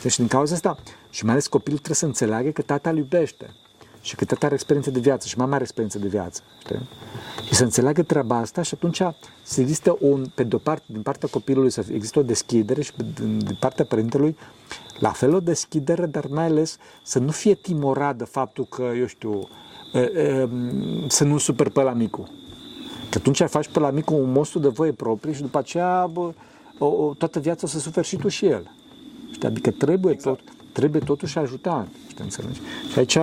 deci 0.02 0.18
din 0.18 0.28
cauza 0.28 0.54
asta, 0.54 0.78
și 1.10 1.24
mai 1.24 1.34
ales 1.34 1.48
copilul 1.48 1.78
trebuie 1.78 1.98
să 1.98 2.06
înțeleagă 2.06 2.50
că 2.50 2.62
tata 2.62 2.90
îl 2.90 2.98
iubește. 2.98 3.56
și 4.02 4.16
cât 4.16 4.44
are 4.44 4.54
experiență 4.54 4.92
de 4.92 5.00
viață 5.00 5.28
și 5.28 5.38
mai 5.38 5.46
mare 5.48 5.62
experiență 5.62 6.00
de 6.00 6.08
viață. 6.08 6.42
Știi? 6.60 6.90
Și 7.48 7.56
să 7.56 7.64
înțeleagă 7.64 8.04
treaba 8.04 8.38
asta 8.38 8.62
și 8.62 8.74
atunci 8.74 9.02
să 9.44 9.62
există 9.62 9.98
un, 10.00 10.26
pe 10.36 10.44
de 10.44 10.56
o 10.56 10.58
parte, 10.58 10.86
din 10.88 11.02
partea 11.02 11.30
copilului 11.32 11.72
să 11.72 11.86
există 11.92 12.20
o 12.20 12.24
deschidere 12.24 12.82
și 12.82 12.92
din, 13.16 13.38
din 13.38 13.58
partea 13.60 13.86
părintelui 13.86 14.38
la 15.00 15.10
fel 15.10 15.34
o 15.34 15.40
deschidere, 15.40 16.06
dar 16.06 16.26
mai 16.30 16.46
ales 16.46 16.78
să 17.04 17.20
nu 17.20 17.32
fie 17.32 17.54
timorat 17.54 18.16
de 18.16 18.24
faptul 18.24 18.66
că, 18.66 18.92
eu 18.98 19.06
știu, 19.06 19.48
să 21.08 21.24
nu 21.24 21.38
super 21.38 21.70
pe 21.70 21.82
la 21.82 21.94
micul. 21.94 22.30
Că 23.10 23.18
atunci 23.18 23.42
faci 23.42 23.68
pe 23.68 23.80
la 23.80 23.90
micul 23.90 24.22
un 24.22 24.32
monstru 24.32 24.60
de 24.60 24.68
voie 24.68 24.92
proprie 24.92 25.34
și 25.34 25.42
după 25.42 25.58
aceea 25.58 26.08
bă, 26.08 26.34
o, 26.78 26.86
o, 26.86 27.14
toată 27.14 27.40
viața 27.40 27.62
o 27.66 27.70
să 27.70 27.80
suferi 27.80 28.08
și 28.08 28.16
tu 28.16 28.28
și 28.28 28.46
el. 28.46 28.72
Știi? 29.32 29.48
Adică 29.48 29.72
trebuie, 29.72 30.14
exact. 30.14 30.40
tot, 30.46 30.56
trebuie 30.72 31.02
totuși 31.02 31.38
ajutat. 31.38 31.88
Știi, 32.08 32.24
înțelegi? 32.24 32.60
Și 32.92 33.00
aici, 33.00 33.18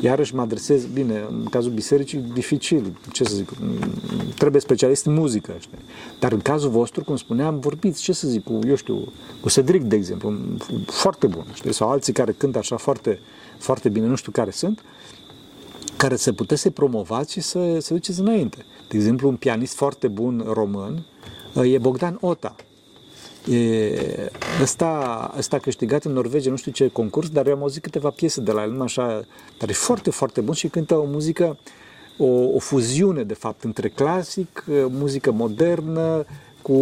iarăși 0.00 0.34
mă 0.34 0.40
adresez, 0.40 0.84
bine, 0.84 1.24
în 1.30 1.44
cazul 1.44 1.72
bisericii, 1.72 2.18
dificil, 2.18 2.98
ce 3.12 3.24
să 3.24 3.34
zic, 3.34 3.52
trebuie 4.38 4.60
specialist 4.60 5.06
în 5.06 5.14
muzică, 5.14 5.54
știi? 5.58 5.78
Dar 6.18 6.32
în 6.32 6.40
cazul 6.40 6.70
vostru, 6.70 7.04
cum 7.04 7.16
spuneam, 7.16 7.58
vorbiți, 7.58 8.02
ce 8.02 8.12
să 8.12 8.28
zic, 8.28 8.44
cu, 8.44 8.58
eu 8.66 8.74
știu, 8.74 9.12
cu 9.40 9.48
Cedric, 9.48 9.82
de 9.82 9.96
exemplu, 9.96 10.34
foarte 10.86 11.26
bun, 11.26 11.44
știi? 11.54 11.72
Sau 11.72 11.90
alții 11.90 12.12
care 12.12 12.32
cântă 12.32 12.58
așa 12.58 12.76
foarte, 12.76 13.18
foarte 13.58 13.88
bine, 13.88 14.06
nu 14.06 14.14
știu 14.14 14.32
care 14.32 14.50
sunt, 14.50 14.82
care 15.96 16.16
să 16.16 16.32
puteți 16.32 16.60
să 16.60 16.70
promovați 16.70 17.32
și 17.32 17.40
să, 17.40 17.76
să 17.80 17.94
duceți 17.94 18.20
înainte. 18.20 18.64
De 18.88 18.96
exemplu, 18.96 19.28
un 19.28 19.36
pianist 19.36 19.74
foarte 19.74 20.08
bun 20.08 20.44
român 20.52 21.04
e 21.64 21.78
Bogdan 21.78 22.18
Ota. 22.20 22.54
E, 23.50 24.30
ăsta, 24.62 25.34
ăsta 25.38 25.56
a 25.56 25.58
câștigat 25.58 26.04
în 26.04 26.12
Norvegia 26.12 26.50
nu 26.50 26.56
știu 26.56 26.72
ce 26.72 26.88
concurs, 26.88 27.28
dar 27.28 27.46
eu 27.46 27.54
am 27.54 27.60
auzit 27.60 27.82
câteva 27.82 28.10
piese 28.10 28.40
de 28.40 28.52
la 28.52 28.62
el, 28.62 28.82
așa, 28.82 29.24
dar 29.58 29.68
e 29.68 29.72
foarte, 29.72 30.10
foarte 30.10 30.40
bun 30.40 30.54
și 30.54 30.68
cântă 30.68 30.94
o 30.94 31.04
muzică, 31.04 31.58
o, 32.18 32.26
o 32.54 32.58
fuziune, 32.58 33.22
de 33.22 33.34
fapt, 33.34 33.64
între 33.64 33.88
clasic, 33.88 34.64
muzică 34.88 35.32
modernă, 35.32 36.24
cu 36.66 36.80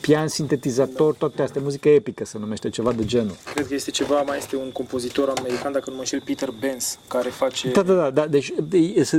pian 0.00 0.28
sintetizator, 0.28 1.14
toate 1.14 1.42
astea, 1.42 1.60
muzică 1.64 1.88
epică 1.88 2.24
se 2.24 2.38
numește, 2.38 2.68
ceva 2.68 2.92
de 2.92 3.04
genul. 3.04 3.36
Cred 3.54 3.66
că 3.66 3.74
este 3.74 3.90
ceva, 3.90 4.22
mai 4.22 4.38
este 4.38 4.56
un 4.56 4.70
compozitor 4.70 5.32
american, 5.38 5.72
dacă 5.72 5.84
nu 5.86 5.94
mă 5.94 6.00
înșel, 6.00 6.22
Peter 6.24 6.50
Benz, 6.60 6.98
care 7.08 7.28
face... 7.28 7.70
Da, 7.70 7.82
da, 7.82 7.94
da, 7.94 8.10
da 8.10 8.26
deci 8.26 8.52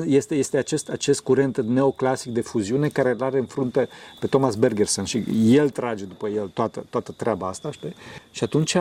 este, 0.06 0.36
este 0.36 0.58
acest, 0.58 0.90
acest 0.90 1.22
curent 1.22 1.62
neoclasic 1.62 2.32
de 2.32 2.42
fuziune 2.42 2.88
care 2.88 3.10
îl 3.10 3.24
are 3.24 3.38
în 3.38 3.46
frunte 3.46 3.90
pe 4.20 4.28
Thomas 4.28 4.56
Bergersen 4.56 5.04
și 5.04 5.24
el 5.46 5.70
trage 5.70 6.04
după 6.04 6.28
el 6.28 6.48
toată, 6.48 6.86
toată 6.90 7.14
treaba 7.18 7.48
asta, 7.48 7.72
știi? 7.72 7.96
Și 8.32 8.44
atunci, 8.44 8.78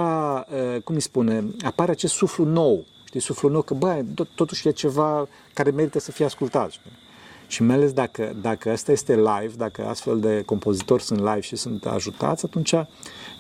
cum 0.85 0.95
îi 0.95 1.01
spune, 1.01 1.45
apare 1.65 1.91
acest 1.91 2.15
suflu 2.15 2.45
nou, 2.45 2.85
știi, 3.05 3.21
suflu 3.21 3.49
nou, 3.49 3.63
că 3.63 3.75
bă, 3.75 4.05
totuși 4.35 4.69
e 4.69 4.71
ceva 4.71 5.29
care 5.55 5.71
merită 5.71 5.99
să 5.99 6.13
fie 6.13 6.25
ascultat, 6.25 6.71
știi? 6.71 6.91
Și 7.51 7.63
mai 7.63 7.77
ales 7.77 7.93
dacă, 7.93 8.37
dacă 8.41 8.71
asta 8.71 8.93
este 8.93 9.17
live, 9.17 9.53
dacă 9.57 9.87
astfel 9.87 10.21
de 10.21 10.43
compozitori 10.47 11.03
sunt 11.03 11.19
live 11.19 11.41
și 11.41 11.57
sunt 11.57 11.87
ajutați, 11.87 12.45
atunci 12.45 12.73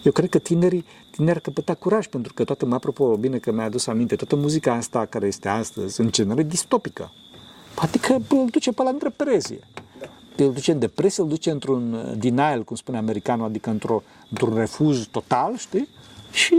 eu 0.02 0.12
cred 0.12 0.28
că 0.28 0.38
tinerii, 0.38 0.84
tinerii 1.10 1.34
ar 1.34 1.40
căpăta 1.40 1.74
curaj, 1.74 2.06
pentru 2.06 2.34
că 2.34 2.44
toată, 2.44 2.66
mă 2.66 2.74
apropo, 2.74 3.16
bine 3.16 3.38
că 3.38 3.52
mi-a 3.52 3.64
adus 3.64 3.86
aminte, 3.86 4.16
toată 4.16 4.36
muzica 4.36 4.72
asta 4.74 5.06
care 5.06 5.26
este 5.26 5.48
astăzi, 5.48 6.00
în 6.00 6.10
general, 6.10 6.38
e 6.38 6.42
distopică. 6.42 7.12
Adică 7.76 8.12
îl 8.28 8.46
duce 8.50 8.72
pe 8.72 8.82
la 8.82 8.90
întreperezie. 8.90 9.60
Da. 10.00 10.44
Îl 10.44 10.52
duce 10.52 10.72
în 10.72 10.78
depresie, 10.78 11.22
îl 11.22 11.28
duce 11.28 11.50
într-un 11.50 12.14
denial, 12.18 12.64
cum 12.64 12.76
spune 12.76 12.98
americanul, 12.98 13.46
adică 13.46 13.70
într-o, 13.70 14.02
într-un 14.30 14.54
refuz 14.54 15.06
total, 15.06 15.56
știi? 15.56 15.88
Și 16.32 16.56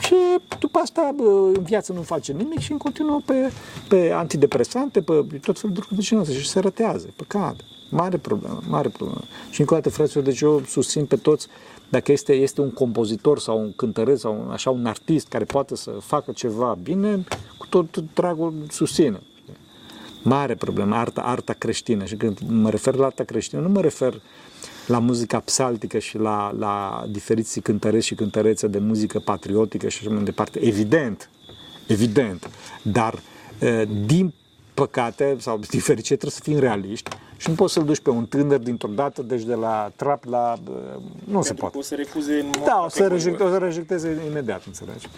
și 0.00 0.14
după 0.58 0.78
asta 0.78 1.14
în 1.54 1.62
viață 1.62 1.92
nu 1.92 2.02
face 2.02 2.32
nimic 2.32 2.58
și 2.58 2.72
în 2.72 2.78
continuă 2.78 3.20
pe, 3.24 3.52
pe 3.88 4.10
antidepresante, 4.14 5.00
pe 5.00 5.12
tot 5.42 5.58
felul 5.58 5.76
de 5.76 5.82
lucruri 5.88 6.32
și 6.32 6.48
se 6.48 6.60
rătează, 6.60 7.08
păcat. 7.16 7.56
Mare 7.90 8.16
problemă, 8.16 8.60
mare 8.68 8.88
problemă. 8.88 9.20
Și 9.50 9.60
încă 9.60 9.74
o 9.74 9.76
dată, 9.76 9.90
fraților, 9.90 10.24
deci 10.24 10.40
eu 10.40 10.62
susțin 10.66 11.06
pe 11.06 11.16
toți, 11.16 11.46
dacă 11.88 12.12
este, 12.12 12.32
este 12.32 12.60
un 12.60 12.70
compozitor 12.70 13.38
sau 13.38 13.60
un 13.60 13.72
cântăreț 13.76 14.20
sau 14.20 14.42
un, 14.44 14.50
așa 14.50 14.70
un 14.70 14.86
artist 14.86 15.28
care 15.28 15.44
poate 15.44 15.76
să 15.76 15.90
facă 15.90 16.32
ceva 16.32 16.78
bine, 16.82 17.24
cu 17.58 17.66
tot 17.66 17.96
dragul 18.14 18.54
susține. 18.68 19.20
Mare 20.22 20.54
problemă, 20.54 20.96
arta, 20.96 21.20
arta 21.20 21.52
creștină. 21.52 22.04
Și 22.04 22.16
când 22.16 22.38
mă 22.48 22.70
refer 22.70 22.94
la 22.94 23.06
arta 23.06 23.24
creștină, 23.24 23.60
nu 23.60 23.68
mă 23.68 23.80
refer 23.80 24.20
la 24.86 24.98
muzica 24.98 25.40
psaltică 25.40 25.98
și 25.98 26.18
la, 26.18 26.54
la 26.58 27.04
diferiți 27.10 27.60
cântăreți 27.60 28.06
și 28.06 28.14
cântărețe 28.14 28.66
de 28.66 28.78
muzică 28.78 29.18
patriotică 29.18 29.88
și 29.88 29.98
așa 30.02 30.14
mai 30.14 30.24
departe. 30.24 30.66
Evident, 30.66 31.30
evident. 31.86 32.50
Dar, 32.82 33.22
din 34.06 34.34
păcate, 34.74 35.36
sau 35.38 35.58
din 35.70 35.80
fericire, 35.80 36.16
trebuie 36.16 36.40
să 36.42 36.50
fim 36.50 36.58
realiști 36.58 37.10
și 37.36 37.48
nu 37.48 37.54
poți 37.54 37.72
să-l 37.72 37.84
duci 37.84 38.00
pe 38.00 38.10
un 38.10 38.26
tânăr 38.26 38.58
dintr-o 38.58 38.88
dată, 38.88 39.22
deci 39.22 39.42
de 39.42 39.54
la 39.54 39.92
trap 39.96 40.24
la... 40.24 40.58
Nu 40.64 41.00
Pentru 41.24 41.42
se 41.42 41.54
poate. 41.54 41.78
O 41.78 41.82
să 41.82 41.94
refuze 41.94 42.40
în 42.40 42.50
Da, 42.64 42.82
o 42.84 42.88
să, 42.88 43.06
rejecte, 43.06 43.42
o 43.42 43.50
să 43.50 43.56
rejecteze 43.56 44.22
imediat, 44.30 44.62
înțelegi? 44.66 45.08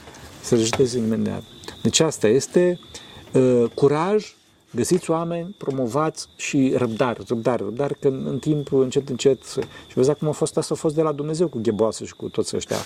Să 0.42 0.54
rejecteze 0.54 0.98
imediat. 0.98 1.42
Deci 1.82 2.00
asta 2.00 2.28
este 2.28 2.78
uh, 3.32 3.64
curaj, 3.74 4.34
Găsiți 4.74 5.10
oameni, 5.10 5.54
promovați 5.58 6.26
și 6.36 6.74
răbdare, 6.76 7.20
răbdare, 7.28 7.62
răbdare, 7.64 7.96
că 8.00 8.08
în 8.08 8.38
timp, 8.40 8.72
încet, 8.72 9.08
încet, 9.08 9.44
și 9.86 9.94
vezi 9.94 10.14
cum 10.14 10.28
a 10.28 10.32
fost 10.32 10.56
asta, 10.56 10.74
a 10.74 10.76
fost 10.76 10.94
de 10.94 11.02
la 11.02 11.12
Dumnezeu 11.12 11.48
cu 11.48 11.58
gheboasă 11.62 12.04
și 12.04 12.14
cu 12.14 12.28
toți 12.28 12.56
ăștia, 12.56 12.76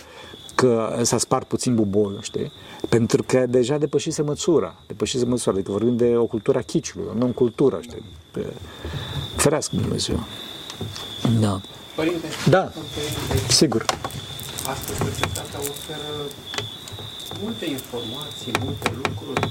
că 0.55 1.01
s-a 1.03 1.19
spart 1.19 1.47
puțin 1.47 1.75
bubonul, 1.75 2.23
știi? 2.23 2.53
Pentru 2.89 3.23
că 3.23 3.47
deja 3.47 3.79
depășise 3.79 4.23
măsura, 4.23 4.75
depășise 4.87 5.25
măsura, 5.25 5.55
adică 5.55 5.71
vorbim 5.71 5.97
de 5.97 6.17
o 6.17 6.27
cultură 6.27 6.59
a 6.59 6.63
chiciului, 6.63 7.09
o 7.15 7.19
non-cultură, 7.19 7.79
știi? 7.81 8.05
Ferească 9.37 9.77
Dumnezeu. 9.77 10.19
Da. 11.41 11.61
Părinte, 11.95 12.27
da, 12.49 12.59
părinte, 12.59 13.53
sigur. 13.53 13.85
Astăzi 14.67 14.99
societatea 14.99 15.59
oferă 15.59 16.13
multe 17.43 17.65
informații, 17.71 18.53
multe 18.65 18.91
lucruri 19.03 19.49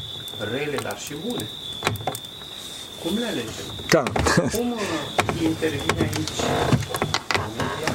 rele, 0.52 0.78
dar 0.82 0.98
și 1.00 1.14
bune. 1.28 1.48
Cum 3.06 3.18
le 3.18 3.26
alegem? 3.26 3.68
Da. 3.90 4.04
Cum 4.58 4.72
uh, 4.72 5.42
intervine 5.42 6.02
aici 6.10 6.40
familia, 7.38 7.94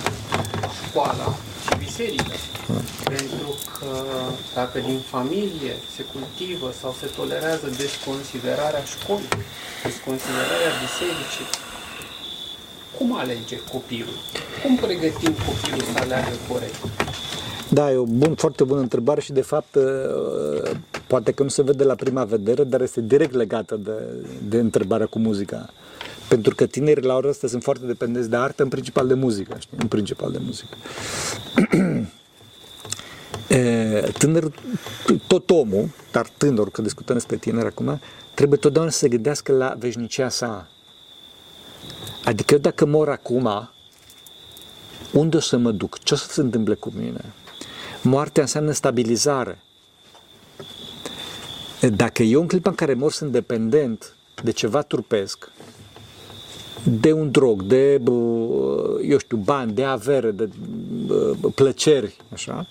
școala 0.89 1.37
și 1.65 1.73
biserica? 1.85 2.35
Pentru 3.05 3.51
că 3.79 4.05
dacă 4.55 4.79
din 4.79 5.01
familie 5.15 5.75
se 5.97 6.03
cultivă 6.13 6.73
sau 6.81 6.97
se 7.01 7.07
tolerează 7.07 7.67
desconsiderarea 7.77 8.83
școlii, 8.95 9.29
desconsiderarea 9.83 10.73
bisericii, 10.85 11.49
cum 12.97 13.17
alege 13.17 13.57
copilul? 13.73 14.19
Cum 14.63 14.77
pregătim 14.77 15.35
copilul 15.47 15.85
să 15.93 15.99
aleagă 16.03 16.35
corect? 16.49 16.81
Da, 17.73 17.93
e 17.93 17.97
o 17.97 18.05
bun, 18.05 18.35
foarte 18.35 18.65
bună 18.65 18.81
întrebare 18.81 19.21
și 19.21 19.33
de 19.33 19.41
fapt 19.41 19.75
uh, 19.75 20.71
poate 21.07 21.33
că 21.33 21.43
nu 21.43 21.49
se 21.49 21.63
vede 21.63 21.85
la 21.85 21.95
prima 21.95 22.25
vedere, 22.25 22.65
dar 22.65 22.81
este 22.81 23.01
direct 23.01 23.35
legată 23.35 23.77
de, 23.77 23.93
de 24.49 24.59
întrebarea 24.59 25.07
cu 25.07 25.19
muzica. 25.19 25.71
Pentru 26.29 26.55
că 26.55 26.67
tinerii 26.67 27.05
la 27.05 27.17
ora 27.17 27.29
asta 27.29 27.47
sunt 27.47 27.63
foarte 27.63 27.87
dependenți 27.87 28.31
de 28.31 28.37
artă, 28.37 28.63
în 28.63 28.69
principal 28.69 29.07
de 29.07 29.15
muzică, 29.15 29.57
știi? 29.59 29.77
În 29.81 29.87
principal 29.87 30.33
de 30.33 30.39
muzică. 30.45 30.77
tânăr, 34.19 34.53
tot 35.27 35.51
omul, 35.51 35.89
dar 36.13 36.27
tânăr, 36.37 36.71
că 36.71 36.83
discutăm 36.83 37.15
despre 37.15 37.37
tineri 37.37 37.67
acum, 37.67 38.01
trebuie 38.35 38.59
totdeauna 38.59 38.91
să 38.91 38.99
se 38.99 39.09
gândească 39.09 39.53
la 39.53 39.75
veșnicia 39.79 40.29
sa. 40.29 40.69
Adică 42.25 42.55
eu 42.55 42.61
dacă 42.61 42.87
mor 42.87 43.09
acum, 43.09 43.71
unde 45.13 45.37
o 45.37 45.41
să 45.41 45.57
mă 45.57 45.71
duc? 45.71 45.99
Ce 45.99 46.15
o 46.15 46.17
să 46.17 46.27
se 46.29 46.41
întâmple 46.41 46.75
cu 46.75 46.93
mine? 46.97 47.25
Moartea 48.03 48.43
înseamnă 48.43 48.73
stabilizare. 48.73 49.59
Dacă 51.97 52.23
eu 52.23 52.41
în 52.41 52.47
clipa 52.47 52.71
în 52.71 52.77
care 52.77 52.95
mor 52.95 53.13
sunt 53.13 53.33
dependent 53.33 54.17
de 54.43 54.51
ceva 54.51 54.83
trupesc, 54.83 55.51
de 56.85 57.13
un 57.13 57.31
drog, 57.31 57.63
de, 57.63 57.93
eu 59.09 59.19
știu, 59.19 59.37
bani, 59.37 59.73
de 59.73 59.85
avere, 59.85 60.31
de 60.31 60.49
plăceri, 61.55 62.17
așa, 62.33 62.67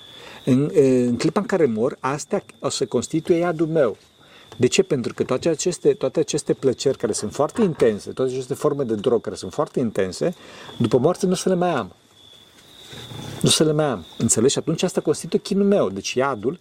în, 0.45 0.71
în 0.73 1.17
clipa 1.17 1.39
în 1.39 1.45
care 1.45 1.65
mor, 1.65 1.97
astea 1.99 2.43
o 2.59 2.69
să 2.69 2.85
constituie 2.85 3.37
iadul 3.37 3.67
meu. 3.67 3.97
De 4.57 4.67
ce? 4.67 4.83
Pentru 4.83 5.13
că 5.13 5.23
toate 5.23 5.49
aceste, 5.49 5.93
toate 5.93 6.19
aceste 6.19 6.53
plăceri 6.53 6.97
care 6.97 7.11
sunt 7.11 7.33
foarte 7.33 7.61
intense, 7.61 8.11
toate 8.11 8.31
aceste 8.31 8.53
forme 8.53 8.83
de 8.83 8.95
drog 8.95 9.21
care 9.21 9.35
sunt 9.35 9.53
foarte 9.53 9.79
intense, 9.79 10.35
după 10.77 10.97
moarte 10.97 11.25
nu 11.25 11.31
o 11.31 11.35
să 11.35 11.49
le 11.49 11.55
mai 11.55 11.69
am 11.69 11.93
nu 13.41 13.49
să 13.49 13.63
le 13.63 13.71
mai 13.71 13.85
am. 13.85 14.05
Înțelegi? 14.17 14.53
Și 14.53 14.59
atunci 14.59 14.83
asta 14.83 15.01
constituie 15.01 15.41
chinul 15.41 15.65
meu. 15.65 15.89
Deci 15.89 16.13
iadul 16.13 16.59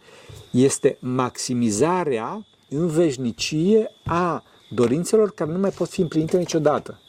este 0.51 0.97
maximizarea 1.01 2.47
în 2.69 2.87
veșnicie 2.87 3.91
a 4.05 4.45
dorințelor 4.69 5.31
care 5.31 5.51
nu 5.51 5.59
mai 5.59 5.71
pot 5.71 5.89
fi 5.89 6.01
împlinite 6.01 6.37
niciodată. 6.37 7.01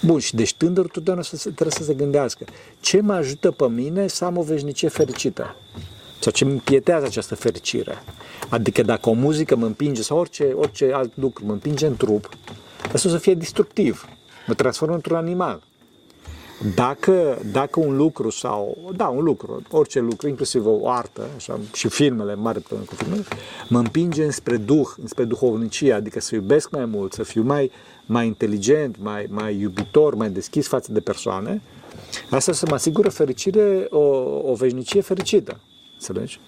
Bun, 0.00 0.18
și 0.18 0.34
deci 0.34 0.54
tânărul 0.54 0.90
totdeauna 0.92 1.22
trebuie 1.40 1.70
să 1.70 1.84
se 1.84 1.94
gândească 1.94 2.44
ce 2.80 3.00
mă 3.00 3.12
ajută 3.12 3.50
pe 3.50 3.68
mine 3.68 4.06
să 4.06 4.24
am 4.24 4.36
o 4.36 4.42
veșnicie 4.42 4.88
fericită. 4.88 5.56
sau 6.20 6.32
ce 6.32 6.44
împietează 6.44 7.04
această 7.04 7.34
fericire. 7.34 8.02
Adică 8.48 8.82
dacă 8.82 9.08
o 9.08 9.12
muzică 9.12 9.56
mă 9.56 9.66
împinge 9.66 10.02
sau 10.02 10.18
orice, 10.18 10.44
orice 10.44 10.92
alt 10.92 11.12
lucru 11.14 11.44
mă 11.46 11.52
împinge 11.52 11.86
în 11.86 11.96
trup, 11.96 12.28
asta 12.92 13.08
o 13.08 13.10
să 13.10 13.18
fie 13.18 13.34
destructiv. 13.34 14.08
Mă 14.46 14.54
transformă 14.54 14.94
într-un 14.94 15.16
animal. 15.16 15.62
Dacă, 16.74 17.38
dacă 17.52 17.80
un 17.80 17.96
lucru 17.96 18.30
sau, 18.30 18.92
da, 18.96 19.08
un 19.08 19.24
lucru, 19.24 19.62
orice 19.70 20.00
lucru, 20.00 20.28
inclusiv 20.28 20.66
o 20.66 20.88
artă, 20.88 21.28
așa, 21.36 21.60
și 21.72 21.88
filmele, 21.88 22.34
mare 22.34 22.58
problemă 22.58 22.84
cu 22.88 22.94
filmele, 22.94 23.24
mă 23.68 23.78
împinge 23.78 24.24
înspre 24.24 24.56
duh, 24.56 24.88
înspre 25.00 25.24
duhovnicie, 25.24 25.92
adică 25.92 26.20
să 26.20 26.34
iubesc 26.34 26.70
mai 26.70 26.84
mult, 26.84 27.12
să 27.12 27.22
fiu 27.22 27.42
mai, 27.42 27.70
mai 28.06 28.26
inteligent, 28.26 28.96
mai, 29.00 29.26
mai 29.30 29.56
iubitor, 29.56 30.14
mai 30.14 30.30
deschis 30.30 30.68
față 30.68 30.92
de 30.92 31.00
persoane, 31.00 31.62
asta 32.30 32.52
să 32.52 32.66
mă 32.68 32.74
asigură 32.74 33.08
fericire, 33.08 33.86
o, 33.90 33.98
o 34.50 34.54
veșnicie 34.54 35.00
fericită. 35.00 35.60
Înțelegi? 35.94 36.40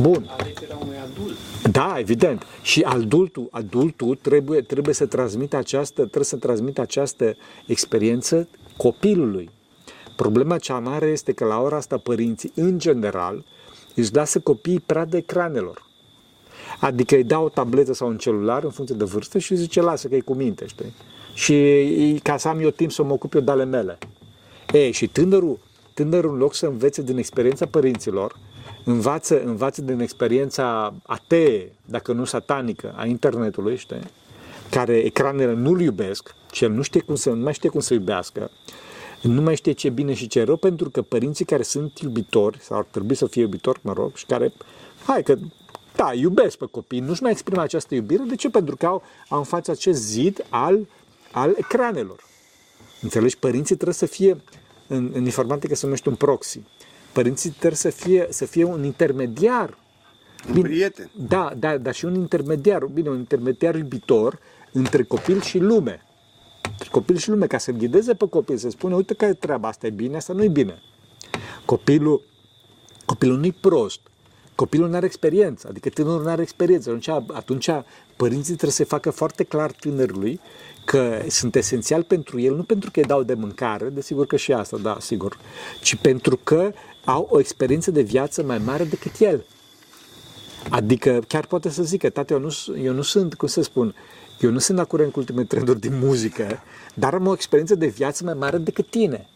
Bun. 0.00 0.30
Alegerea 0.38 0.78
unui 0.82 0.96
adult. 1.12 1.36
Da, 1.74 1.98
evident. 1.98 2.46
Și 2.62 2.82
adultul, 2.82 3.48
adultul 3.50 4.18
trebuie, 4.22 4.60
trebuie 4.60 4.94
să 4.94 5.06
transmită 5.06 5.56
această, 5.56 6.00
trebuie 6.00 6.24
să 6.24 6.36
transmită 6.36 6.80
această 6.80 7.36
experiență 7.66 8.48
copilului. 8.76 9.50
Problema 10.16 10.58
cea 10.58 10.78
mare 10.78 11.06
este 11.06 11.32
că 11.32 11.44
la 11.44 11.60
ora 11.60 11.76
asta 11.76 11.98
părinții, 11.98 12.52
în 12.54 12.78
general, 12.78 13.44
își 13.94 14.14
lasă 14.14 14.40
copiii 14.40 14.80
prea 14.80 15.04
de 15.04 15.16
ecranelor. 15.16 15.82
Adică 16.80 17.14
îi 17.14 17.24
dau 17.24 17.44
o 17.44 17.48
tabletă 17.48 17.94
sau 17.94 18.08
un 18.08 18.18
celular 18.18 18.64
în 18.64 18.70
funcție 18.70 18.96
de 18.96 19.04
vârstă 19.04 19.38
și 19.38 19.54
zice, 19.54 19.80
lasă 19.80 20.08
că 20.08 20.14
e 20.14 20.20
cu 20.20 20.34
minte, 20.34 20.66
știi? 20.66 20.94
Și 21.34 22.20
ca 22.22 22.36
să 22.36 22.48
am 22.48 22.60
eu 22.60 22.70
timp 22.70 22.92
să 22.92 23.02
mă 23.02 23.12
ocup 23.12 23.34
eu 23.34 23.40
de 23.40 23.50
ale 23.50 23.64
mele. 23.64 23.98
E, 24.72 24.90
și 24.90 25.06
tânărul, 25.06 25.58
tânărul 25.94 26.32
în 26.32 26.38
loc 26.38 26.54
să 26.54 26.66
învețe 26.66 27.02
din 27.02 27.18
experiența 27.18 27.66
părinților, 27.66 28.36
învață, 28.84 29.42
învață 29.42 29.82
din 29.82 30.00
experiența 30.00 30.94
atee, 31.02 31.72
dacă 31.84 32.12
nu 32.12 32.24
satanică, 32.24 32.94
a 32.96 33.06
internetului, 33.06 33.76
știi? 33.76 34.00
care 34.70 34.96
ecranele 34.96 35.52
nu-l 35.52 35.80
iubesc 35.80 36.34
și 36.52 36.64
el 36.64 36.70
nu, 36.70 36.82
știe 36.82 37.00
cum 37.00 37.14
să, 37.14 37.30
nu 37.30 37.42
mai 37.42 37.52
știe 37.52 37.68
cum 37.68 37.80
să 37.80 37.94
iubească, 37.94 38.50
nu 39.22 39.40
mai 39.40 39.56
știe 39.56 39.72
ce 39.72 39.88
bine 39.88 40.14
și 40.14 40.26
ce 40.26 40.42
rău, 40.42 40.56
pentru 40.56 40.90
că 40.90 41.02
părinții 41.02 41.44
care 41.44 41.62
sunt 41.62 41.98
iubitori, 41.98 42.58
sau 42.60 42.78
ar 42.78 42.84
trebui 42.84 43.14
să 43.14 43.26
fie 43.26 43.42
iubitori, 43.42 43.80
mă 43.82 43.92
rog, 43.92 44.16
și 44.16 44.26
care, 44.26 44.52
hai 45.06 45.22
că, 45.22 45.34
da, 45.96 46.12
iubesc 46.12 46.56
pe 46.56 46.66
copii, 46.70 47.00
nu-și 47.00 47.22
mai 47.22 47.30
exprimă 47.30 47.60
această 47.60 47.94
iubire, 47.94 48.22
de 48.28 48.34
ce? 48.34 48.50
Pentru 48.50 48.76
că 48.76 48.86
au, 48.86 49.02
au 49.28 49.38
în 49.38 49.44
față 49.44 49.70
acest 49.70 50.02
zid 50.02 50.46
al, 50.48 50.86
al 51.32 51.54
ecranelor. 51.56 52.24
Înțelegi? 53.02 53.38
Părinții 53.38 53.74
trebuie 53.74 53.94
să 53.94 54.06
fie, 54.06 54.42
în, 54.86 55.10
în 55.14 55.24
informatică 55.24 55.74
se 55.74 55.84
numește 55.84 56.08
un 56.08 56.14
proxy. 56.14 56.60
Părinții 57.14 57.50
trebuie 57.50 57.76
să 57.76 57.90
fie, 57.90 58.26
să 58.30 58.44
fie 58.44 58.64
un 58.64 58.84
intermediar. 58.84 59.78
Un 60.54 60.62
prieten. 60.62 61.10
Da, 61.28 61.52
da, 61.56 61.78
dar 61.78 61.94
și 61.94 62.04
un 62.04 62.14
intermediar, 62.14 62.84
bine, 62.84 63.08
un 63.08 63.18
intermediar 63.18 63.74
iubitor 63.74 64.38
între 64.72 65.02
copil 65.02 65.40
și 65.40 65.58
lume. 65.58 66.02
Între 66.70 66.88
copil 66.90 67.16
și 67.16 67.28
lume, 67.30 67.46
ca 67.46 67.58
să-l 67.58 67.74
ghideze 67.74 68.14
pe 68.14 68.28
copil, 68.28 68.56
să 68.56 68.70
spune, 68.70 68.94
uite 68.94 69.14
care 69.14 69.30
e 69.30 69.34
treaba, 69.34 69.68
asta 69.68 69.86
e 69.86 69.90
bine, 69.90 70.16
asta 70.16 70.32
nu 70.32 70.42
e 70.42 70.48
bine. 70.48 70.82
Copilul, 71.64 72.22
copilul 73.04 73.38
nu-i 73.38 73.52
prost. 73.52 74.00
Copilul 74.54 74.88
nu 74.88 74.96
are 74.96 75.06
experiență, 75.06 75.66
adică 75.70 75.88
tânărul 75.88 76.22
nu 76.22 76.28
are 76.28 76.42
experiență. 76.42 76.88
Atunci, 76.90 77.08
atunci 77.32 77.68
părinții 78.16 78.54
trebuie 78.54 78.70
să 78.70 78.84
facă 78.84 79.10
foarte 79.10 79.44
clar 79.44 79.72
tânărului 79.72 80.40
că 80.84 81.22
sunt 81.28 81.54
esențial 81.54 82.02
pentru 82.02 82.40
el, 82.40 82.56
nu 82.56 82.62
pentru 82.62 82.90
că 82.90 83.00
îi 83.00 83.06
dau 83.06 83.22
de 83.22 83.34
mâncare, 83.34 83.88
desigur 83.88 84.26
că 84.26 84.36
și 84.36 84.52
asta, 84.52 84.76
da, 84.76 84.96
sigur, 85.00 85.38
ci 85.80 85.96
pentru 85.96 86.36
că 86.42 86.72
au 87.04 87.28
o 87.30 87.38
experiență 87.38 87.90
de 87.90 88.02
viață 88.02 88.42
mai 88.42 88.58
mare 88.58 88.84
decât 88.84 89.18
el. 89.18 89.44
Adică 90.68 91.20
chiar 91.28 91.46
poate 91.46 91.68
să 91.68 91.82
zică, 91.82 92.08
tată, 92.10 92.32
eu 92.32 92.38
nu, 92.38 92.50
eu 92.82 92.92
nu 92.92 93.02
sunt, 93.02 93.34
cum 93.34 93.48
să 93.48 93.62
spun, 93.62 93.94
eu 94.40 94.50
nu 94.50 94.58
sunt 94.58 94.78
la 94.78 94.84
curent 94.84 95.12
cu 95.12 95.18
ultimele 95.18 95.46
trenduri 95.46 95.80
din 95.80 95.98
muzică, 95.98 96.62
dar 96.94 97.14
am 97.14 97.26
o 97.26 97.32
experiență 97.32 97.74
de 97.74 97.86
viață 97.86 98.24
mai 98.24 98.34
mare 98.34 98.58
decât 98.58 98.90
tine. 98.90 99.28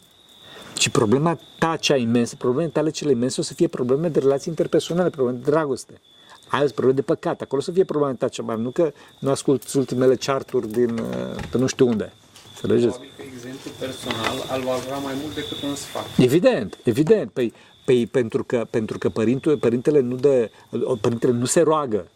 Și 0.77 0.89
problema 0.89 1.39
ta 1.59 1.75
cea 1.75 1.95
imensă, 1.95 2.35
problemele 2.35 2.71
tale 2.71 2.89
cele 2.89 3.11
imense 3.11 3.39
o 3.39 3.43
să 3.43 3.53
fie 3.53 3.67
probleme 3.67 4.07
de 4.07 4.19
relații 4.19 4.49
interpersonale, 4.49 5.09
probleme 5.09 5.37
de 5.43 5.49
dragoste. 5.49 6.01
Ai 6.49 6.67
probleme 6.67 6.93
de 6.93 7.01
păcat. 7.01 7.41
Acolo 7.41 7.61
o 7.61 7.63
să 7.63 7.71
fie 7.71 7.83
problema 7.83 8.13
ta 8.13 8.27
cea 8.27 8.43
mai 8.43 8.61
nu 8.61 8.69
că 8.69 8.91
nu 9.19 9.29
asculti 9.29 9.77
ultimele 9.77 10.15
charturi 10.15 10.71
din, 10.71 10.97
uh, 10.97 11.43
pe 11.51 11.57
nu 11.57 11.67
știu 11.67 11.87
unde. 11.87 12.13
Înțelegeți? 12.61 12.97
Probabil 12.97 13.11
că 13.17 13.23
exemplu 13.33 13.71
personal 13.79 14.45
al 14.49 14.61
va 14.61 14.73
avea 14.73 14.97
mai 14.97 15.13
mult 15.21 15.35
decât 15.35 15.61
un 15.61 15.75
sfat. 15.75 16.05
Evident, 16.17 16.77
evident. 16.83 17.31
Păi, 17.31 17.53
păi 17.85 18.07
pentru 18.07 18.43
că, 18.43 18.67
pentru 18.69 18.97
că 18.97 19.09
părintele, 19.09 19.55
părintele, 19.55 19.99
nu 19.99 20.15
dă, 20.15 20.49
părintele 21.01 21.31
nu 21.31 21.45
se 21.45 21.61
roagă. 21.61 22.07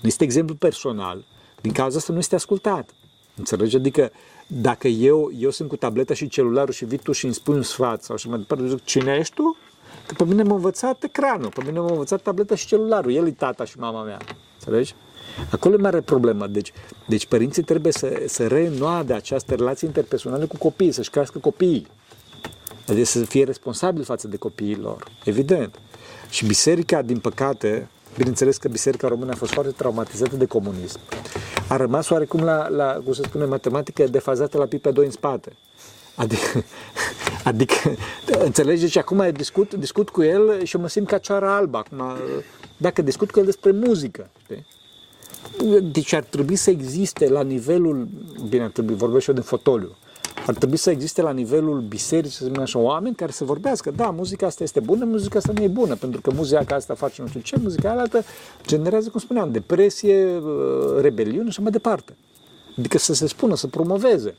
Nu 0.00 0.08
este 0.08 0.24
exemplu 0.24 0.54
personal. 0.54 1.24
Din 1.60 1.72
cauza 1.72 1.96
asta 1.96 2.12
nu 2.12 2.18
este 2.18 2.34
ascultat. 2.34 2.90
Înțelegi? 3.36 3.76
Adică 3.76 4.10
dacă 4.50 4.88
eu, 4.88 5.30
eu 5.38 5.50
sunt 5.50 5.68
cu 5.68 5.76
tableta 5.76 6.14
și 6.14 6.28
celularul 6.28 6.72
și 6.72 6.84
vii 6.84 6.98
tu 6.98 7.12
și 7.12 7.24
îmi 7.24 7.34
spui 7.34 7.54
un 7.54 7.62
sfat 7.62 8.02
sau 8.02 8.16
și 8.16 8.28
mai 8.28 8.38
departe, 8.38 8.68
zic, 8.68 8.84
cine 8.84 9.16
ești 9.16 9.34
tu? 9.34 9.56
Că 10.06 10.14
pe 10.14 10.24
mine 10.24 10.42
m-a 10.42 10.54
învățat 10.54 11.02
ecranul, 11.02 11.48
pe 11.54 11.62
mine 11.66 11.78
m-a 11.78 11.90
învățat 11.90 12.22
tableta 12.22 12.54
și 12.54 12.66
celularul, 12.66 13.12
el 13.12 13.26
e 13.26 13.30
tata 13.30 13.64
și 13.64 13.78
mama 13.78 14.02
mea. 14.02 14.18
Înțelegi? 14.58 14.94
Acolo 15.50 15.74
e 15.74 15.78
mare 15.78 16.00
problemă. 16.00 16.46
Deci, 16.46 16.72
deci 17.08 17.26
părinții 17.26 17.62
trebuie 17.62 17.92
să, 17.92 18.22
să 18.26 18.46
reînnoade 18.46 19.12
această 19.12 19.54
relație 19.54 19.86
interpersonală 19.86 20.46
cu 20.46 20.56
copiii, 20.56 20.92
să-și 20.92 21.10
crească 21.10 21.38
copiii. 21.38 21.86
Adică 22.88 23.04
să 23.04 23.24
fie 23.24 23.44
responsabil 23.44 24.04
față 24.04 24.28
de 24.28 24.36
copiii 24.36 24.76
lor. 24.76 25.04
Evident. 25.24 25.78
Și 26.30 26.46
biserica, 26.46 27.02
din 27.02 27.18
păcate, 27.18 27.88
bineînțeles 28.16 28.56
că 28.56 28.68
biserica 28.68 29.08
română 29.08 29.32
a 29.32 29.36
fost 29.36 29.52
foarte 29.52 29.72
traumatizată 29.72 30.36
de 30.36 30.46
comunism. 30.46 31.00
A 31.68 31.76
rămas 31.76 32.08
oarecum 32.08 32.42
la, 32.42 32.68
la 32.68 33.00
cum 33.04 33.12
se 33.12 33.22
spune, 33.22 33.44
matematică 33.44 34.04
defazată 34.04 34.58
la 34.58 34.64
pipe 34.64 34.90
2 34.90 35.04
în 35.04 35.10
spate. 35.10 35.52
Adică, 36.14 36.64
adică 37.44 37.96
înțelegeți, 38.44 38.92
și 38.92 38.98
acum 38.98 39.30
discut, 39.32 39.74
discut 39.74 40.08
cu 40.08 40.22
el 40.22 40.64
și 40.64 40.76
eu 40.76 40.82
mă 40.82 40.88
simt 40.88 41.06
ca 41.06 41.18
cioara 41.18 41.56
albă. 41.56 41.78
Acum, 41.78 42.02
dacă 42.76 43.02
discut 43.02 43.30
cu 43.30 43.38
el 43.38 43.44
despre 43.44 43.70
muzică, 43.70 44.30
știi? 44.42 44.66
Deci 45.82 46.12
ar 46.12 46.22
trebui 46.22 46.56
să 46.56 46.70
existe 46.70 47.28
la 47.28 47.42
nivelul, 47.42 48.08
bine, 48.48 48.62
ar 48.62 48.70
trebui, 48.70 48.94
vorbesc 48.94 49.22
și 49.22 49.30
eu 49.30 49.34
de 49.34 49.40
fotoliu, 49.40 49.96
ar 50.46 50.54
trebui 50.54 50.76
să 50.76 50.90
existe 50.90 51.22
la 51.22 51.30
nivelul 51.30 51.80
bisericii, 51.80 52.36
să 52.36 52.44
zicem 52.44 52.62
așa, 52.62 52.78
oameni 52.78 53.14
care 53.14 53.32
să 53.32 53.44
vorbească, 53.44 53.90
da, 53.90 54.10
muzica 54.10 54.46
asta 54.46 54.62
este 54.62 54.80
bună, 54.80 55.04
muzica 55.04 55.38
asta 55.38 55.52
nu 55.52 55.62
e 55.62 55.68
bună, 55.68 55.94
pentru 55.94 56.20
că 56.20 56.30
muzica 56.34 56.74
asta 56.74 56.94
face 56.94 57.22
nu 57.22 57.28
știu 57.28 57.40
ce, 57.40 57.56
muzica 57.62 57.90
altă 57.90 58.24
generează, 58.66 59.08
cum 59.08 59.20
spuneam, 59.20 59.50
depresie, 59.50 60.42
rebeliune 61.00 61.50
și 61.50 61.60
mai 61.60 61.70
departe. 61.70 62.16
Adică 62.78 62.98
să 62.98 63.14
se 63.14 63.26
spună, 63.26 63.56
să 63.56 63.66
promoveze. 63.66 64.34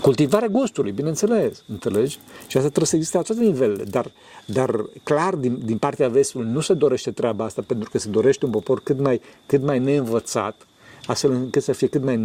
Cultivarea 0.00 0.48
gustului, 0.48 0.92
bineînțeles, 0.92 1.62
înțelegi? 1.68 2.18
Și 2.46 2.56
asta 2.56 2.68
trebuie 2.68 2.86
să 2.86 2.96
existe 2.96 3.16
la 3.16 3.22
toate 3.22 3.40
nivelele, 3.40 3.84
dar, 3.84 4.10
dar 4.44 4.84
clar, 5.02 5.34
din, 5.34 5.60
din 5.64 5.78
partea 5.78 6.08
vestului 6.08 6.50
nu 6.50 6.60
se 6.60 6.74
dorește 6.74 7.10
treaba 7.10 7.44
asta, 7.44 7.62
pentru 7.66 7.90
că 7.90 7.98
se 7.98 8.08
dorește 8.08 8.44
un 8.44 8.50
popor 8.50 8.80
cât 8.80 9.00
mai, 9.00 9.20
cât 9.46 9.62
mai 9.62 9.78
neînvățat, 9.78 10.66
astfel 11.06 11.30
încât 11.30 11.62
să 11.62 11.72
fie 11.72 11.86
cât 11.86 12.02
mai, 12.02 12.20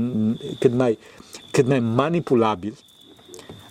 cât 0.59 0.73
mai, 0.73 0.97
cât 1.53 1.67
mai 1.67 1.79
manipulabil, 1.79 2.77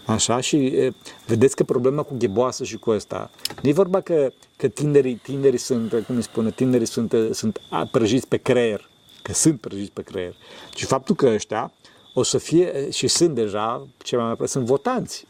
Așa, 0.05 0.41
și 0.41 0.57
e, 0.57 0.93
vedeți 1.27 1.57
că 1.57 1.65
problema 1.65 2.03
cu 2.03 2.15
gheboasă 2.19 2.65
și 2.65 2.77
cu 2.77 2.91
ăsta, 2.91 3.31
nu 3.63 3.69
e 3.69 3.73
vorba 3.73 4.01
că, 4.01 4.33
că 4.57 4.69
tinerii, 4.69 5.15
tinerii 5.15 5.59
sunt, 5.59 6.05
cum 6.07 6.17
îi 6.17 6.23
spune, 6.23 6.51
tinerii 6.51 6.87
sunt, 6.87 7.15
sunt 7.31 7.61
prăjiți 7.91 8.29
pe 8.29 8.37
creier, 8.37 8.89
că 9.23 9.33
sunt 9.33 9.61
prăjiți 9.61 9.91
pe 9.93 10.03
creier, 10.03 10.35
ci 10.71 10.85
faptul 10.85 11.15
că 11.15 11.27
ăștia 11.27 11.73
o 12.15 12.23
să 12.23 12.39
fie, 12.39 12.91
și 12.91 13.09
sunt 13.09 13.35
deja, 13.35 13.87
ce 14.03 14.17
mai 14.17 14.35
mai 14.39 14.49
sunt 14.49 14.65
votanți. 14.65 15.27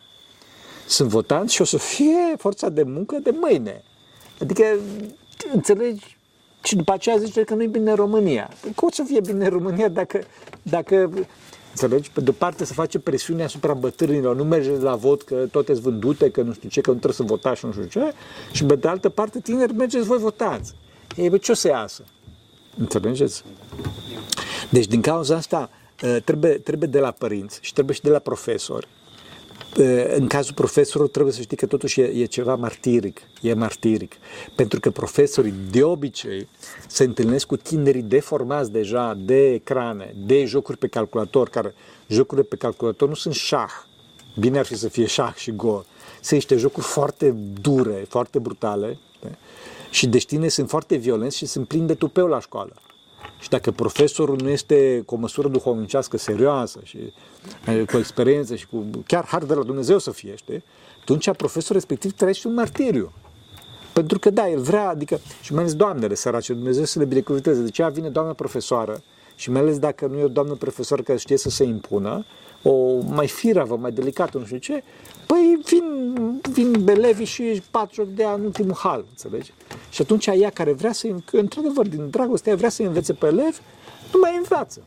Sunt 0.87 1.09
votanți 1.09 1.55
și 1.55 1.61
o 1.61 1.65
să 1.65 1.79
fie 1.79 2.35
forța 2.37 2.69
de 2.69 2.83
muncă 2.83 3.19
de 3.23 3.31
mâine. 3.41 3.85
Adică, 4.41 4.65
înțelegi? 5.53 6.17
Și 6.63 6.77
după 6.77 6.93
aceea 6.93 7.17
zice 7.17 7.43
că 7.43 7.55
nu 7.55 7.63
e 7.63 7.67
bine 7.67 7.91
în 7.91 7.97
România. 7.97 8.51
Păi 8.61 8.73
cum 8.75 8.89
o 8.91 8.95
să 8.95 9.03
fie 9.07 9.21
bine 9.21 9.45
în 9.45 9.51
România 9.51 9.89
dacă, 9.89 10.21
dacă 10.63 11.11
Înțelegi? 11.73 12.11
Pe 12.11 12.21
de-o 12.21 12.33
parte 12.33 12.65
să 12.65 12.73
face 12.73 12.99
presiune 12.99 13.45
asupra 13.45 13.75
bătrânilor, 13.75 14.37
nu 14.37 14.45
mergeți 14.45 14.83
la 14.83 14.95
vot 14.95 15.23
că 15.23 15.35
toate 15.35 15.73
sunt 15.73 15.85
vândute, 15.85 16.31
că 16.31 16.43
nu 16.43 16.53
știu 16.53 16.69
ce, 16.69 16.81
că 16.81 16.91
nu 16.91 16.97
trebuie 16.97 17.17
să 17.17 17.23
votați 17.23 17.59
și 17.59 17.67
nu 17.67 17.73
știu 17.73 17.85
ce, 17.85 18.13
și 18.53 18.65
pe 18.65 18.75
de 18.75 18.89
altă 18.89 19.09
parte 19.09 19.41
tineri 19.41 19.75
mergeți 19.75 20.07
voi 20.07 20.19
votați. 20.19 20.75
Ei, 21.17 21.31
bă, 21.31 21.37
ce 21.37 21.51
o 21.51 21.55
să 21.55 21.69
iasă? 21.69 22.05
Înțelegeți? 22.79 23.45
Deci 24.71 24.87
din 24.87 25.01
cauza 25.01 25.37
asta 25.37 25.71
trebuie, 26.25 26.53
trebuie 26.53 26.89
de 26.89 26.99
la 26.99 27.11
părinți 27.11 27.59
și 27.61 27.73
trebuie 27.73 27.95
și 27.95 28.03
de 28.03 28.11
la 28.11 28.19
profesori 28.19 28.89
în 30.17 30.27
cazul 30.27 30.55
profesorului 30.55 31.13
trebuie 31.13 31.33
să 31.33 31.41
știi 31.41 31.57
că 31.57 31.67
totuși 31.67 32.01
e, 32.01 32.05
e 32.05 32.25
ceva 32.25 32.55
martiric, 32.55 33.21
e 33.41 33.55
martiric. 33.55 34.13
Pentru 34.55 34.81
că 34.81 34.91
profesorii 34.91 35.55
de 35.71 35.83
obicei 35.83 36.49
se 36.89 37.05
întâlnesc 37.05 37.47
cu 37.47 37.57
tinerii 37.57 38.03
deformați 38.03 38.73
deja 38.73 39.19
de 39.25 39.53
ecrane, 39.53 40.15
de 40.27 40.45
jocuri 40.45 40.79
pe 40.79 40.87
calculator, 40.87 41.49
care 41.49 41.75
jocurile 42.09 42.47
pe 42.47 42.57
calculator 42.57 43.09
nu 43.09 43.15
sunt 43.15 43.35
șah. 43.35 43.71
Bine 44.39 44.59
ar 44.59 44.65
fi 44.65 44.77
să 44.77 44.89
fie 44.89 45.07
șah 45.07 45.35
și 45.35 45.51
go. 45.51 45.83
sunt 46.15 46.31
niște 46.31 46.57
jocuri 46.57 46.87
foarte 46.87 47.31
dure, 47.61 48.05
foarte 48.09 48.39
brutale 48.39 48.99
da? 49.21 49.29
și 49.91 50.07
deci 50.07 50.27
tinerii 50.27 50.51
sunt 50.51 50.69
foarte 50.69 50.97
violenți 50.97 51.37
și 51.37 51.47
sunt 51.47 51.69
plini 51.69 51.87
de 51.87 51.95
tupeu 51.95 52.27
la 52.27 52.41
școală. 52.41 52.73
Și 53.43 53.49
dacă 53.49 53.71
profesorul 53.71 54.39
nu 54.43 54.49
este 54.49 55.03
cu 55.07 55.15
o 55.15 55.19
măsură 55.19 55.49
duhovnicească 55.49 56.17
serioasă 56.17 56.81
și 56.83 56.99
eh, 57.67 57.83
cu 57.87 57.97
experiență 57.97 58.55
și 58.55 58.67
cu 58.67 58.85
chiar 59.07 59.25
har 59.25 59.45
de 59.45 59.55
la 59.55 59.63
Dumnezeu 59.63 59.99
să 59.99 60.11
fie, 60.11 60.35
știi? 60.37 60.65
Atunci 61.01 61.31
profesorul 61.37 61.77
respectiv 61.77 62.13
trăiește 62.13 62.49
un 62.49 62.55
martiriu. 62.55 63.13
Pentru 63.93 64.19
că 64.19 64.31
da, 64.31 64.49
el 64.49 64.61
vrea, 64.61 64.89
adică, 64.89 65.21
și 65.41 65.53
mai 65.53 65.63
ales 65.63 65.75
doamnele 65.75 66.15
sărace, 66.15 66.53
Dumnezeu 66.53 66.85
să 66.85 66.99
le 66.99 67.05
binecuvânteze. 67.05 67.63
De 67.63 67.71
ce 67.71 67.91
vine 67.93 68.09
doamna 68.09 68.33
profesoară 68.33 69.03
și 69.35 69.51
mai 69.51 69.61
ales 69.61 69.79
dacă 69.79 70.07
nu 70.07 70.19
e 70.19 70.23
o 70.23 70.29
doamnă 70.29 70.55
profesor 70.55 71.03
care 71.03 71.19
știe 71.19 71.37
să 71.37 71.51
se 71.51 71.65
impună, 71.65 72.25
o 72.63 73.01
mai 73.01 73.29
firavă, 73.29 73.77
mai 73.77 73.93
delicată, 73.93 74.39
nu 74.39 74.45
știu 74.45 74.59
ce, 74.59 74.83
păi 75.27 75.61
vin, 75.65 76.41
vin 76.53 76.85
belevii 76.85 77.25
și 77.25 77.63
patru 77.71 78.05
de 78.05 78.25
în 78.25 78.45
ultimul 78.45 78.75
hal, 78.75 79.05
înțelegi? 79.09 79.53
Și 79.91 80.03
atunci 80.03 80.27
ea 80.27 80.51
care 80.51 80.73
vrea 80.73 80.93
să, 80.93 81.09
într-adevăr, 81.31 81.89
din 81.89 82.11
dragoste, 82.11 82.51
ea 82.51 82.57
vrea 82.57 82.69
să 82.69 82.83
învețe 82.83 83.13
pe 83.13 83.27
elevi, 83.27 83.59
nu 84.13 84.19
mai 84.21 84.37
învață. 84.37 84.87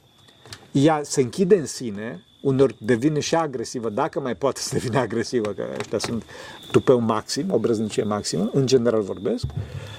Ea 0.72 1.02
se 1.04 1.22
închide 1.22 1.56
în 1.56 1.66
sine, 1.66 2.24
unor 2.42 2.76
devine 2.78 3.20
și 3.20 3.36
agresivă, 3.36 3.90
dacă 3.90 4.20
mai 4.20 4.36
poate 4.36 4.60
să 4.60 4.70
devină 4.74 5.00
agresivă, 5.00 5.50
că 5.50 5.66
ăștia 5.80 5.98
sunt 5.98 6.24
tupeu 6.72 7.00
maxim, 7.00 7.52
o 7.52 7.58
brăznicie 7.58 8.04
maximă, 8.04 8.50
în 8.54 8.66
general 8.66 9.02
vorbesc, 9.02 9.46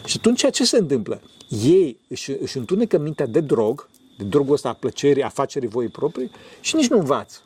și 0.05 0.17
atunci 0.19 0.51
ce 0.51 0.65
se 0.65 0.79
întâmplă? 0.79 1.21
Ei 1.49 2.01
își, 2.09 2.31
își 2.41 2.57
întunecă 2.57 2.99
mintea 2.99 3.27
de 3.27 3.41
drog, 3.41 3.89
de 4.19 4.25
drogul 4.25 4.55
ăsta 4.55 4.69
a 4.69 4.73
plăcerii, 4.73 5.23
afacerii 5.23 5.69
voii 5.69 5.89
proprii 5.89 6.31
și 6.61 6.77
nici 6.77 6.89
nu 6.89 6.99
învață. 6.99 7.39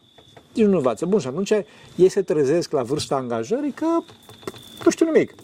Nici 0.54 0.66
nu 0.66 0.76
învață. 0.76 1.06
Bun, 1.06 1.18
și 1.18 1.26
atunci 1.26 1.52
ei 1.96 2.08
se 2.08 2.22
trezesc 2.22 2.72
la 2.72 2.82
vârsta 2.82 3.14
angajării 3.14 3.72
că 3.72 3.86
nu 4.84 4.90
știu 4.90 5.06
nimic. 5.06 5.34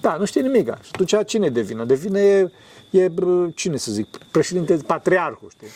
Da, 0.00 0.16
nu 0.16 0.24
știe 0.24 0.40
nimic. 0.40 0.66
Și 0.66 0.90
atunci 0.92 1.26
cine 1.26 1.48
devine? 1.48 1.84
Devine, 1.84 2.20
e, 2.20 2.50
e 2.90 3.10
cine 3.54 3.76
să 3.76 3.92
zic, 3.92 4.06
președinte, 4.30 4.76
patriarhul, 4.86 5.48
știi? 5.50 5.68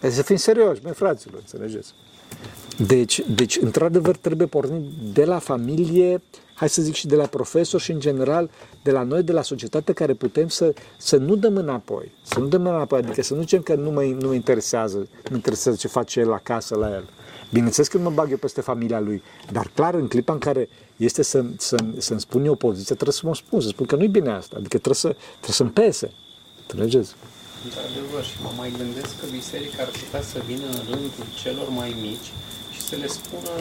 Deci 0.00 0.12
să 0.12 0.22
fim 0.22 0.36
serioși, 0.36 0.80
mai 0.82 0.92
fraților, 0.92 1.38
înțelegeți? 1.38 1.94
Deci, 2.86 3.22
deci, 3.34 3.56
într-adevăr, 3.60 4.16
trebuie 4.16 4.46
pornit 4.46 4.90
de 5.12 5.24
la 5.24 5.38
familie, 5.38 6.22
hai 6.64 6.72
să 6.72 6.82
zic 6.82 6.94
și 6.94 7.06
de 7.06 7.16
la 7.16 7.26
profesor 7.26 7.80
și, 7.80 7.92
în 7.92 8.00
general, 8.00 8.50
de 8.82 8.90
la 8.90 9.02
noi, 9.02 9.22
de 9.22 9.32
la 9.32 9.42
societate, 9.42 9.92
care 9.92 10.14
putem 10.14 10.48
să, 10.48 10.74
să 10.96 11.16
nu 11.16 11.34
dăm 11.36 11.56
înapoi. 11.56 12.12
Să 12.22 12.38
nu 12.38 12.46
dăm 12.46 12.66
înapoi, 12.66 12.98
adică 12.98 13.22
să 13.22 13.34
nu 13.34 13.40
zicem 13.40 13.62
că 13.62 13.74
nu 13.74 13.90
mă, 13.90 14.02
nu 14.02 14.26
mă 14.28 14.34
interesează, 14.34 15.08
nu 15.30 15.36
interesează 15.36 15.76
ce 15.78 15.88
face 15.88 16.20
el 16.20 16.32
acasă 16.32 16.76
la 16.76 16.88
el. 16.88 17.08
Bineînțeles 17.52 17.88
că 17.88 17.96
nu 17.96 18.02
mă 18.02 18.10
bag 18.10 18.30
eu 18.30 18.36
peste 18.36 18.60
familia 18.60 19.00
lui, 19.00 19.22
dar 19.52 19.70
clar, 19.74 19.94
în 19.94 20.08
clipa 20.08 20.32
în 20.32 20.38
care 20.38 20.68
este 20.96 21.22
să, 21.22 21.44
să, 21.56 21.76
să-mi 21.98 22.20
spun 22.20 22.44
eu 22.44 22.54
poziție, 22.54 22.94
trebuie 22.94 23.16
să 23.20 23.26
mă 23.26 23.34
spun, 23.34 23.60
să 23.60 23.68
spun 23.68 23.86
că 23.86 23.96
nu-i 23.96 24.08
bine 24.08 24.30
asta, 24.30 24.54
adică 24.58 24.78
trebuie, 24.78 25.02
să, 25.04 25.08
trebuie 25.42 25.60
să-mi 25.60 25.70
pese. 25.70 26.10
Înțelegeți? 26.60 27.14
Într-adevăr, 27.64 28.22
și 28.30 28.36
mă 28.42 28.50
mai 28.56 28.70
gândesc 28.78 29.12
că 29.20 29.26
biserica 29.30 29.82
ar 29.82 29.90
putea 30.00 30.22
să 30.32 30.38
vină 30.46 30.66
în 30.76 30.80
rândul 30.90 31.26
celor 31.42 31.68
mai 31.68 31.90
mici 32.00 32.30
și 32.62 32.63
să 32.94 33.00
le 33.00 33.06
spună 33.06 33.52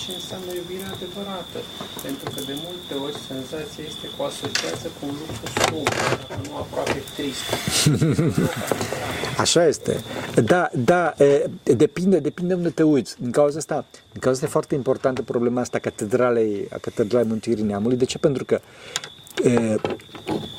ce 0.00 0.10
înseamnă 0.18 0.50
iubirea 0.60 0.90
adevărată. 0.96 1.58
Pentru 2.02 2.26
că 2.34 2.40
de 2.50 2.54
multe 2.66 2.94
ori 3.04 3.16
senzația 3.30 3.82
este 3.90 4.06
că 4.12 4.18
o 4.22 4.24
asociază 4.24 4.86
cu 4.96 5.02
un 5.10 5.14
lucru 5.22 5.44
scump, 5.54 5.94
nu 6.46 6.56
aproape 6.62 6.98
trist. 7.14 7.46
Așa 9.44 9.66
este. 9.66 9.92
Da, 10.52 10.68
da, 10.90 11.14
depinde, 11.62 12.18
depinde 12.18 12.54
unde 12.54 12.70
te 12.70 12.82
uiți. 12.82 13.14
Din 13.18 13.30
cauza 13.30 13.58
asta, 13.58 13.84
din 14.12 14.20
cauza 14.20 14.36
asta 14.36 14.48
e 14.48 14.58
foarte 14.58 14.74
importantă 14.74 15.22
problema 15.22 15.60
asta 15.60 15.76
a 15.76 15.80
catedralei, 15.80 16.68
a 16.72 16.78
catedralei 16.78 17.28
Mântuirii 17.28 17.64
Neamului. 17.64 17.96
De 17.96 18.04
ce? 18.04 18.18
Pentru 18.18 18.44
că 18.44 18.60
e, 19.42 19.76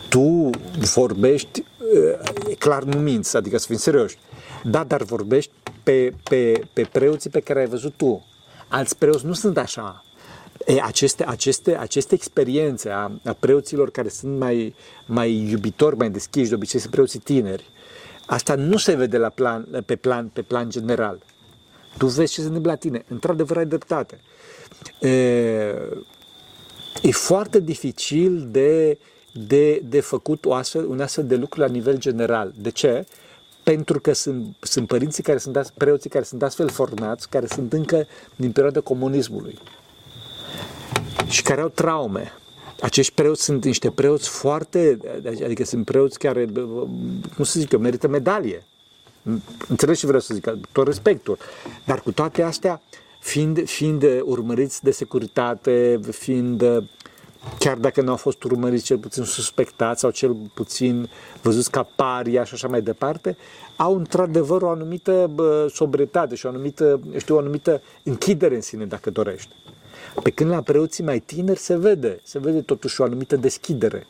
tu 0.10 0.50
vorbești 0.94 1.64
e 2.50 2.54
clar 2.54 2.84
nu 2.84 3.00
minți, 3.00 3.38
adică 3.38 3.58
să 3.58 3.66
fim 3.68 3.78
serioși. 3.78 4.18
Da, 4.70 4.84
dar 4.84 5.04
vorbești 5.04 5.52
pe, 5.84 6.14
pe, 6.30 6.62
pe 6.74 6.90
preoții 6.92 7.30
pe 7.30 7.40
care 7.40 7.60
ai 7.60 7.68
văzut 7.68 7.94
tu. 7.96 8.26
Alți 8.68 8.98
preoți 8.98 9.26
nu 9.26 9.34
sunt 9.34 9.58
așa. 9.58 10.06
E, 10.66 10.82
aceste, 10.82 11.26
aceste, 11.28 11.78
aceste 11.78 12.14
experiențe 12.14 12.90
a, 12.90 13.12
a 13.26 13.34
preoților 13.40 13.92
care 13.92 14.10
sunt 14.10 14.38
mai, 14.38 14.76
mai 15.06 15.50
iubitori, 15.50 15.98
mai 15.98 16.10
deschiși, 16.10 16.50
de 16.50 16.56
obicei 16.56 16.80
sunt 16.80 16.92
preoții 16.92 17.20
tineri, 17.20 17.70
asta 18.26 18.56
nu 18.56 18.78
se 18.78 18.96
vede 18.96 19.18
la 19.18 19.30
plan, 19.30 19.84
pe, 19.86 19.96
plan, 19.96 20.28
pe 20.28 20.42
plan 20.42 20.70
general. 20.70 21.20
Tu 21.98 22.08
vezi 22.08 22.34
ce 22.34 22.42
se 22.42 22.48
întâmplă 22.48 22.72
la 22.72 22.78
tine. 22.78 23.04
Într-adevăr 23.08 23.58
ai 23.58 23.66
dreptate. 23.66 24.20
E, 25.00 25.10
e 27.02 27.12
foarte 27.12 27.60
dificil 27.60 28.48
de 28.52 28.98
de, 29.48 29.82
de 29.90 30.00
făcut 30.00 30.46
o 30.46 30.54
astfel, 30.54 30.86
un 30.86 31.00
astfel 31.00 31.26
de 31.26 31.36
lucru 31.36 31.60
la 31.60 31.68
nivel 31.68 31.98
general. 31.98 32.54
De 32.56 32.70
ce? 32.70 33.06
Pentru 33.74 34.00
că 34.00 34.14
sunt, 34.14 34.56
sunt 34.60 34.88
părinții 34.88 35.24
care 35.24 35.38
sunt, 35.38 35.74
preoții 35.78 36.10
care 36.10 36.24
sunt 36.24 36.44
astfel 36.44 36.70
formați, 36.70 37.30
care 37.30 37.48
sunt 37.48 37.74
încă 37.74 38.08
din 38.36 38.52
perioada 38.52 38.80
comunismului 38.80 39.60
și 41.28 41.42
care 41.42 41.62
au 41.62 41.68
traume. 41.68 42.32
Acești 42.82 43.14
preoți 43.14 43.44
sunt 43.44 43.66
niște 43.66 43.92
preoți 43.92 44.30
foarte, 44.30 44.98
adică 45.44 45.64
sunt 45.64 45.86
preoți 45.86 46.20
care, 46.20 46.46
cum 47.36 47.44
să 47.44 47.60
zic 47.60 47.72
eu, 47.72 47.80
merită 47.80 48.08
medalie. 48.08 48.64
Înțelegi 49.68 50.00
ce 50.00 50.06
vreau 50.06 50.22
să 50.22 50.34
zic, 50.34 50.50
tot 50.72 50.86
respectul. 50.86 51.38
Dar 51.86 52.02
cu 52.02 52.12
toate 52.12 52.42
astea, 52.42 52.82
fiind, 53.20 53.70
fiind 53.70 54.04
urmăriți 54.24 54.84
de 54.84 54.92
securitate, 54.92 56.00
fiind 56.12 56.64
chiar 57.60 57.78
dacă 57.78 58.02
nu 58.02 58.10
au 58.10 58.16
fost 58.16 58.44
urmăriți, 58.44 58.84
cel 58.84 58.98
puțin 58.98 59.24
suspectați 59.24 60.00
sau 60.00 60.10
cel 60.10 60.36
puțin 60.54 61.10
văzuți 61.42 61.72
ca 61.72 61.88
paria 61.96 62.44
și 62.44 62.54
așa 62.54 62.68
mai 62.68 62.82
departe, 62.82 63.38
au 63.76 63.96
într-adevăr 63.96 64.62
o 64.62 64.70
anumită 64.70 65.32
sobrietate 65.74 66.36
și 66.36 66.46
o 66.46 66.50
anumită, 66.50 67.00
știu, 67.18 67.36
o 67.36 67.40
anumită 67.40 67.82
închidere 68.04 68.56
în 68.56 68.62
sine, 68.62 68.86
dacă 68.86 69.10
dorești. 69.10 69.50
Pe 70.24 70.30
când 70.30 70.50
la 70.50 70.62
preoții 70.62 71.04
mai 71.04 71.20
tineri 71.20 71.60
se 71.60 71.78
vede, 71.78 72.20
se 72.24 72.40
vede 72.40 72.62
totuși 72.62 73.02
o 73.02 73.04
anumită 73.04 73.36
deschidere. 73.36 74.08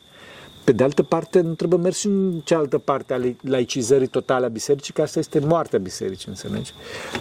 Pe 0.68 0.74
de 0.74 0.84
altă 0.84 1.02
parte, 1.02 1.40
nu 1.40 1.54
trebuie 1.54 1.80
mers 1.80 2.04
în 2.04 2.40
cealaltă 2.44 2.78
parte 2.78 3.14
a 3.14 3.18
laicizării 3.40 4.06
totale 4.06 4.44
a 4.44 4.48
bisericii, 4.48 4.92
că 4.92 5.02
asta 5.02 5.18
este 5.18 5.38
moartea 5.38 5.78
bisericii, 5.78 6.28
înțelegi? 6.28 6.72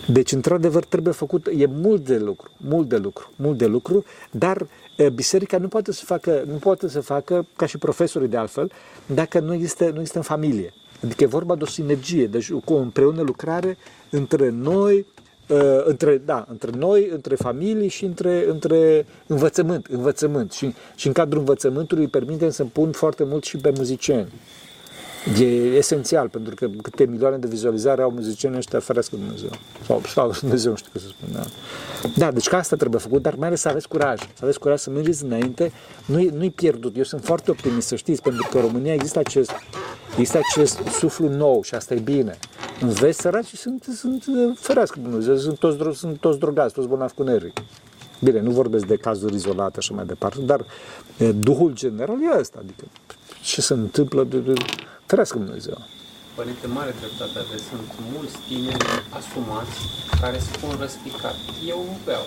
Deci, 0.08 0.32
într-adevăr, 0.32 0.86
trebuie 0.86 1.14
făcut, 1.14 1.48
e 1.58 1.66
mult 1.66 2.06
de 2.06 2.18
lucru, 2.18 2.52
mult 2.58 2.90
de 2.90 2.98
lucru, 2.98 3.32
mult 3.36 3.58
de 3.58 3.66
lucru, 3.66 4.06
dar 4.32 4.68
biserica 5.14 5.58
nu 5.58 5.68
poate 5.68 5.92
să 5.92 6.06
facă, 6.06 6.44
nu 6.48 6.56
poate 6.56 6.88
să 6.88 7.00
facă, 7.00 7.46
ca 7.56 7.66
și 7.66 7.78
profesorii 7.78 8.28
de 8.28 8.38
altfel, 8.38 8.72
dacă 9.06 9.40
nu 9.40 9.54
este, 9.54 9.92
nu 9.94 10.02
este 10.02 10.18
în 10.18 10.24
familie. 10.24 10.74
Adică 11.04 11.24
e 11.24 11.28
vorba 11.28 11.56
de 11.56 11.64
o 11.64 11.68
sinergie, 11.68 12.28
deci 12.28 12.52
cu 12.52 12.74
o 12.74 12.78
împreună 12.78 13.22
lucrare 13.22 13.78
între 14.10 14.50
noi, 14.50 14.98
uh, 14.98 15.06
între, 15.84 16.22
da, 16.26 16.46
între 16.50 16.72
noi, 16.78 17.10
între 17.14 17.36
familii 17.36 17.88
și 17.88 18.06
între, 18.06 18.46
între 18.50 19.06
învățământ, 19.28 19.86
învățământ. 19.86 20.52
Și, 20.52 20.74
și 20.96 21.08
în 21.08 21.14
cadrul 21.14 21.40
învățământului 21.40 22.08
permitem 22.08 22.50
să 22.50 22.64
pun 22.64 22.92
foarte 22.92 23.24
mult 23.24 23.44
și 23.44 23.58
pe 23.58 23.72
muzicieni. 23.76 24.28
E 25.36 25.44
esențial, 25.78 26.30
pentru 26.30 26.56
că 26.56 26.68
câte 26.82 27.06
milioane 27.06 27.38
de 27.38 27.48
vizualizare 27.48 28.02
au 28.02 28.12
muzicienii 28.12 28.58
ăștia, 28.58 28.80
ferească 28.80 29.16
Dumnezeu. 29.16 29.50
Sau, 29.86 30.02
sau 30.06 30.32
Dumnezeu, 30.40 30.72
nu 30.72 30.78
știu 30.78 30.92
cum 30.92 31.02
să 31.02 31.08
spun. 31.08 31.30
Da. 31.34 31.46
da, 32.26 32.32
deci 32.32 32.48
ca 32.48 32.58
asta 32.58 32.76
trebuie 32.76 33.00
făcut, 33.00 33.22
dar 33.22 33.36
mai 33.36 33.48
ales 33.48 33.62
să 33.62 33.70
aveți 33.70 33.88
curaj. 33.88 34.20
Să 34.20 34.40
aveți 34.42 34.60
curaj 34.60 34.80
să 34.80 34.90
mergeți 34.90 35.24
înainte. 35.24 35.72
Nu-i, 36.06 36.26
nu-i 36.26 36.52
pierdut. 36.52 36.98
Eu 36.98 37.04
sunt 37.04 37.24
foarte 37.24 37.52
optimist, 37.52 37.88
să 37.88 37.96
știți, 37.96 38.22
pentru 38.22 38.48
că 38.52 38.58
în 38.58 38.64
România 38.64 38.94
există 38.94 39.20
acest, 39.20 39.52
există 40.12 40.40
acest 40.50 40.80
suflu 40.92 41.30
nou 41.30 41.62
și 41.64 41.76
asta 41.76 41.94
e 41.94 42.00
bine. 42.00 42.38
În 42.82 42.90
vest, 42.90 43.20
săraci 43.20 43.54
sunt, 43.54 43.86
sunt 43.96 44.24
ferească 44.60 45.00
Dumnezeu, 45.02 45.36
sunt 45.36 45.58
toți, 45.58 45.98
sunt 45.98 46.20
toți 46.20 46.40
drogați, 46.40 46.74
toți 46.74 46.88
bolnavi 46.88 47.14
cu 47.14 47.24
nervii. 47.24 47.54
Bine, 48.20 48.42
nu 48.42 48.52
vorbesc 48.52 48.86
de 48.86 48.96
cazuri 48.96 49.36
izolate 49.36 49.80
și 49.80 49.94
mai 49.94 50.06
departe, 50.06 50.42
dar 50.42 50.66
e, 51.18 51.32
duhul 51.32 51.74
general 51.74 52.18
e 52.22 52.40
ăsta, 52.40 52.60
adică 52.62 52.84
ce 53.44 53.62
se 53.62 53.74
întâmplă 53.74 54.24
de, 54.24 54.38
de, 54.38 54.54
Ferească 55.10 55.38
Dumnezeu! 55.38 55.78
Părinte, 56.36 56.68
mare 56.68 56.94
dreptate 57.00 57.38
aveți. 57.46 57.66
Sunt 57.72 57.88
mulți 58.14 58.36
tineri 58.48 58.88
asumați 59.18 59.78
care 60.22 60.38
spun 60.50 60.72
răspicat. 60.84 61.36
Eu 61.74 61.80
nu 61.90 61.96
beau. 62.06 62.26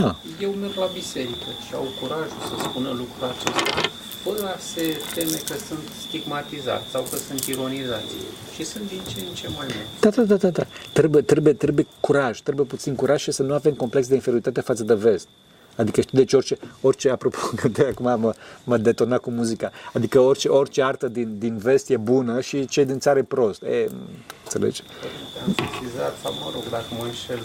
Da. 0.00 0.10
Eu 0.44 0.50
merg 0.62 0.76
la 0.84 0.88
biserică 1.00 1.48
și 1.64 1.72
au 1.80 1.86
curajul 2.00 2.40
să 2.48 2.54
spună 2.66 2.90
lucrul 3.00 3.24
acesta 3.32 3.72
fără 4.24 4.46
a 4.54 4.56
se 4.72 4.84
teme 5.14 5.38
că 5.48 5.54
sunt 5.68 5.84
stigmatizați 6.06 6.90
sau 6.90 7.02
că 7.10 7.16
sunt 7.16 7.40
ironizați. 7.44 8.14
Și 8.54 8.64
sunt 8.64 8.88
din 8.88 9.02
ce 9.10 9.20
în 9.28 9.34
ce 9.34 9.48
mai 9.56 9.66
mulți. 9.74 10.00
Da, 10.00 10.10
da, 10.10 10.22
da, 10.22 10.36
da. 10.36 10.50
da. 10.50 10.64
Trebuie, 10.92 11.22
trebuie, 11.22 11.52
trebuie 11.52 11.86
curaj, 12.00 12.40
trebuie 12.40 12.66
puțin 12.66 12.94
curaj 12.94 13.20
și 13.20 13.32
să 13.32 13.42
nu 13.42 13.54
avem 13.54 13.74
complex 13.74 14.06
de 14.08 14.14
inferioritate 14.14 14.60
față 14.60 14.82
de 14.82 14.94
vest. 14.94 15.28
Adică 15.82 16.00
știi, 16.00 16.18
deci 16.18 16.32
orice, 16.32 16.56
orice 16.80 17.10
apropo, 17.10 17.38
că 17.60 17.68
de 17.68 17.86
acum 17.90 18.20
mă, 18.20 18.34
mă 18.64 18.76
detona 18.76 19.18
cu 19.18 19.30
muzica, 19.30 19.70
adică 19.92 20.20
orice, 20.20 20.48
orice 20.48 20.82
artă 20.82 21.08
din, 21.08 21.38
din 21.38 21.56
vest 21.56 21.90
e 21.90 21.96
bună 21.96 22.40
și 22.40 22.66
cei 22.66 22.84
din 22.84 22.98
țară 22.98 23.18
e 23.18 23.22
prost. 23.22 23.62
E, 23.62 23.88
înțelegi? 24.42 24.82
Am 25.44 25.54
sesizat, 25.54 26.14
sau 26.22 26.32
mă 26.32 26.50
rog, 26.54 26.62
dacă 26.70 26.86
mă 26.98 27.04
înșel, 27.04 27.40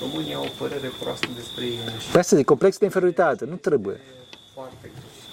Românii 0.00 0.34
au 0.34 0.42
o 0.44 0.52
părere 0.58 0.92
proastă 1.00 1.26
despre 1.34 1.64
ei 1.64 1.78
înșiși. 1.84 2.12
Pe 2.12 2.18
asta 2.18 2.36
de 2.36 2.42
complex 2.42 2.78
de 2.78 2.84
inferioritate, 2.84 3.44
nu 3.44 3.54
trebuie. 3.54 4.00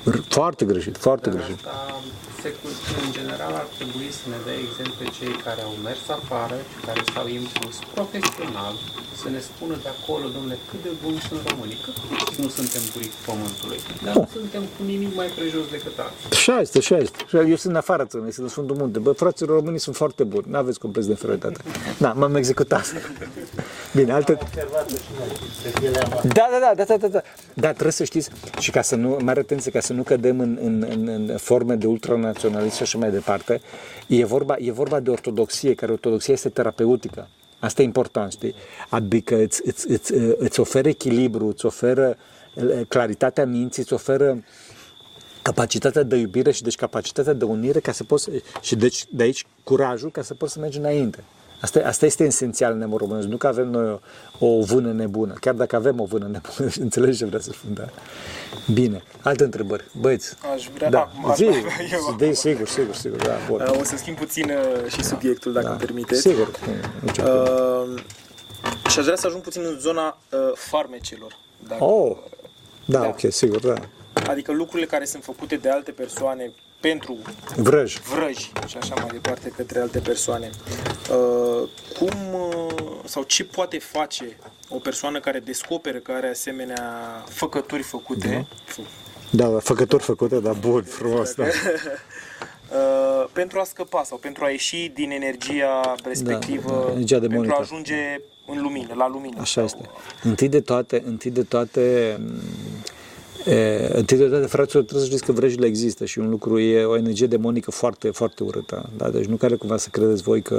Foarte 0.07 0.15
greșit. 0.15 0.25
R- 0.25 0.33
Foarte 0.39 0.65
greșit, 0.71 0.95
foarte 1.07 1.29
Dar 1.29 1.37
greșit. 1.37 1.57
asta, 1.65 1.75
secul, 2.43 2.71
în 3.05 3.09
general, 3.17 3.53
ar 3.63 3.67
trebui 3.77 4.09
să 4.19 4.25
ne 4.33 4.39
dea 4.45 4.57
exemple 4.67 5.05
cei 5.17 5.33
care 5.45 5.61
au 5.69 5.73
mers 5.87 6.03
afară 6.19 6.57
și 6.71 6.77
care 6.87 7.01
s-au 7.13 7.27
impus 7.39 7.75
profesional 7.95 8.73
să 9.21 9.27
ne 9.35 9.41
spună 9.49 9.75
de 9.85 9.89
acolo, 9.97 10.25
domnule, 10.35 10.57
cât 10.69 10.81
de 10.87 10.91
buni 11.03 11.19
sunt 11.29 11.41
românii, 11.49 11.77
că 11.85 11.89
cu 11.99 12.05
toții 12.19 12.39
nu 12.45 12.49
suntem 12.59 12.81
buric 12.93 13.13
pământului, 13.29 13.79
dar 14.05 14.13
nu 14.21 14.27
suntem 14.37 14.63
cu 14.75 14.81
nimic 14.91 15.11
mai 15.21 15.29
prejos 15.37 15.65
decât 15.75 15.95
alții. 16.05 16.25
Așa 16.37 16.55
este, 16.65 16.77
așa 16.83 16.97
este. 17.05 17.17
Așa, 17.27 17.39
Eu 17.53 17.57
sunt 17.61 17.71
în 17.75 17.79
afara 17.83 18.03
țării, 18.11 18.33
sunt 18.37 18.45
în 18.47 18.53
Sfântul 18.55 18.75
Munte. 18.81 18.97
Bă, 19.05 19.11
fraților 19.23 19.53
românii 19.59 19.83
sunt 19.87 19.95
foarte 20.01 20.23
buni, 20.33 20.45
nu 20.53 20.57
aveți 20.63 20.79
complex 20.83 21.03
de 21.09 21.13
inferioritate. 21.17 21.59
Da, 22.03 22.09
m-am 22.19 22.35
executat. 22.43 22.85
Bine, 23.95 24.11
alte... 24.11 24.37
Da, 26.23 26.47
da, 26.51 26.59
da, 26.59 26.73
da, 26.75 26.83
da, 26.83 26.97
da, 26.97 27.07
da. 27.07 27.21
Da, 27.53 27.71
trebuie 27.71 27.91
să 27.91 28.03
știți 28.03 28.29
și 28.59 28.71
ca 28.71 28.81
să 28.81 28.95
nu, 28.95 29.17
mare 29.21 29.39
atenție, 29.39 29.71
ca 29.71 29.79
să 29.79 29.93
nu 29.93 30.03
cădem 30.03 30.39
în, 30.39 30.57
în, 30.61 30.85
în, 30.89 31.07
în 31.07 31.37
forme 31.37 31.75
de 31.75 31.87
ultranaționalism 31.87 32.75
și 32.75 32.81
așa 32.81 32.97
mai 32.97 33.11
departe, 33.11 33.61
e 34.07 34.25
vorba, 34.25 34.55
e 34.59 34.71
vorba 34.71 34.99
de 34.99 35.09
ortodoxie, 35.09 35.73
care 35.73 35.91
ortodoxia 35.91 36.33
este 36.33 36.49
terapeutică. 36.49 37.27
Asta 37.59 37.81
e 37.81 37.85
important, 37.85 38.31
știi? 38.31 38.55
Adică 38.89 39.35
îți, 39.35 39.61
îți, 39.65 39.91
îți, 39.91 40.13
îți 40.37 40.59
oferă 40.59 40.87
echilibru, 40.87 41.47
îți 41.47 41.65
oferă 41.65 42.17
eh, 42.55 42.81
claritatea 42.87 43.45
minții, 43.45 43.81
îți 43.81 43.93
oferă 43.93 44.43
capacitatea 45.41 46.03
de 46.03 46.15
iubire 46.15 46.51
și 46.51 46.63
deci 46.63 46.75
capacitatea 46.75 47.33
de 47.33 47.45
unire 47.45 47.79
ca 47.79 47.91
să 47.91 48.03
poți, 48.03 48.29
și 48.61 48.75
deci 48.75 49.05
de 49.09 49.23
aici 49.23 49.45
curajul 49.63 50.11
ca 50.11 50.21
să 50.21 50.33
poți 50.33 50.53
să 50.53 50.59
mergi 50.59 50.77
înainte. 50.77 51.23
Asta, 51.63 51.81
asta 51.85 52.05
este 52.05 52.23
esențial 52.23 52.71
în 52.71 52.77
nemul 52.77 52.97
românesc, 52.97 53.27
nu 53.27 53.37
că 53.37 53.47
avem 53.47 53.67
noi 53.69 53.99
o, 54.39 54.45
o 54.47 54.61
vână 54.63 54.91
nebună, 54.91 55.33
chiar 55.39 55.53
dacă 55.53 55.75
avem 55.75 55.99
o 55.99 56.05
vână 56.05 56.27
nebună, 56.31 56.71
înțelegi 56.85 57.17
ce 57.17 57.25
vreau 57.25 57.41
să 57.41 57.51
spun, 57.51 57.73
da. 57.73 57.85
Bine, 58.73 59.03
alte 59.21 59.43
întrebări, 59.43 59.83
băieți. 59.99 60.35
Aș 60.53 60.69
vrea... 60.73 60.89
Da, 60.89 61.11
Ah, 61.23 61.29
aș 61.29 61.35
zi, 61.35 61.43
mai 61.43 61.57
avea 62.13 62.27
eu. 62.27 62.33
zi, 62.33 62.39
sigur, 62.39 62.67
sigur, 62.67 62.95
sigur, 62.95 63.17
da, 63.17 63.33
bun. 63.47 63.61
Uh, 63.61 63.79
O 63.79 63.83
să 63.83 63.97
schimb 63.97 64.17
puțin 64.17 64.49
uh, 64.49 64.91
și 64.91 65.03
subiectul, 65.03 65.53
dacă 65.53 65.65
da. 65.65 65.71
îmi 65.71 65.79
permiteți. 65.79 66.21
Sigur, 66.21 66.51
nicio 67.01 67.21
problemă. 67.23 67.85
Uh, 67.93 68.01
și 68.89 68.99
aș 68.99 69.03
vrea 69.05 69.15
să 69.17 69.27
ajung 69.27 69.41
puțin 69.41 69.61
în 69.65 69.79
zona 69.79 70.17
uh, 70.31 70.39
farmecelor. 70.55 71.37
Dacă, 71.67 71.83
Oh, 71.83 72.17
da, 72.85 72.99
da. 72.99 73.07
ok, 73.07 73.19
sigur, 73.31 73.59
da. 73.59 73.73
Adică 74.29 74.51
lucrurile 74.51 74.87
care 74.87 75.05
sunt 75.05 75.23
făcute 75.23 75.55
de 75.55 75.69
alte 75.69 75.91
persoane 75.91 76.51
pentru 76.89 77.17
Vrăj. 77.55 77.97
vrăji 77.99 78.51
și 78.67 78.77
așa 78.77 78.93
mai 78.95 79.07
departe 79.11 79.49
către 79.49 79.79
alte 79.79 79.99
persoane. 79.99 80.49
Uh, 81.11 81.69
cum 81.97 82.33
uh, 82.33 82.73
sau 83.05 83.23
ce 83.23 83.43
poate 83.43 83.79
face 83.79 84.37
o 84.69 84.77
persoană 84.79 85.19
care 85.19 85.39
descoperă 85.39 85.97
că 85.97 86.11
are 86.11 86.29
asemenea 86.29 86.83
făcături 87.29 87.81
făcute 87.83 88.47
Da, 89.29 89.47
da, 89.47 89.59
făcători 89.59 90.03
făcute, 90.03 90.39
da, 90.39 90.51
bun, 90.51 90.83
frumos, 90.83 91.33
da. 91.33 91.43
uh, 92.71 93.25
pentru 93.33 93.59
a 93.59 93.63
scăpa 93.63 94.03
sau 94.03 94.17
pentru 94.17 94.45
a 94.45 94.49
ieși 94.49 94.91
din 94.93 95.11
energia 95.11 95.95
respectivă, 96.03 96.83
da, 96.85 96.91
energia 96.91 97.19
pentru 97.19 97.27
demonică. 97.29 97.55
a 97.57 97.59
ajunge 97.61 98.21
în 98.47 98.61
lumină, 98.61 98.93
la 98.95 99.07
lumină. 99.07 99.41
Așa 99.41 99.53
sau- 99.53 99.63
este. 99.63 99.89
Întâi 100.23 100.49
de 100.49 100.61
toate, 100.61 101.03
întâi 101.05 101.31
de 101.31 101.43
toate, 101.43 102.15
m, 102.19 102.31
e, 103.45 103.89
întâi 103.93 104.17
de 104.17 104.27
toate, 104.27 104.45
fraților, 104.45 104.83
trebuie 104.83 105.03
să 105.03 105.09
știți 105.11 105.25
că 105.25 105.31
vrăjile 105.31 105.65
există 105.65 106.05
și 106.05 106.19
un 106.19 106.29
lucru 106.29 106.59
e 106.59 106.83
o 106.83 106.97
energie 106.97 107.27
demonică 107.27 107.71
foarte, 107.71 108.09
foarte 108.09 108.43
urâtă. 108.43 108.89
Da? 108.97 109.09
Deci 109.09 109.25
nu 109.25 109.35
care 109.35 109.55
cumva 109.55 109.77
să 109.77 109.89
credeți 109.91 110.23
voi 110.23 110.41
că, 110.41 110.53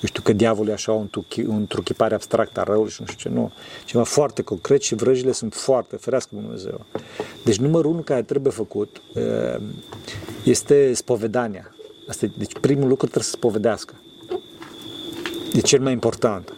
eu 0.00 0.04
știu, 0.04 0.22
că 0.22 0.32
diavolul 0.32 0.70
e 0.70 0.72
așa 0.72 0.92
un, 0.92 1.08
truchi, 1.10 1.40
un 1.40 1.66
truchipare 1.66 2.14
abstract 2.14 2.58
a 2.58 2.62
răului 2.62 2.90
și 2.90 3.00
nu 3.00 3.06
știu 3.06 3.30
ce, 3.30 3.36
nu. 3.36 3.52
Ceva 3.84 4.04
foarte 4.04 4.42
concret 4.42 4.82
și 4.82 4.94
vrăjile 4.94 5.32
sunt 5.32 5.54
foarte, 5.54 5.96
ferească 5.96 6.30
Dumnezeu. 6.34 6.86
Deci 7.44 7.56
numărul 7.56 7.90
unu 7.90 8.00
care 8.00 8.22
trebuie 8.22 8.52
făcut 8.52 9.02
e, 9.14 9.60
este 10.44 10.92
spovedania. 10.92 11.74
Asta, 12.08 12.24
e- 12.24 12.30
deci 12.38 12.52
primul 12.60 12.88
lucru 12.88 13.06
trebuie 13.06 13.24
să 13.24 13.30
spovedească. 13.30 13.94
E 15.52 15.60
cel 15.60 15.80
mai 15.80 15.92
important. 15.92 16.52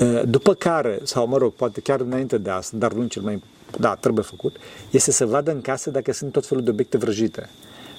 Uh, 0.00 0.22
După 0.24 0.54
care, 0.54 1.00
sau 1.02 1.26
mă 1.26 1.36
rog, 1.36 1.52
poate 1.52 1.80
chiar 1.80 2.00
înainte 2.00 2.38
de 2.38 2.50
asta, 2.50 2.76
dar 2.76 2.92
nu 2.92 3.06
cel 3.06 3.22
mai, 3.22 3.42
da, 3.78 3.94
trebuie 3.94 4.24
făcut, 4.24 4.56
este 4.90 5.10
să 5.10 5.26
vadă 5.26 5.50
în 5.50 5.60
casă 5.60 5.90
dacă 5.90 6.12
sunt 6.12 6.32
tot 6.32 6.46
felul 6.46 6.64
de 6.64 6.70
obiecte 6.70 6.96
vrăjite. 6.96 7.48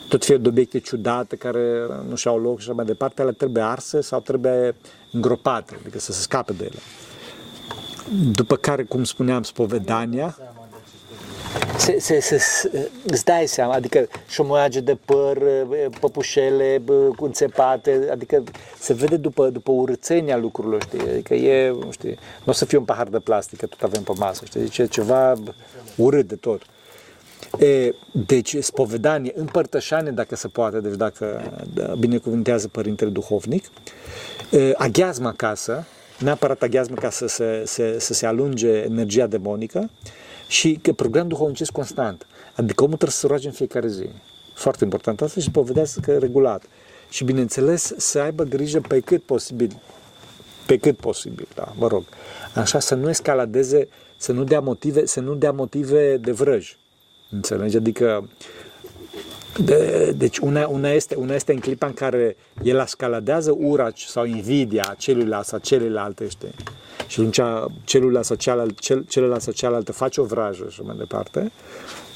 Tot 0.08 0.26
felul 0.26 0.42
de 0.42 0.48
obiecte 0.50 0.80
ciudate 0.80 1.36
care 1.36 1.88
nu 2.10 2.16
și-au 2.16 2.40
loc 2.40 2.60
și 2.60 2.66
așa 2.68 2.76
mai 2.76 2.86
departe, 2.86 3.22
ele 3.22 3.32
trebuie 3.32 3.64
arse 3.64 4.02
sau 4.02 4.20
trebuie 4.20 4.76
îngropate, 5.12 5.78
adică 5.82 6.00
să 6.00 6.12
se 6.12 6.22
scape 6.22 6.54
de 6.54 6.64
ele. 6.64 6.80
După 8.34 8.56
care, 8.56 8.84
cum 8.84 9.04
spuneam, 9.04 9.44
spovedania, 9.44 10.38
se, 11.78 11.99
se, 11.99 12.20
se, 12.20 12.38
se, 12.38 12.89
îți 13.04 13.26
dai 13.26 13.47
seama, 13.47 13.74
adică 13.74 14.08
șomoage 14.28 14.80
de 14.80 14.97
păr, 15.06 15.38
păpușele 15.99 16.82
bă, 16.84 16.93
cu 16.93 17.26
înțepate, 17.26 18.08
adică 18.12 18.43
se 18.80 18.93
vede 18.93 19.18
după, 19.18 19.49
după 19.49 19.72
urățenia 19.72 20.38
lucrurilor, 20.38 20.84
știi, 20.84 20.99
adică 20.99 21.34
e, 21.34 21.70
nu 21.70 21.91
știu, 21.91 22.10
nu 22.10 22.45
o 22.45 22.52
să 22.52 22.66
fie 22.66 22.78
un 22.78 22.84
pahar 22.84 23.08
de 23.08 23.20
plastic, 23.20 23.60
că 23.60 23.66
tot 23.66 23.82
avem 23.82 24.04
pe 24.04 24.12
masă, 24.16 24.45
știi, 24.45 24.60
deci 24.60 24.78
e 24.78 24.86
ceva 24.86 25.34
urât 25.95 26.28
de 26.28 26.36
tot. 26.36 26.62
E, 27.60 27.93
deci, 28.12 28.56
spovedanie, 28.60 29.32
împărtășanie, 29.36 30.12
dacă 30.12 30.36
se 30.36 30.47
poate, 30.47 30.80
deci 30.80 30.95
dacă 30.95 31.52
da, 31.74 31.86
binecuvântează 31.99 32.68
Părintele 32.68 33.10
Duhovnic, 33.10 33.66
e, 34.49 34.72
aghiazmă 34.78 35.28
acasă, 35.28 35.86
neapărat 36.20 36.62
aghiazmă 36.62 36.95
ca 36.95 37.10
să 37.10 37.28
se, 37.28 37.64
să, 37.66 37.95
să 37.99 38.14
se 38.14 38.26
alunge 38.26 38.70
energia 38.70 39.28
demonică 39.28 39.89
și 40.52 40.80
că 40.82 40.93
program 40.93 41.28
duhovnicesc 41.28 41.72
constant. 41.72 42.28
Adică 42.56 42.84
omul 42.84 42.95
trebuie 42.95 43.16
să 43.16 43.20
se 43.20 43.28
roage 43.28 43.47
în 43.47 43.54
fiecare 43.54 43.88
zi. 43.88 44.10
Foarte 44.54 44.84
important 44.84 45.22
asta 45.22 45.39
și 45.39 45.47
spovedească 45.47 46.18
regulat. 46.18 46.64
Și 47.10 47.24
bineînțeles 47.24 47.93
să 47.97 48.20
aibă 48.20 48.43
grijă 48.43 48.82
pe 48.88 48.99
cât 48.99 49.24
posibil 49.24 49.82
pe 50.66 50.78
cât 50.78 50.97
posibil, 50.97 51.47
da, 51.56 51.74
mă 51.78 51.88
rog. 51.88 52.04
Așa 52.56 52.80
să 52.80 52.95
nu 52.95 53.10
escaladeze, 53.10 53.88
să 54.18 54.32
nu 54.32 54.43
dea 54.43 54.60
motive, 54.60 55.06
să 55.06 55.20
nu 55.20 55.36
dea 55.36 55.52
motive 55.52 56.18
de 56.18 56.32
vrăj. 56.32 56.78
Înțelegi? 57.30 57.78
Adică 57.78 58.30
de, 59.57 60.12
deci 60.18 60.38
una, 60.38 60.68
una, 60.68 60.89
este, 60.89 61.16
una 61.16 61.34
este 61.34 61.53
în 61.53 61.59
clipa 61.59 61.86
în 61.86 61.93
care 61.93 62.36
el 62.64 62.80
escaladează 62.80 63.55
ura 63.59 63.89
sau 63.95 64.26
invidia 64.26 64.95
celuilalt 64.97 65.45
sau 65.45 65.59
celelalte, 65.59 66.28
știi? 66.28 66.53
Și 67.07 67.20
atunci 67.20 67.39
celula 67.84 68.22
sau 68.22 68.36
cealalt, 68.36 68.80
cel, 68.80 69.05
celălalt 69.07 69.41
sau 69.41 69.53
cealaltă 69.53 69.91
face 69.91 70.22
o 70.22 70.24
vrajă 70.24 70.68
și 70.70 70.82
mai 70.82 70.95
departe, 70.97 71.51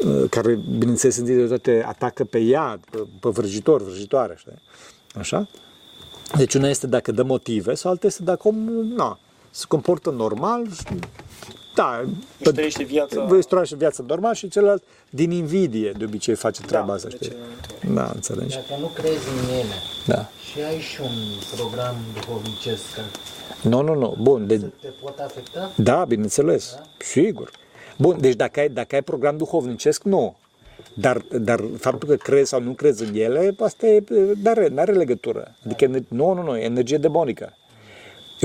uh, 0.06 0.30
care, 0.30 0.60
bineînțeles, 0.78 1.18
întâi 1.18 1.36
de 1.36 1.48
toate 1.48 1.84
atacă 1.88 2.24
pe 2.24 2.40
ea, 2.40 2.80
pe, 2.90 2.98
pe 3.20 3.30
vrăjitor, 3.30 3.84
vrăjitoare, 3.84 4.36
știi? 4.38 4.62
Așa? 5.16 5.48
Deci 6.38 6.54
una 6.54 6.70
este 6.70 6.88
dacă 6.88 7.12
dă 7.12 7.24
motive 7.24 7.74
sau 7.74 7.92
alta 7.92 8.08
este 8.08 8.24
dacă 8.24 8.48
omul 8.48 8.86
na, 8.96 9.20
se 9.50 9.66
comportă 9.68 10.10
normal, 10.10 10.72
și, 10.72 10.84
da, 11.76 12.04
Își 12.40 12.52
trăiește 12.52 12.84
viața... 12.84 13.26
Își 13.30 13.48
trăiește 13.48 13.76
viața 13.76 14.04
normal 14.08 14.34
și 14.34 14.48
celălalt 14.48 14.84
din 15.10 15.32
invidie 15.32 15.92
de 15.98 16.04
obicei 16.06 16.36
face 16.36 16.62
treaba 16.62 16.88
Da, 16.88 16.94
asta, 16.94 17.08
de 17.08 17.16
știi? 17.16 17.28
cele 17.28 17.40
mai 17.40 17.48
multe 17.52 17.68
ori. 17.86 17.94
Da, 17.96 18.12
înțelegi? 18.14 18.56
Dacă 18.56 18.82
nu 18.82 18.88
crezi 18.88 19.28
în 19.44 19.54
ele 19.54 19.76
Da. 20.06 20.30
și 20.52 20.60
ai 20.62 20.80
și 20.80 21.02
un 21.02 21.16
program 21.56 21.96
duhovnicesc 22.14 22.94
care 22.96 23.08
Nu, 23.62 23.82
nu, 23.82 23.94
nu. 23.94 24.18
Bun, 24.22 24.48
de, 24.48 24.58
te 24.58 24.88
pot 25.02 25.20
afecta, 25.20 25.72
da, 25.76 26.06
bineînțeles. 26.06 26.78
Sigur. 26.98 27.52
Bun, 27.98 28.18
deci 28.20 28.36
dacă 28.36 28.60
ai, 28.60 28.70
dacă 28.70 28.96
ai 28.96 29.02
program 29.02 29.38
duhovnicesc, 29.38 30.04
nu. 30.04 30.36
Dar, 30.94 31.18
dar 31.18 31.64
faptul 31.80 32.10
că 32.10 32.16
crezi 32.16 32.50
sau 32.50 32.62
nu 32.62 32.72
crezi 32.72 33.04
în 33.04 33.16
ele, 33.16 33.56
asta 33.60 33.88
e, 33.88 34.04
n-are, 34.44 34.68
n-are 34.68 34.92
legătură. 34.92 35.56
Adică, 35.66 35.86
nu, 36.08 36.34
nu, 36.34 36.42
nu, 36.44 36.58
e 36.58 36.64
energie 36.64 36.98
demonică. 36.98 37.54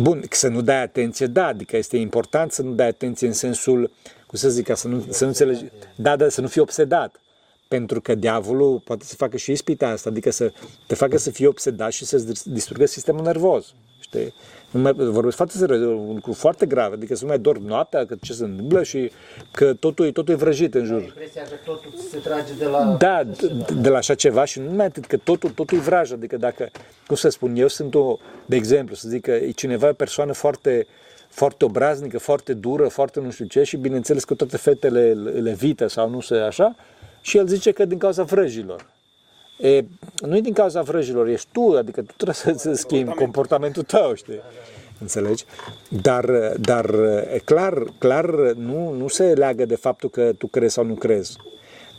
E 0.01 0.03
bun, 0.03 0.23
să 0.31 0.49
nu 0.49 0.61
dai 0.61 0.83
atenție, 0.83 1.27
da, 1.27 1.47
adică 1.47 1.77
este 1.77 1.97
important 1.97 2.53
să 2.53 2.63
nu 2.63 2.73
dai 2.73 2.87
atenție 2.87 3.27
în 3.27 3.33
sensul, 3.33 3.91
cum 4.27 4.39
să 4.39 4.49
zic, 4.49 4.65
ca 4.65 4.75
să 4.75 4.89
nu, 4.89 5.05
să 5.09 5.23
nu 5.23 5.29
înțelegi, 5.29 5.65
da, 5.97 6.17
da, 6.17 6.29
să 6.29 6.41
nu 6.41 6.47
fii 6.47 6.61
obsedat. 6.61 7.21
Pentru 7.69 8.01
că 8.01 8.15
diavolul 8.15 8.81
poate 8.85 9.05
să 9.05 9.15
facă 9.15 9.37
și 9.37 9.51
ispita 9.51 9.89
asta, 9.89 10.09
adică 10.09 10.31
să 10.31 10.53
te 10.87 10.95
facă 10.95 11.17
să 11.17 11.31
fii 11.31 11.47
obsedat 11.47 11.93
și 11.93 12.05
să-ți 12.05 12.51
distrugă 12.51 12.87
sistemul 12.87 13.23
nervos. 13.23 13.75
Știi? 14.11 14.35
Nu 14.71 14.81
mai, 14.81 14.93
vorbesc 14.93 15.37
foarte 15.37 15.57
serios, 15.57 15.81
e 15.81 15.85
un 15.85 16.15
lucru 16.15 16.33
foarte 16.33 16.67
grav, 16.67 16.93
adică 16.93 17.15
să 17.15 17.23
nu 17.23 17.29
mai 17.29 17.39
dormi 17.39 17.67
noaptea, 17.67 18.07
că 18.07 18.17
ce 18.21 18.33
se 18.33 18.45
întâmplă 18.45 18.83
și 18.83 19.11
că 19.53 19.75
totul, 19.75 20.07
e- 20.07 20.13
totul 20.13 20.35
e 20.35 20.37
vrăjit 20.37 20.75
în 20.75 20.85
jur. 20.85 21.03
impresia 21.03 21.43
că 21.43 21.55
totul 21.65 21.91
se 22.11 22.19
trage 22.19 22.53
de 22.59 22.65
la... 22.65 22.97
Da, 22.99 23.23
de, 23.25 23.65
de 23.81 23.89
la 23.89 23.97
așa 23.97 24.15
ceva 24.15 24.45
și 24.45 24.59
nu 24.59 24.65
numai 24.65 24.87
atât, 24.87 25.05
că 25.05 25.17
totul, 25.17 25.51
totul 25.51 25.79
e 25.79 25.81
vraj, 25.81 26.13
adică 26.13 26.37
dacă, 26.37 26.71
cum 27.07 27.17
să 27.17 27.29
spun, 27.29 27.57
eu 27.57 27.69
sunt 27.69 27.95
o, 27.95 28.19
de 28.47 28.57
exemplu, 28.57 28.95
să 28.95 29.09
zic 29.09 29.23
că 29.23 29.31
e 29.31 29.51
cineva 29.51 29.89
o 29.89 29.93
persoană 29.93 30.33
foarte, 30.33 30.87
foarte 31.29 31.65
obraznică, 31.65 32.19
foarte 32.19 32.53
dură, 32.55 32.89
foarte 32.89 33.21
nu 33.21 33.31
știu 33.31 33.45
ce 33.45 33.63
și 33.63 33.77
bineînțeles 33.77 34.25
că 34.25 34.35
toate 34.35 34.57
fetele 34.57 35.11
îl 35.11 35.47
evită 35.47 35.87
sau 35.87 36.09
nu 36.09 36.21
se 36.21 36.35
așa 36.35 36.75
și 37.21 37.37
el 37.37 37.47
zice 37.47 37.71
că 37.71 37.85
din 37.85 37.99
cauza 37.99 38.23
vrăjilor. 38.23 38.87
E, 39.61 39.85
nu 40.27 40.37
e 40.37 40.41
din 40.41 40.53
cauza 40.53 40.83
vrăjilor, 40.83 41.27
ești 41.27 41.49
tu, 41.53 41.75
adică 41.77 42.01
tu 42.01 42.13
trebuie 42.17 42.35
să, 42.35 42.53
să 42.57 42.73
schimbi 42.73 43.15
comportamentul 43.15 43.83
tău, 43.83 44.15
știi? 44.15 44.41
înțelegi? 45.01 45.45
Dar, 45.89 46.25
dar 46.61 46.95
e 47.35 47.41
clar, 47.45 47.85
clar 47.99 48.31
nu, 48.53 48.93
nu 48.93 49.09
se 49.09 49.25
leagă 49.25 49.65
de 49.65 49.75
faptul 49.75 50.11
că 50.11 50.33
tu 50.39 50.47
crezi 50.47 50.75
sau 50.75 50.85
nu 50.85 50.95
crezi. 50.95 51.37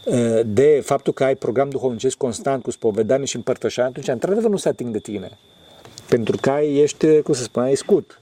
E, 0.05 0.43
De 0.43 0.81
faptul 0.85 1.13
că 1.13 1.23
ai 1.23 1.35
program 1.35 1.69
duhovnicesc 1.69 2.17
constant 2.17 2.63
cu 2.63 2.71
spovedanie 2.71 3.25
și 3.25 3.35
împărtășanie, 3.35 3.89
atunci 3.89 4.07
într-adevăr 4.07 4.49
nu 4.49 4.57
se 4.57 4.69
ating 4.69 4.91
de 4.91 4.99
tine. 4.99 5.37
Pentru 6.09 6.37
că 6.41 6.49
ai, 6.49 6.75
ești, 6.75 7.21
cum 7.21 7.33
să 7.33 7.43
spun, 7.43 7.63
ai 7.63 7.75
scut. 7.75 8.20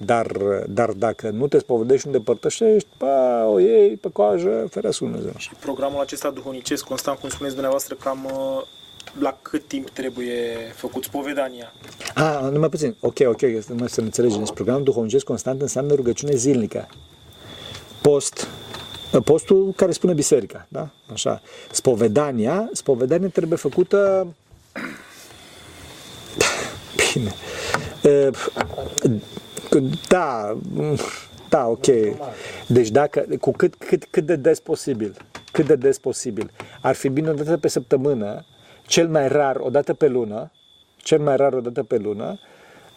Dar, 0.00 0.26
dar 0.68 0.90
dacă 0.90 1.30
nu 1.30 1.48
te 1.48 1.58
spovedești, 1.58 2.06
nu 2.06 2.12
te 2.12 2.18
împărtășești, 2.18 2.88
pa, 2.96 3.44
o 3.46 3.58
iei 3.58 3.96
pe 3.96 4.08
coajă, 4.12 4.66
ferească 4.70 5.04
Dumnezeu. 5.04 5.32
Și 5.36 5.50
programul 5.60 6.00
acesta 6.00 6.30
duhovnicesc, 6.30 6.84
constant, 6.84 7.18
cum 7.18 7.28
spuneți 7.28 7.52
dumneavoastră, 7.52 7.94
cam 7.94 8.24
uh, 8.24 8.62
la 9.20 9.38
cât 9.42 9.66
timp 9.66 9.88
trebuie 9.90 10.56
făcut 10.74 11.04
spovedania? 11.04 11.72
A, 12.14 12.48
numai 12.52 12.68
puțin. 12.68 12.96
Ok, 13.00 13.16
ok, 13.26 13.40
numai 13.40 13.88
să 13.88 14.00
ne 14.00 14.06
înțelegem. 14.06 14.38
Deci 14.38 14.52
programul 14.52 14.82
duhovnicesc 14.82 15.24
constant 15.24 15.60
înseamnă 15.60 15.94
rugăciune 15.94 16.34
zilnică. 16.34 16.88
Post. 18.02 18.48
Postul 19.24 19.72
care 19.76 19.92
spune 19.92 20.12
biserica, 20.12 20.66
da? 20.68 20.90
Așa. 21.12 21.42
Spovedania, 21.70 22.70
spovedania 22.72 23.28
trebuie 23.28 23.58
făcută 23.58 24.26
bine. 27.12 27.32
E, 28.02 28.30
Da, 30.08 30.58
da, 31.48 31.66
ok. 31.66 31.86
Deci 32.66 32.88
dacă, 32.88 33.24
cu 33.40 33.50
cât, 33.50 33.74
cât, 33.74 34.06
cât 34.10 34.26
de 34.26 34.36
des 34.36 34.60
posibil, 34.60 35.14
cât 35.52 35.66
de 35.66 35.74
des 35.74 35.98
posibil. 35.98 36.50
Ar 36.80 36.94
fi 36.94 37.08
bine 37.08 37.30
o 37.30 37.32
dată 37.32 37.56
pe 37.56 37.68
săptămână, 37.68 38.44
cel 38.86 39.08
mai 39.08 39.28
rar 39.28 39.56
o 39.56 39.70
dată 39.70 39.94
pe 39.94 40.08
lună, 40.08 40.52
cel 40.96 41.18
mai 41.18 41.36
rar 41.36 41.52
o 41.52 41.60
dată 41.60 41.82
pe 41.82 41.96
lună, 41.96 42.38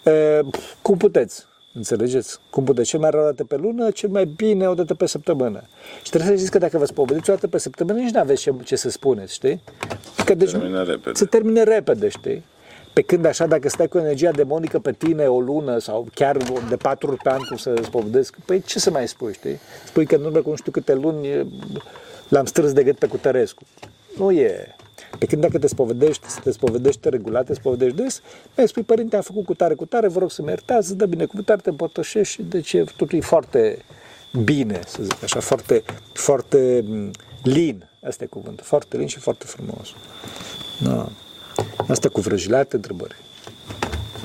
e, 0.05 0.39
cum 0.81 0.97
puteți, 0.97 1.45
înțelegeți? 1.73 2.39
Cum 2.49 2.63
puteți, 2.63 2.89
cel 2.89 2.99
mai 2.99 3.09
rar 3.09 3.21
o 3.21 3.25
dată 3.25 3.43
pe 3.43 3.55
lună, 3.55 3.91
cel 3.91 4.09
mai 4.09 4.25
bine 4.25 4.67
o 4.67 4.73
dată 4.73 4.93
pe 4.93 5.05
săptămână. 5.05 5.61
Și 6.03 6.09
trebuie 6.09 6.29
să 6.29 6.35
știți 6.35 6.51
că 6.51 6.57
dacă 6.57 6.77
vă 6.77 6.85
spovedeți 6.85 7.29
o 7.29 7.33
dată 7.33 7.47
pe 7.47 7.57
săptămână, 7.57 7.99
nici 7.99 8.11
nu 8.13 8.19
aveți 8.19 8.41
ce, 8.41 8.53
ce 8.63 8.75
să 8.75 8.89
spuneți, 8.89 9.33
știi? 9.33 9.63
Că 10.25 10.33
deci, 10.33 10.51
Termină 10.51 10.83
repede. 10.83 11.17
Se 11.17 11.25
termine 11.25 11.63
repede, 11.63 12.09
știi? 12.09 12.43
Pe 12.93 13.01
când 13.01 13.25
așa, 13.25 13.45
dacă 13.45 13.69
stai 13.69 13.87
cu 13.87 13.97
energia 13.97 14.31
demonică 14.31 14.79
pe 14.79 14.91
tine 14.91 15.25
o 15.25 15.39
lună 15.39 15.77
sau 15.77 16.07
chiar 16.13 16.37
de 16.69 16.75
patru 16.75 17.09
ori 17.09 17.17
pe 17.23 17.29
an 17.29 17.39
cum 17.47 17.57
să 17.57 17.73
spovedesc, 17.83 18.35
păi 18.45 18.61
ce 18.61 18.79
să 18.79 18.91
mai 18.91 19.07
spui, 19.07 19.33
știi? 19.33 19.59
Spui 19.85 20.05
că 20.05 20.15
în 20.15 20.23
urmă 20.23 20.39
cu 20.39 20.49
nu 20.49 20.55
știu 20.55 20.71
câte 20.71 20.93
luni 20.93 21.27
e, 21.27 21.45
l-am 22.27 22.45
strâns 22.45 22.73
de 22.73 22.83
gât 22.83 22.97
pe 22.97 23.07
Cutărescu. 23.07 23.63
Nu 24.17 24.31
e. 24.31 24.75
Pe 25.19 25.25
când 25.25 25.41
dacă 25.41 25.59
te 25.59 25.67
spovedești, 25.67 26.29
să 26.29 26.39
te 26.43 26.51
spovedești 26.51 27.09
regulat, 27.09 27.45
te 27.45 27.53
spovedești 27.53 27.95
des, 27.95 28.21
mai 28.57 28.67
spui, 28.67 28.83
părinte, 28.83 29.15
am 29.15 29.21
făcut 29.21 29.45
cu 29.45 29.53
tare, 29.53 29.73
cu 29.73 29.85
tare, 29.85 30.07
vă 30.07 30.19
rog 30.19 30.31
să 30.31 30.41
mă 30.41 30.49
iertați, 30.49 30.89
îți 30.89 30.97
dă 30.97 31.05
binecuvântare, 31.05 31.61
te 31.61 31.69
împărtășești 31.69 32.33
și 32.33 32.41
deci 32.41 32.73
e, 32.73 32.83
totul 32.95 33.17
e 33.17 33.21
foarte 33.21 33.85
bine, 34.43 34.79
să 34.87 35.03
zic 35.03 35.23
așa, 35.23 35.39
foarte, 35.39 35.83
foarte 36.13 36.83
mm, 36.85 37.11
lin, 37.43 37.89
asta 38.03 38.23
e 38.23 38.27
cuvântul, 38.27 38.65
foarte 38.65 38.97
lin 38.97 39.07
și 39.07 39.19
foarte 39.19 39.45
frumos. 39.45 39.89
Da. 40.83 41.09
Asta 41.87 42.09
cu 42.09 42.21
vrăjile, 42.21 42.55
alte 42.57 42.75
întrebări. 42.75 43.15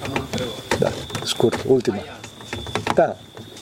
Am 0.04 0.12
o 0.16 0.20
întrebare. 0.20 0.60
Da, 0.78 0.90
scurt, 1.24 1.64
ultima. 1.68 1.98
Da, 2.94 3.16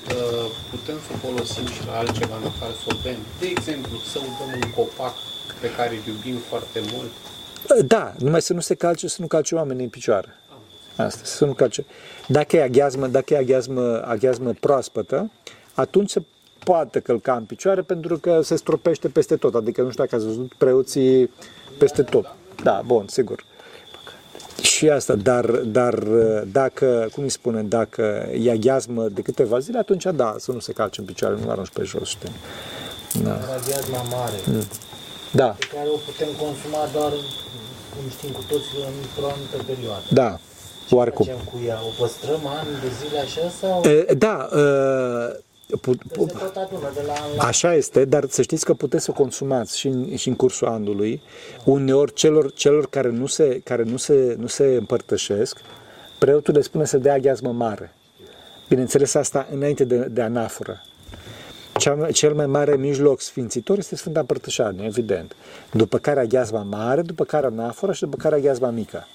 Uh, 0.09 0.51
Putem 0.70 0.95
să 1.07 1.11
o 1.14 1.27
folosim 1.29 1.66
și 1.66 1.87
la 1.87 1.93
altceva 1.99 2.37
în 2.37 2.47
afară 2.47 2.72
să 2.72 2.85
o 2.89 2.95
bem. 3.03 3.16
De 3.41 3.47
exemplu, 3.47 3.97
să 4.12 4.18
udăm 4.18 4.61
un 4.62 4.70
copac 4.77 5.14
pe 5.61 5.70
care 5.77 5.91
îl 5.91 6.12
iubim 6.14 6.37
foarte 6.49 6.81
mult. 6.93 7.11
da, 7.87 8.12
numai 8.18 8.43
să 8.43 8.53
nu 8.53 8.61
se 8.61 8.75
calce, 8.75 9.09
să 9.09 9.16
nu 9.20 9.27
calce 9.27 9.55
oamenii 9.55 9.85
în 9.85 9.91
picioare. 9.91 10.29
Asta, 10.97 11.20
să 11.25 11.45
nu 11.45 11.53
calce. 11.53 11.85
Dacă 12.29 12.57
e 12.57 12.62
aghiazmă, 12.62 13.07
dacă 13.07 13.35
e 13.35 13.37
aghiazmă, 13.37 14.03
aghiazmă 14.07 14.53
proaspătă, 14.61 15.31
atunci 15.75 16.11
se 16.11 16.22
poate 16.64 17.01
călca 17.01 17.35
în 17.35 17.45
picioare 17.45 17.81
pentru 17.83 18.18
că 18.18 18.41
se 18.43 18.57
stropește 18.57 19.09
peste 19.09 19.37
tot. 19.37 19.55
Adică 19.55 19.83
nu 19.83 19.91
știu 19.91 20.03
dacă 20.05 20.16
ați 20.16 20.25
văzut 20.25 20.55
preoții 20.55 21.31
peste 21.79 22.03
tot. 22.03 22.35
Da, 22.62 22.83
bun, 22.87 23.05
sigur. 23.09 23.45
Și 24.63 24.89
asta, 24.89 25.15
dar, 25.15 25.45
dar 25.51 25.95
dacă, 26.53 27.09
cum 27.15 27.23
îi 27.23 27.29
spune, 27.31 27.63
dacă 27.63 28.29
e 28.41 28.51
aghiazmă 28.51 29.09
de 29.09 29.21
câteva 29.23 29.59
zile, 29.59 29.79
atunci 29.79 30.05
da, 30.15 30.35
să 30.39 30.53
nu 30.53 30.59
se 30.59 30.73
calce 30.73 31.01
în 31.01 31.07
picioare, 31.07 31.35
nu 31.45 31.51
arunci 31.51 31.69
pe 31.69 31.83
jos, 31.85 32.09
știi? 32.09 32.31
Da. 33.23 33.39
Radiazma 33.53 34.03
mare, 34.11 34.39
Da, 35.31 35.47
pe 35.59 35.67
care 35.75 35.89
o 35.89 35.97
putem 35.97 36.29
consuma 36.39 36.89
doar, 36.93 37.11
cum 37.93 38.05
știm 38.11 38.31
cu 38.31 38.43
toți, 38.49 38.65
într-o 39.03 39.27
anumită 39.33 39.57
perioadă. 39.73 40.05
da, 40.11 40.39
oarecum. 40.91 41.25
Facem 41.27 41.43
cu 41.53 41.61
ea? 41.67 41.79
O 41.89 41.91
păstrăm 42.03 42.47
ani 42.47 42.69
de 42.83 42.91
zile 43.01 43.19
așa 43.19 43.47
sau 43.61 43.83
E, 43.91 44.15
Da, 44.15 44.49
e, 44.53 44.63
pu- 45.81 45.93
se 45.93 45.99
pu- 46.12 46.27
tot 46.27 46.57
adună 46.57 46.91
de 46.95 47.03
la 47.07 47.12
an 47.12 47.37
la 47.37 47.45
Așa 47.45 47.75
este, 47.75 48.05
dar 48.05 48.25
să 48.29 48.43
știți 48.43 48.65
că 48.65 48.75
puteți 48.75 49.05
să 49.05 49.11
o 49.11 49.15
consumați 49.15 49.79
și 49.79 49.87
în, 49.87 50.17
și 50.17 50.29
în 50.29 50.35
cursul 50.35 50.67
anului. 50.67 51.23
Uneori 51.65 52.12
celor, 52.12 52.53
celor 52.53 52.89
care, 52.89 53.11
nu 53.11 53.27
se, 53.27 53.61
care 53.65 53.83
nu, 53.83 53.97
se, 53.97 54.37
nu 54.39 54.47
se 54.47 54.65
împărtășesc, 54.65 55.61
preotul 56.19 56.55
le 56.55 56.61
spune 56.61 56.85
să 56.85 56.99
dea 56.99 57.15
aghiazmă 57.15 57.53
mare. 57.53 57.95
Bineînțeles 58.69 59.15
asta 59.15 59.49
înainte 59.53 59.85
de, 59.85 59.97
de 59.97 60.23
anaforă. 60.23 60.83
Cea, 61.79 62.11
cel 62.12 62.35
mai 62.35 62.47
mare 62.47 62.77
mijloc 62.77 63.21
sfințitor 63.21 63.79
este 63.79 63.97
Sfânta 63.97 64.21
Împărtășanie, 64.21 64.85
evident. 64.85 65.37
După 65.73 65.99
care 65.99 66.21
aghiazma 66.21 66.62
mare, 66.62 67.03
după 67.03 67.25
care 67.25 67.47
anafora 67.47 67.93
și 67.93 68.01
după 68.01 68.17
care 68.17 68.35
aghiazma 68.35 68.71
mică. 68.71 69.07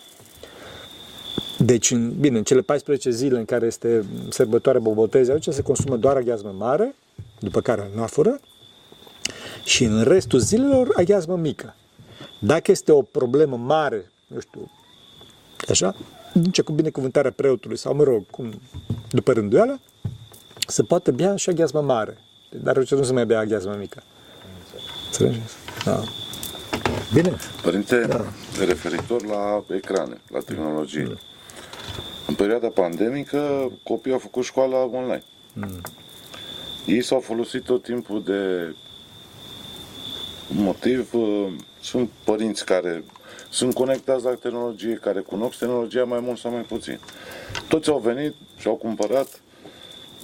Deci, 1.66 1.92
în, 1.92 2.14
bine, 2.20 2.38
în 2.38 2.44
cele 2.44 2.62
14 2.62 3.10
zile 3.10 3.38
în 3.38 3.46
care 3.46 3.66
este 3.66 4.06
sărbătoarea 4.30 4.82
Bobotezei, 4.82 5.34
aici 5.34 5.48
se 5.48 5.62
consumă 5.62 5.98
doar 5.98 6.16
aghiazmă 6.16 6.54
mare, 6.58 6.96
după 7.40 7.62
care 7.62 7.90
anaforă, 7.96 8.40
și 9.64 9.84
în 9.84 10.04
restul 10.04 10.40
zilelor 10.40 10.90
aghiazmă 10.96 11.36
mică. 11.36 11.76
Dacă 12.40 12.72
este 12.72 12.92
o 12.92 13.02
problemă 13.02 13.58
mare, 13.58 14.12
nu 14.28 14.40
știu, 14.40 14.72
așa, 15.70 15.96
nici 16.34 16.62
cu 16.62 16.72
binecuvântarea 16.72 17.32
preotului 17.32 17.78
sau, 17.78 17.96
mă 17.96 18.04
rog, 18.04 18.24
cum, 18.30 18.62
după 19.10 19.32
rânduială, 19.32 19.80
se 20.68 20.84
poate 20.84 21.12
bea 21.12 21.36
și 21.36 21.50
aghiazmă 21.50 21.82
mare. 21.82 22.18
Dar 22.64 22.84
ce 22.84 22.96
nu 22.96 23.04
se 23.04 23.14
mai 23.14 23.26
bea 23.26 23.40
aghiazmă 23.40 23.76
mică. 23.80 24.04
Înțelegeți? 25.06 25.54
Da. 25.86 26.04
Bine. 27.14 27.36
Părinte, 27.62 28.08
referitor 28.66 29.26
la 29.26 29.64
ecrane, 29.76 30.22
la 30.30 30.40
tehnologie. 30.40 31.02
În 31.02 31.18
perioada 32.40 32.68
pandemică, 32.68 33.72
copiii 33.84 34.14
au 34.14 34.20
făcut 34.20 34.44
școala 34.44 34.84
online. 34.84 35.24
Ei 36.86 37.02
s-au 37.02 37.20
folosit 37.20 37.64
tot 37.64 37.84
timpul 37.84 38.24
de 38.24 38.74
motiv. 40.48 41.14
uh, 41.14 41.48
Sunt 41.82 42.10
părinți 42.24 42.66
care 42.66 43.04
sunt 43.50 43.74
conectați 43.74 44.24
la 44.24 44.34
tehnologie, 44.34 44.94
care 44.94 45.20
cunosc 45.20 45.58
tehnologia 45.58 46.04
mai 46.04 46.20
mult 46.20 46.38
sau 46.38 46.52
mai 46.52 46.62
puțin. 46.62 47.00
Toți 47.68 47.90
au 47.90 48.00
venit 48.00 48.34
și 48.58 48.68
au 48.68 48.76
cumpărat 48.76 49.42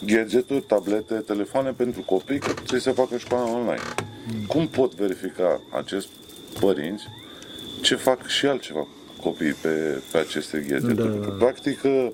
gadgeturi, 0.06 0.62
tablete, 0.62 1.16
telefoane 1.16 1.72
pentru 1.72 2.02
copii 2.02 2.40
ca 2.40 2.54
să 2.68 2.78
se 2.78 2.92
facă 2.92 3.18
școala 3.18 3.50
online. 3.50 3.84
Cum 4.48 4.68
pot 4.68 4.94
verifica 4.94 5.62
acești 5.72 6.10
părinți 6.60 7.04
ce 7.82 7.96
fac 7.96 8.28
și 8.28 8.46
altceva 8.46 8.88
copiii 9.28 9.56
pe, 9.62 10.02
pe 10.12 10.18
aceste 10.18 10.66
gadgeturi? 10.68 10.96
Da. 10.96 11.04
Pentru 11.04 11.30
că, 11.30 11.36
practic, 11.38 11.84
uh, 11.84 12.08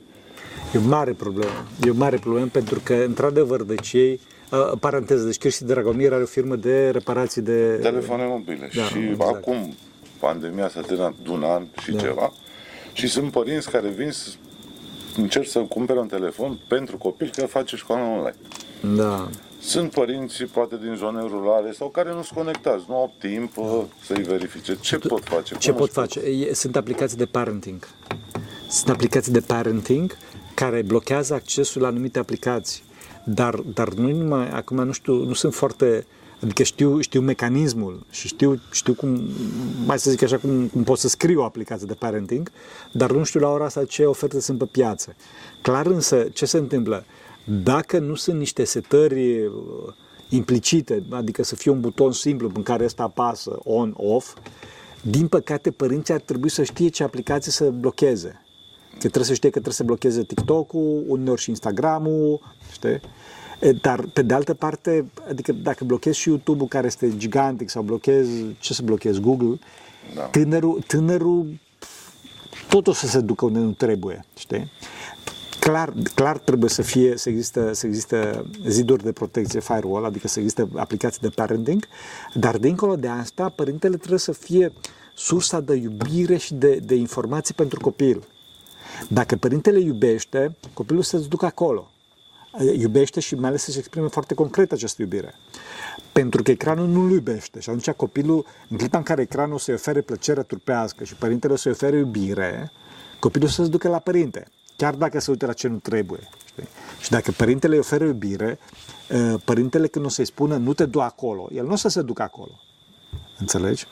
E 0.74 0.78
o 0.78 0.88
mare 0.88 1.12
problemă. 1.12 1.66
E 1.86 1.89
o 1.89 1.93
mare 1.93 2.18
problemă 2.18 2.47
pentru 2.51 2.80
că, 2.84 2.93
într-adevăr, 2.93 3.64
deci 3.64 3.93
ei, 3.93 4.20
uh, 4.51 4.72
paranteză, 4.80 5.26
deci 5.26 5.38
Cristi 5.38 5.64
Dragomir 5.64 6.14
are 6.14 6.24
o 6.24 6.26
firmă 6.26 6.55
de 6.55 6.89
reparații 6.89 7.41
de... 7.41 7.80
telefoane 7.82 8.26
mobile. 8.26 8.70
Da, 8.76 8.82
și 8.82 8.97
exact. 8.97 9.36
acum 9.36 9.74
pandemia 10.20 10.70
s-a 10.70 10.82
terminat 10.82 11.14
de 11.24 11.30
un 11.30 11.43
an 11.43 11.64
și 11.82 11.91
Da. 11.91 11.99
ceva 11.99 12.34
și 12.93 13.07
sunt 13.07 13.32
părinți 13.32 13.70
care 13.70 13.88
vin 13.89 14.12
să 14.12 14.30
încerc 15.18 15.47
să 15.47 15.59
cumpere 15.59 15.99
un 15.99 16.07
telefon 16.07 16.59
pentru 16.68 16.97
copil 16.97 17.32
că 17.36 17.45
face 17.45 17.76
școala 17.76 18.03
online. 18.03 18.36
Da. 18.95 19.30
Sunt 19.62 19.91
părinți, 19.91 20.43
poate 20.43 20.78
din 20.82 20.95
zone 20.95 21.22
rurale 21.22 21.72
sau 21.72 21.89
care 21.89 22.09
nu 22.09 22.22
sunt 22.22 22.38
conectați, 22.38 22.84
nu 22.88 22.95
au 22.95 23.14
timp 23.20 23.57
uh, 23.57 23.82
să-i 24.05 24.24
verifice. 24.24 24.78
Ce 24.80 24.97
pot 24.97 25.24
face? 25.24 25.55
Ce 25.57 25.70
Cum 25.70 25.80
pot 25.80 25.88
își 25.88 25.97
face? 25.97 26.20
E- 26.20 26.53
Sunt 26.53 26.76
aplicații 26.76 27.18
de 27.18 27.26
parenting. 27.26 27.88
Sunt 28.70 28.89
aplicații 28.89 29.32
de 29.32 29.39
parenting 29.39 30.18
care 30.53 30.82
blochează 30.82 31.34
accesul 31.34 31.82
la 31.82 31.88
anumite 31.88 32.20
aplicații. 32.20 32.84
Dar, 33.24 33.55
dar 33.55 33.88
nu 33.93 34.12
numai, 34.12 34.49
acum 34.49 34.84
nu 34.84 34.91
știu, 34.91 35.14
nu 35.14 35.34
sunt 35.34 35.53
foarte, 35.53 36.05
adică 36.43 36.64
știu, 36.64 36.99
știu 36.99 37.22
mecanismul 37.22 38.05
și 38.09 38.28
știu, 38.28 38.59
știu 38.72 38.93
cum, 38.93 39.22
mai 39.86 39.99
să 39.99 40.09
zic 40.09 40.22
așa, 40.24 40.38
cum, 40.38 40.68
cum 40.68 40.84
pot 40.84 40.97
să 40.97 41.07
scriu 41.07 41.39
o 41.39 41.43
aplicație 41.43 41.88
de 41.88 41.93
parenting, 41.93 42.51
dar 42.91 43.12
nu 43.12 43.24
știu 43.24 43.39
la 43.39 43.49
ora 43.49 43.66
asta 43.66 43.86
ce 43.86 44.05
oferte 44.05 44.39
sunt 44.41 44.57
pe 44.57 44.66
piață. 44.66 45.16
Clar 45.62 45.86
însă, 45.86 46.28
ce 46.34 46.45
se 46.45 46.57
întâmplă? 46.57 47.05
Dacă 47.45 47.99
nu 47.99 48.15
sunt 48.15 48.37
niște 48.37 48.63
setări 48.63 49.45
uh, 49.45 49.51
implicite, 50.29 51.03
adică 51.09 51.43
să 51.43 51.55
fie 51.55 51.71
un 51.71 51.79
buton 51.79 52.11
simplu 52.11 52.51
în 52.55 52.63
care 52.63 52.83
ăsta 52.83 53.03
apasă 53.03 53.59
on-off, 53.63 54.35
din 55.01 55.27
păcate 55.27 55.71
părinții 55.71 56.13
ar 56.13 56.19
trebui 56.19 56.49
să 56.49 56.63
știe 56.63 56.89
ce 56.89 57.03
aplicație 57.03 57.51
să 57.51 57.69
blocheze. 57.69 58.41
trebuie 58.97 59.23
să 59.23 59.33
știe 59.33 59.49
că 59.49 59.59
trebuie 59.59 59.73
să 59.73 59.83
blocheze 59.83 60.23
TikTok-ul, 60.23 61.03
uneori 61.07 61.41
și 61.41 61.49
Instagram-ul, 61.49 62.39
știi? 62.71 62.99
E, 63.59 63.71
Dar, 63.71 64.05
pe 64.13 64.21
de 64.21 64.33
altă 64.33 64.53
parte, 64.53 65.11
adică 65.29 65.51
dacă 65.51 65.83
blochezi 65.83 66.17
și 66.17 66.29
YouTube-ul 66.29 66.67
care 66.67 66.85
este 66.87 67.17
gigantic 67.17 67.69
sau 67.69 67.81
blochezi, 67.81 68.45
ce 68.59 68.73
să 68.73 68.81
blochezi, 68.83 69.19
Google, 69.19 69.59
Da. 70.15 70.21
tânărul, 70.21 70.83
tânărul 70.87 71.59
tot 72.69 72.87
o 72.87 72.93
să 72.93 73.07
se 73.07 73.19
ducă 73.19 73.45
unde 73.45 73.59
nu 73.59 73.71
trebuie, 73.71 74.25
știi? 74.37 74.71
Clar, 75.62 75.93
clar 76.16 76.38
trebuie 76.38 76.70
să 76.70 76.82
fie, 76.82 77.18
să 77.18 77.30
există, 77.30 77.74
să 77.74 77.88
există 77.88 78.45
ziduri 78.68 79.03
de 79.03 79.12
protecție, 79.12 79.59
firewall, 79.59 80.05
adică 80.05 80.28
să 80.28 80.39
există 80.39 80.70
aplicații 80.76 81.22
de 81.22 81.30
parenting, 81.30 81.88
dar 82.34 82.57
dincolo 82.57 82.95
de 82.95 83.07
asta, 83.07 83.49
părintele 83.49 83.97
trebuie 83.97 84.20
să 84.20 84.32
fie 84.32 84.74
sursa 85.16 85.59
de 85.59 85.74
iubire 85.74 86.38
și 86.38 86.53
de, 86.53 86.76
de 86.76 86.95
informații 86.95 87.53
pentru 87.53 87.80
copil. 87.80 88.24
Dacă 89.07 89.36
părintele 89.36 89.80
iubește, 89.80 90.55
copilul 90.74 91.01
să 91.01 91.18
se 91.18 91.28
ducă 91.28 91.45
acolo. 91.45 91.91
Iubește 92.78 93.20
și 93.20 93.36
mai 93.36 93.49
ales 93.49 93.64
să-și 93.64 93.78
exprime 93.78 94.07
foarte 94.07 94.34
concret 94.34 94.72
această 94.72 95.01
iubire. 95.01 95.34
Pentru 96.12 96.43
că 96.43 96.51
ecranul 96.51 96.88
nu 96.88 97.01
îl 97.01 97.12
iubește 97.12 97.59
și 97.59 97.70
atunci 97.70 97.89
copilul, 97.89 98.45
în 98.70 98.78
clipa 98.78 98.97
în 98.97 99.03
care 99.03 99.22
ecranul 99.22 99.57
să-i 99.57 99.74
ofere 99.74 100.01
plăcere 100.01 100.43
trupească 100.43 101.03
și 101.03 101.16
părintele 101.16 101.55
să-i 101.55 101.72
ofere 101.72 101.97
iubire, 101.97 102.72
copilul 103.20 103.49
să 103.49 103.64
se 103.64 103.70
ducă 103.70 103.88
la 103.88 103.99
părinte, 103.99 104.47
chiar 104.82 104.93
dacă 104.93 105.19
se 105.19 105.32
uită 105.32 105.45
la 105.45 105.53
ce 105.53 105.67
nu 105.67 105.77
trebuie. 105.77 106.29
Știi? 106.45 106.67
Și 107.01 107.09
dacă 107.09 107.32
părintele 107.32 107.73
îi 107.73 107.79
oferă 107.79 108.03
iubire, 108.03 108.59
ă, 109.11 109.38
părintele 109.45 109.88
când 109.88 110.05
o 110.05 110.09
să-i 110.09 110.25
spună 110.25 110.55
nu 110.55 110.73
te 110.73 110.86
du 110.86 111.01
acolo, 111.01 111.49
el 111.53 111.65
nu 111.65 111.71
o 111.71 111.75
să 111.75 111.88
se 111.88 112.01
ducă 112.01 112.21
acolo. 112.21 112.59
Înțelegi? 113.39 113.88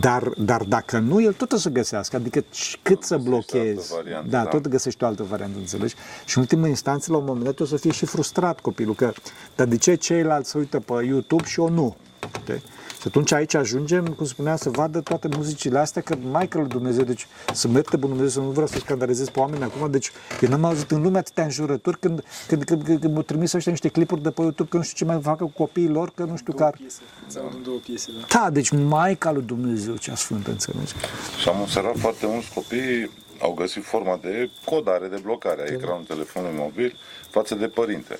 Dar, 0.00 0.28
dar 0.36 0.62
dacă 0.62 0.98
nu, 0.98 1.22
el 1.22 1.32
tot 1.32 1.52
o 1.52 1.56
să 1.56 1.68
găsească. 1.68 2.16
Adică 2.16 2.44
și 2.52 2.78
cât 2.82 3.02
să 3.02 3.16
găsești 3.16 3.32
o 3.32 3.36
altă 3.36 3.58
blochezi. 3.58 3.92
variantă, 3.94 4.28
da, 4.28 4.42
da. 4.42 4.48
tot 4.48 4.68
găsești 4.68 5.04
o 5.04 5.06
altă 5.06 5.22
variantă, 5.22 5.58
înțelegi? 5.58 5.94
Și 6.24 6.36
în 6.36 6.42
ultima 6.42 6.66
instanță, 6.66 7.12
la 7.12 7.18
un 7.18 7.24
moment 7.24 7.44
dat, 7.44 7.60
o 7.60 7.64
să 7.64 7.76
fie 7.76 7.90
și 7.90 8.06
frustrat 8.06 8.60
copilul, 8.60 8.94
că 8.94 9.12
dar 9.54 9.66
de 9.66 9.76
ce 9.76 9.94
ceilalți 9.94 10.50
se 10.50 10.58
uită 10.58 10.80
pe 10.80 11.04
YouTube 11.04 11.44
și 11.44 11.60
eu 11.60 11.68
nu? 11.68 11.96
Știi? 12.42 12.62
Și 13.00 13.04
atunci 13.06 13.32
aici 13.32 13.54
ajungem, 13.54 14.06
cum 14.06 14.26
spuneam, 14.26 14.56
să 14.56 14.70
vadă 14.70 15.00
toate 15.00 15.28
muzicile 15.36 15.78
astea, 15.78 16.02
că 16.02 16.16
Michael 16.16 16.66
Dumnezeu, 16.66 17.04
deci 17.04 17.26
să 17.54 17.68
merte 17.68 17.96
bunul 17.96 18.16
Dumnezeu, 18.16 18.42
să 18.42 18.46
nu 18.46 18.52
vreau 18.52 18.66
să 18.66 18.78
scandalizez 18.78 19.28
pe 19.28 19.38
oameni 19.38 19.62
acum, 19.62 19.90
deci 19.90 20.10
eu 20.40 20.48
n-am 20.48 20.64
auzit 20.64 20.90
în 20.90 21.02
lume 21.02 21.18
atâtea 21.18 21.44
înjurături 21.44 21.98
când, 21.98 22.24
când, 22.46 22.64
când, 22.64 22.82
când, 22.84 23.00
când 23.00 23.12
m-au 23.12 23.22
trimis 23.22 23.52
ăștia 23.52 23.72
niște 23.72 23.88
clipuri 23.88 24.22
de 24.22 24.30
pe 24.30 24.42
YouTube, 24.42 24.68
că 24.68 24.76
nu 24.76 24.82
știu 24.82 24.96
ce 24.96 25.12
mai 25.12 25.22
facă 25.22 25.44
cu 25.44 25.52
copiii 25.56 25.88
lor, 25.88 26.12
că 26.14 26.24
nu 26.24 26.36
știu 26.36 26.52
Două 26.52 26.70
care. 26.70 26.76
piese. 26.80 27.00
Sau 27.26 27.50
în 27.54 27.62
două 27.62 27.78
piese, 27.78 28.10
da. 28.18 28.40
Da, 28.40 28.50
deci 28.50 28.70
Maica 28.70 29.32
lui 29.32 29.42
Dumnezeu 29.42 29.96
cea 29.96 30.14
sfântă, 30.14 30.50
înțelegi? 30.50 30.92
Și 31.40 31.48
am 31.48 31.60
observat 31.60 31.96
foarte 31.96 32.26
mulți 32.26 32.52
copii 32.54 33.10
au 33.40 33.52
găsit 33.52 33.84
forma 33.84 34.18
de 34.22 34.50
codare, 34.64 35.06
de 35.06 35.18
blocare 35.22 35.62
a 35.62 35.72
ecranului 35.72 36.06
telefonului 36.06 36.56
mobil 36.58 36.96
față 37.30 37.54
de 37.54 37.68
părinte. 37.68 38.18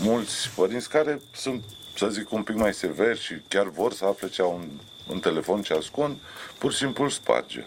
Mulți 0.00 0.50
părinți 0.54 0.88
care 0.88 1.20
sunt, 1.34 1.62
să 1.96 2.08
zic, 2.08 2.32
un 2.32 2.42
pic 2.42 2.54
mai 2.54 2.74
severi 2.74 3.20
și 3.20 3.34
chiar 3.48 3.68
vor 3.68 3.92
să 3.92 4.04
afle 4.04 4.28
ce 4.28 4.42
au 4.42 4.58
în, 4.60 4.68
în 5.12 5.18
telefon, 5.18 5.62
ce 5.62 5.74
ascund, 5.74 6.16
pur 6.58 6.72
și 6.72 6.78
simplu 6.78 7.04
îl 7.04 7.10
sparge. 7.10 7.66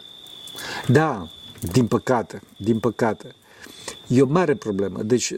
Da, 0.88 1.28
din 1.60 1.88
păcate, 1.88 2.42
din 2.58 2.80
păcate. 2.80 3.36
E 4.08 4.22
o 4.22 4.26
mare 4.26 4.56
problemă. 4.56 5.04
Deci, 5.04 5.34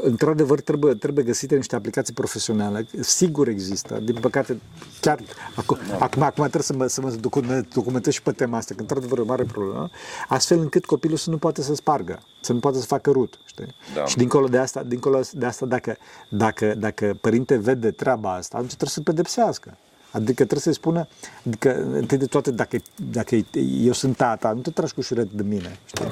într-adevăr, 0.00 0.60
trebuie, 0.60 0.94
trebuie 0.94 1.24
găsite 1.24 1.56
niște 1.56 1.76
aplicații 1.76 2.14
profesionale. 2.14 2.86
Sigur 3.00 3.48
există. 3.48 4.00
Din 4.04 4.14
păcate, 4.14 4.60
chiar 5.00 5.18
acum, 5.54 5.78
acum, 5.98 6.22
acum 6.22 6.42
trebuie 6.48 6.62
să 6.62 6.72
mă, 6.72 6.86
să 6.86 7.00
mă 7.00 7.10
document- 7.10 7.68
documentez 7.74 8.12
și 8.12 8.22
pe 8.22 8.32
tema 8.32 8.56
asta, 8.56 8.74
că 8.74 8.80
într-adevăr 8.80 9.18
e 9.18 9.20
o 9.20 9.24
mare 9.24 9.44
problemă, 9.44 9.90
astfel 10.28 10.58
încât 10.58 10.84
copilul 10.84 11.16
să 11.16 11.30
nu 11.30 11.36
poate 11.36 11.62
să 11.62 11.74
spargă, 11.74 12.22
să 12.40 12.52
nu 12.52 12.58
poate 12.58 12.78
să 12.78 12.86
facă 12.86 13.10
rut. 13.10 13.38
Știi? 13.44 13.74
Da. 13.94 14.04
Și 14.04 14.16
dincolo 14.16 14.46
de 14.46 14.58
asta, 14.58 14.82
dincolo 14.82 15.20
de 15.32 15.46
asta 15.46 15.66
dacă, 15.66 15.96
dacă, 16.28 16.74
dacă 16.78 17.18
părinte 17.20 17.56
vede 17.56 17.90
treaba 17.90 18.34
asta, 18.34 18.56
atunci 18.56 18.74
trebuie 18.74 18.90
să 18.90 19.00
pedepsească. 19.00 19.76
Adică 20.12 20.34
trebuie 20.34 20.60
să-i 20.60 20.74
spună, 20.74 21.08
adică 21.46 21.84
întâi 21.92 22.18
de 22.18 22.26
toate, 22.26 22.50
dacă, 22.50 22.76
dacă 23.10 23.36
eu 23.82 23.92
sunt 23.92 24.16
tata, 24.16 24.52
nu 24.52 24.60
te 24.60 24.70
tragi 24.70 24.94
cu 24.94 25.00
șuret 25.00 25.30
de 25.30 25.42
mine, 25.42 25.78
știi? 25.84 26.04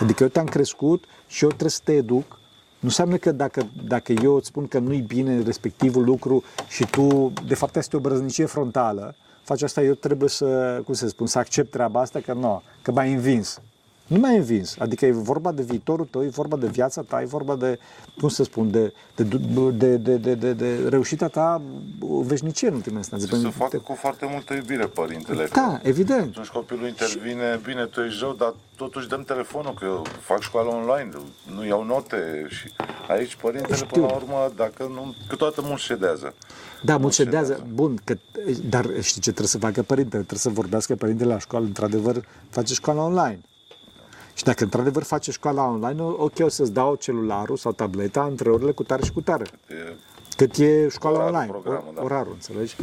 Adică 0.00 0.22
eu 0.22 0.28
te-am 0.28 0.46
crescut 0.46 1.04
și 1.26 1.42
eu 1.42 1.48
trebuie 1.48 1.70
să 1.70 1.80
te 1.84 1.92
educ. 1.92 2.38
Nu 2.78 2.88
înseamnă 2.88 3.16
că 3.16 3.32
dacă, 3.32 3.68
dacă 3.86 4.12
eu 4.12 4.34
îți 4.34 4.46
spun 4.46 4.66
că 4.66 4.78
nu-i 4.78 5.00
bine 5.00 5.42
respectivul 5.42 6.04
lucru 6.04 6.42
și 6.68 6.86
tu, 6.86 7.32
de 7.46 7.54
fapt, 7.54 7.76
este 7.76 7.96
o 7.96 8.00
brăznicie 8.00 8.46
frontală, 8.46 9.14
faci 9.42 9.62
asta, 9.62 9.82
eu 9.82 9.94
trebuie 9.94 10.28
să, 10.28 10.80
cum 10.84 10.94
să 10.94 11.08
spun, 11.08 11.26
să 11.26 11.38
accept 11.38 11.70
treaba 11.70 12.00
asta, 12.00 12.20
că 12.20 12.32
nu, 12.32 12.62
că 12.82 12.92
m-ai 12.92 13.12
învins. 13.12 13.60
Nu 14.10 14.18
m-ai 14.18 14.36
învins. 14.36 14.76
Adică 14.78 15.06
e 15.06 15.12
vorba 15.12 15.52
de 15.52 15.62
viitorul 15.62 16.06
tău, 16.10 16.24
e 16.24 16.28
vorba 16.28 16.56
de 16.56 16.66
viața 16.66 17.02
ta, 17.02 17.20
e 17.20 17.24
vorba 17.24 17.56
de, 17.56 17.78
cum 18.20 18.28
să 18.28 18.42
spun, 18.44 18.70
de, 18.70 18.92
de, 19.16 19.22
de, 19.24 19.96
de, 19.96 20.16
de, 20.16 20.34
de, 20.34 20.52
de 20.52 20.88
reușita 20.88 21.28
ta 21.28 21.62
în 22.00 22.22
veșnicie 22.22 22.68
în 22.68 22.74
ultima 22.74 22.96
instanță. 22.96 23.24
Și 23.26 23.32
să 23.32 23.38
Pentru- 23.40 23.58
facă 23.58 23.78
cu 23.78 23.94
foarte 23.94 24.28
multă 24.32 24.54
iubire 24.54 24.86
părintele. 24.86 25.48
Da, 25.52 25.78
că 25.82 25.88
evident. 25.88 26.28
Atunci 26.28 26.46
copilul 26.46 26.86
intervine, 26.88 27.60
bine, 27.64 27.84
tu 27.84 28.00
ești 28.00 28.18
rău, 28.20 28.32
dar 28.32 28.54
totuși 28.76 29.08
dăm 29.08 29.22
telefonul, 29.22 29.74
că 29.74 29.84
eu 29.84 30.06
fac 30.20 30.40
școală 30.40 30.68
online, 30.68 31.10
nu 31.54 31.66
iau 31.66 31.84
note 31.84 32.46
și 32.48 32.70
aici 33.08 33.34
părintele, 33.36 33.74
Știu. 33.74 33.86
până 33.86 34.06
la 34.06 34.12
urmă, 34.14 34.52
dacă 34.56 34.90
nu, 34.94 35.14
câteodată 35.28 35.62
mult 35.64 35.80
ședează. 35.80 36.34
Da, 36.82 36.92
mult 36.92 37.02
Mult 37.02 37.14
ședează. 37.14 37.52
ședează. 37.52 37.74
Bun, 37.74 37.98
că, 38.04 38.14
dar 38.68 38.84
știi 39.00 39.20
ce 39.20 39.28
trebuie 39.30 39.46
să 39.48 39.58
facă 39.58 39.82
părintele? 39.82 40.22
Trebuie 40.22 40.38
să 40.38 40.48
vorbească 40.48 40.94
părintele 40.94 41.32
la 41.32 41.38
școală. 41.38 41.64
Într-adevăr, 41.64 42.24
face 42.50 42.74
școala 42.74 43.02
online. 43.02 43.40
Și 44.40 44.46
dacă 44.46 44.64
într-adevăr 44.64 45.02
face 45.02 45.30
școala 45.30 45.66
online, 45.66 46.02
ok, 46.02 46.32
o 46.40 46.48
să-ți 46.48 46.72
dau 46.72 46.94
celularul 46.94 47.56
sau 47.56 47.72
tableta 47.72 48.24
între 48.24 48.50
orele 48.50 48.70
cu 48.70 48.82
tare 48.82 49.04
și 49.04 49.12
cu 49.12 49.20
tare. 49.20 49.44
E, 49.68 49.94
Cât 50.36 50.56
e 50.56 50.88
școala 50.88 51.16
Orarul, 51.16 51.34
online, 51.34 51.52
programul, 51.52 51.92
da. 51.94 52.02
orarul, 52.02 52.32
înțelegi? 52.32 52.76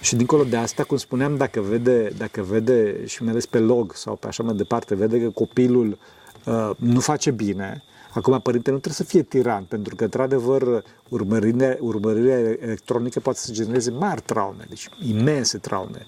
Și 0.00 0.16
dincolo 0.16 0.44
de 0.44 0.56
asta, 0.56 0.84
cum 0.84 0.96
spuneam, 0.96 1.36
dacă 1.36 1.60
vede, 1.60 2.12
dacă 2.16 2.42
vede 2.42 3.06
și 3.06 3.22
mai 3.22 3.30
ales 3.30 3.46
pe 3.46 3.58
log 3.58 3.94
sau 3.94 4.14
pe 4.14 4.26
așa 4.26 4.42
mai 4.42 4.54
departe, 4.54 4.94
vede 4.94 5.20
că 5.22 5.28
copilul 5.28 5.98
uh, 6.44 6.70
nu 6.76 7.00
face 7.00 7.30
bine, 7.30 7.82
acum 8.14 8.40
părintele 8.40 8.74
nu 8.74 8.80
trebuie 8.80 9.06
să 9.06 9.12
fie 9.12 9.22
tiran, 9.22 9.64
pentru 9.64 9.94
că, 9.94 10.04
într-adevăr, 10.04 10.84
urmărirea, 11.08 11.76
urmărirea 11.80 12.38
electronică 12.38 13.20
poate 13.20 13.38
să 13.38 13.52
genereze 13.52 13.90
mari 13.90 14.20
traume, 14.20 14.64
deci 14.68 14.88
imense 15.08 15.58
traume. 15.58 16.06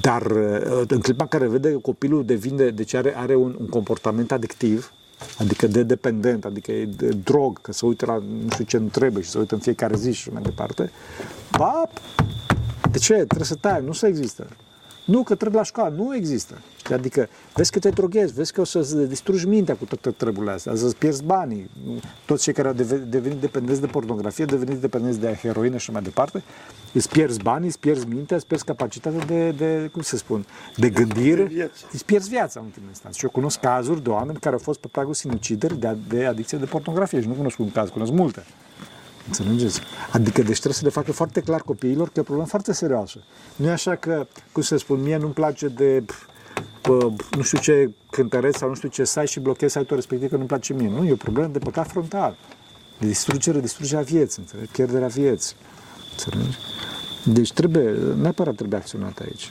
Dar 0.00 0.22
uh, 0.22 0.82
în 0.88 1.00
clipa 1.00 1.22
în 1.22 1.28
care 1.28 1.46
vede 1.46 1.70
că 1.70 1.78
copilul 1.78 2.24
devine, 2.24 2.68
deci 2.68 2.94
are, 2.94 3.16
are 3.16 3.34
un, 3.34 3.56
un 3.60 3.66
comportament 3.66 4.32
adictiv, 4.32 4.92
Adică 5.38 5.66
de 5.66 5.82
dependent, 5.82 6.44
adică 6.44 6.72
e 6.72 6.84
de 6.84 7.08
drog, 7.08 7.60
că 7.60 7.72
se 7.72 7.86
uită 7.86 8.06
la 8.06 8.18
nu 8.18 8.50
știu 8.50 8.64
ce 8.64 8.78
nu 8.78 8.86
trebuie 8.86 9.22
și 9.22 9.30
se 9.30 9.38
uită 9.38 9.54
în 9.54 9.60
fiecare 9.60 9.96
zi 9.96 10.12
și 10.12 10.30
mai 10.30 10.42
departe. 10.42 10.90
Pap! 11.50 11.90
De 12.90 12.98
ce? 12.98 13.14
Trebuie 13.14 13.44
să 13.44 13.54
tai, 13.54 13.82
nu 13.84 13.92
să 13.92 14.06
există. 14.06 14.46
Nu, 15.04 15.22
că 15.22 15.34
trebuie 15.34 15.58
la 15.58 15.64
școală, 15.66 15.94
nu 15.96 16.16
există. 16.16 16.58
Știi? 16.84 16.94
Adică 16.94 17.28
vezi 17.54 17.70
că 17.70 17.78
te 17.78 17.88
droghezi, 17.88 18.32
vezi 18.32 18.52
că 18.52 18.60
o 18.60 18.64
să 18.64 18.80
distrugi 19.08 19.46
mintea 19.46 19.74
cu 19.74 19.84
toate 19.84 20.10
treburile 20.10 20.52
astea, 20.52 20.74
să-ți 20.74 20.96
pierzi 20.96 21.22
banii. 21.24 21.70
Toți 22.26 22.42
cei 22.42 22.52
care 22.52 22.68
au 22.68 22.74
deve- 22.74 22.96
devenit 22.96 23.38
dependenți 23.38 23.80
de 23.80 23.86
pornografie, 23.86 24.44
devenit 24.44 24.78
dependenți 24.78 25.20
de 25.20 25.38
heroină 25.42 25.76
și 25.76 25.90
mai 25.90 26.02
departe, 26.02 26.42
îți 26.92 27.08
pierzi 27.08 27.42
banii, 27.42 27.66
îți 27.68 27.78
pierzi 27.78 28.06
mintea, 28.06 28.36
îți 28.36 28.46
pierzi 28.46 28.64
capacitatea 28.64 29.24
de, 29.24 29.50
de 29.50 29.88
cum 29.92 30.02
să 30.02 30.16
spun, 30.16 30.46
de 30.76 30.90
gândire, 30.90 31.42
viața. 31.42 31.86
îți 31.92 32.04
pierzi 32.04 32.28
viața 32.28 32.60
în 32.60 32.66
ultima 32.66 32.86
instanță. 32.88 33.18
Și 33.18 33.24
eu 33.24 33.30
cunosc 33.30 33.60
cazuri 33.60 34.02
de 34.02 34.08
oameni 34.08 34.38
care 34.38 34.54
au 34.54 34.60
fost 34.60 34.78
pe 34.80 34.88
pragul 34.90 35.14
sinucideri 35.14 35.78
de, 35.80 35.96
de 36.08 36.24
adicție 36.24 36.58
de 36.58 36.64
pornografie 36.64 37.20
și 37.20 37.28
nu 37.28 37.34
cunosc 37.34 37.58
un 37.58 37.70
caz, 37.70 37.88
cunosc 37.88 38.12
multe. 38.12 38.44
Înțelegeți? 39.26 39.80
Adică 40.12 40.42
deci 40.42 40.52
trebuie 40.54 40.74
să 40.74 40.84
le 40.84 40.90
facă 40.90 41.12
foarte 41.12 41.40
clar 41.40 41.60
copiilor 41.62 42.06
că 42.06 42.12
e 42.16 42.20
o 42.20 42.24
problemă 42.24 42.48
foarte 42.48 42.72
serioasă. 42.72 43.18
Nu 43.56 43.66
e 43.66 43.70
așa 43.70 43.94
că, 43.94 44.26
cum 44.52 44.62
să 44.62 44.76
spun, 44.76 45.02
mie 45.02 45.16
nu-mi 45.16 45.32
place 45.32 45.68
de 45.68 46.02
pf, 46.06 46.22
pă, 46.24 46.33
nu 47.36 47.42
știu 47.42 47.58
ce 47.58 47.90
cântăreț 48.10 48.56
sau 48.56 48.68
nu 48.68 48.74
știu 48.74 48.88
ce 48.88 49.04
site 49.04 49.24
și 49.24 49.40
blochez 49.40 49.70
site-ul 49.70 49.96
respectiv 49.96 50.28
că 50.28 50.36
nu-mi 50.36 50.48
place 50.48 50.72
mie. 50.72 50.88
Nu, 50.88 51.04
e 51.04 51.12
o 51.12 51.16
problemă 51.16 51.48
de 51.48 51.58
păcat 51.58 51.88
frontal. 51.88 52.36
De 52.98 53.06
distrugere, 53.06 53.60
distrugerea 53.60 54.02
vieții, 54.02 54.42
înțelegi? 54.42 54.70
Pierderea 54.70 55.08
vieții. 55.08 55.56
Înțelegi? 56.10 56.58
Deci 57.24 57.52
trebuie, 57.52 57.94
neapărat 58.20 58.54
trebuie 58.54 58.78
acționat 58.78 59.18
aici. 59.18 59.50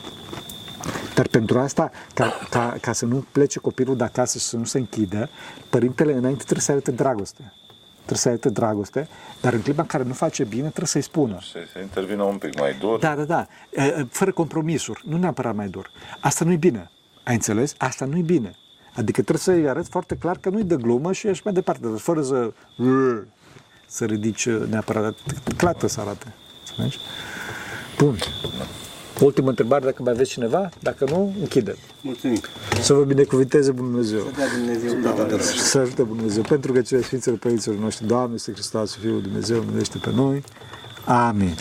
Dar 1.16 1.28
pentru 1.28 1.60
asta, 1.60 1.92
ca, 2.14 2.48
ca, 2.50 2.78
ca 2.82 2.94
să 2.94 3.06
nu 3.06 3.26
plece 3.32 3.60
copilul 3.60 3.98
de 3.98 4.04
acasă 4.04 4.38
și 4.38 4.46
să 4.46 4.58
nu 4.58 4.64
se 4.64 4.78
închidă, 4.78 5.30
părintele 5.70 6.14
înainte 6.14 6.44
trebuie 6.44 6.62
să 6.62 6.72
arate 6.72 6.92
dragoste. 6.92 7.54
Trebuie 7.96 8.18
să 8.18 8.28
arate 8.28 8.50
dragoste, 8.50 9.08
dar 9.42 9.54
în 9.54 9.62
clipa 9.62 9.82
în 9.82 9.88
care 9.88 10.04
nu 10.04 10.14
face 10.14 10.44
bine, 10.44 10.68
trebuie 10.68 10.88
să-i 10.88 11.02
spună. 11.02 11.38
să, 11.42 11.60
să 11.72 11.80
intervină 11.80 12.24
un 12.24 12.38
pic 12.38 12.60
mai 12.60 12.76
dur. 12.80 13.00
Da, 13.00 13.16
da, 13.16 13.24
da. 13.24 13.48
E, 13.72 13.82
e, 13.84 14.06
Fără 14.10 14.32
compromisuri, 14.32 15.02
nu 15.06 15.18
neapărat 15.18 15.56
mai 15.56 15.68
dur. 15.68 15.92
Asta 16.20 16.46
nu-i 16.46 16.58
bine. 16.58 16.92
Ai 17.24 17.34
înțeles? 17.34 17.74
Asta 17.78 18.06
nu-i 18.06 18.22
bine. 18.22 18.56
Adică 18.96 19.22
trebuie 19.22 19.38
să-i 19.38 19.70
arăți 19.70 19.90
foarte 19.90 20.16
clar 20.16 20.38
că 20.38 20.50
nu-i 20.50 20.64
de 20.64 20.76
glumă 20.76 21.12
și 21.12 21.28
ești 21.28 21.42
mai 21.46 21.54
departe, 21.54 21.88
dar 21.88 21.98
fără 21.98 22.22
să 22.22 22.52
să 23.88 24.06
ridici 24.06 24.50
neapărat, 24.50 25.16
clar 25.58 25.70
trebuie 25.70 25.90
să 25.90 26.02
arate. 26.02 26.34
Înțelegi? 26.70 26.98
Bun. 27.98 28.18
Ultimă 29.22 29.50
întrebare, 29.50 29.86
dacă 29.86 30.04
mai 30.04 30.12
aveți 30.14 30.30
cineva? 30.30 30.70
Dacă 30.80 31.06
nu, 31.10 31.36
închidem. 31.40 31.76
Mulțumim. 32.02 32.42
Să 32.82 32.94
vă 32.94 33.04
binecuvinteze 33.04 33.72
Bunul 33.72 33.92
Dumnezeu. 33.92 34.20
Să 34.20 34.32
dea 34.36 34.48
Dumnezeu 34.58 35.28
da, 35.28 35.38
Și 35.38 35.60
să 35.60 35.78
ajute 35.78 36.02
Bunul 36.02 36.18
Dumnezeu. 36.18 36.44
Pentru 36.44 36.72
că 36.72 36.82
cele 36.82 37.02
Sfințele 37.02 37.36
Părinților 37.36 37.78
noștri, 37.78 38.08
Doamne, 38.08 38.36
este 38.36 38.52
Hristos, 38.52 38.96
Fiul 38.96 39.22
Dumnezeu, 39.22 39.62
miluiește 39.62 39.98
pe 39.98 40.12
noi. 40.16 40.44
Amin. 41.06 41.56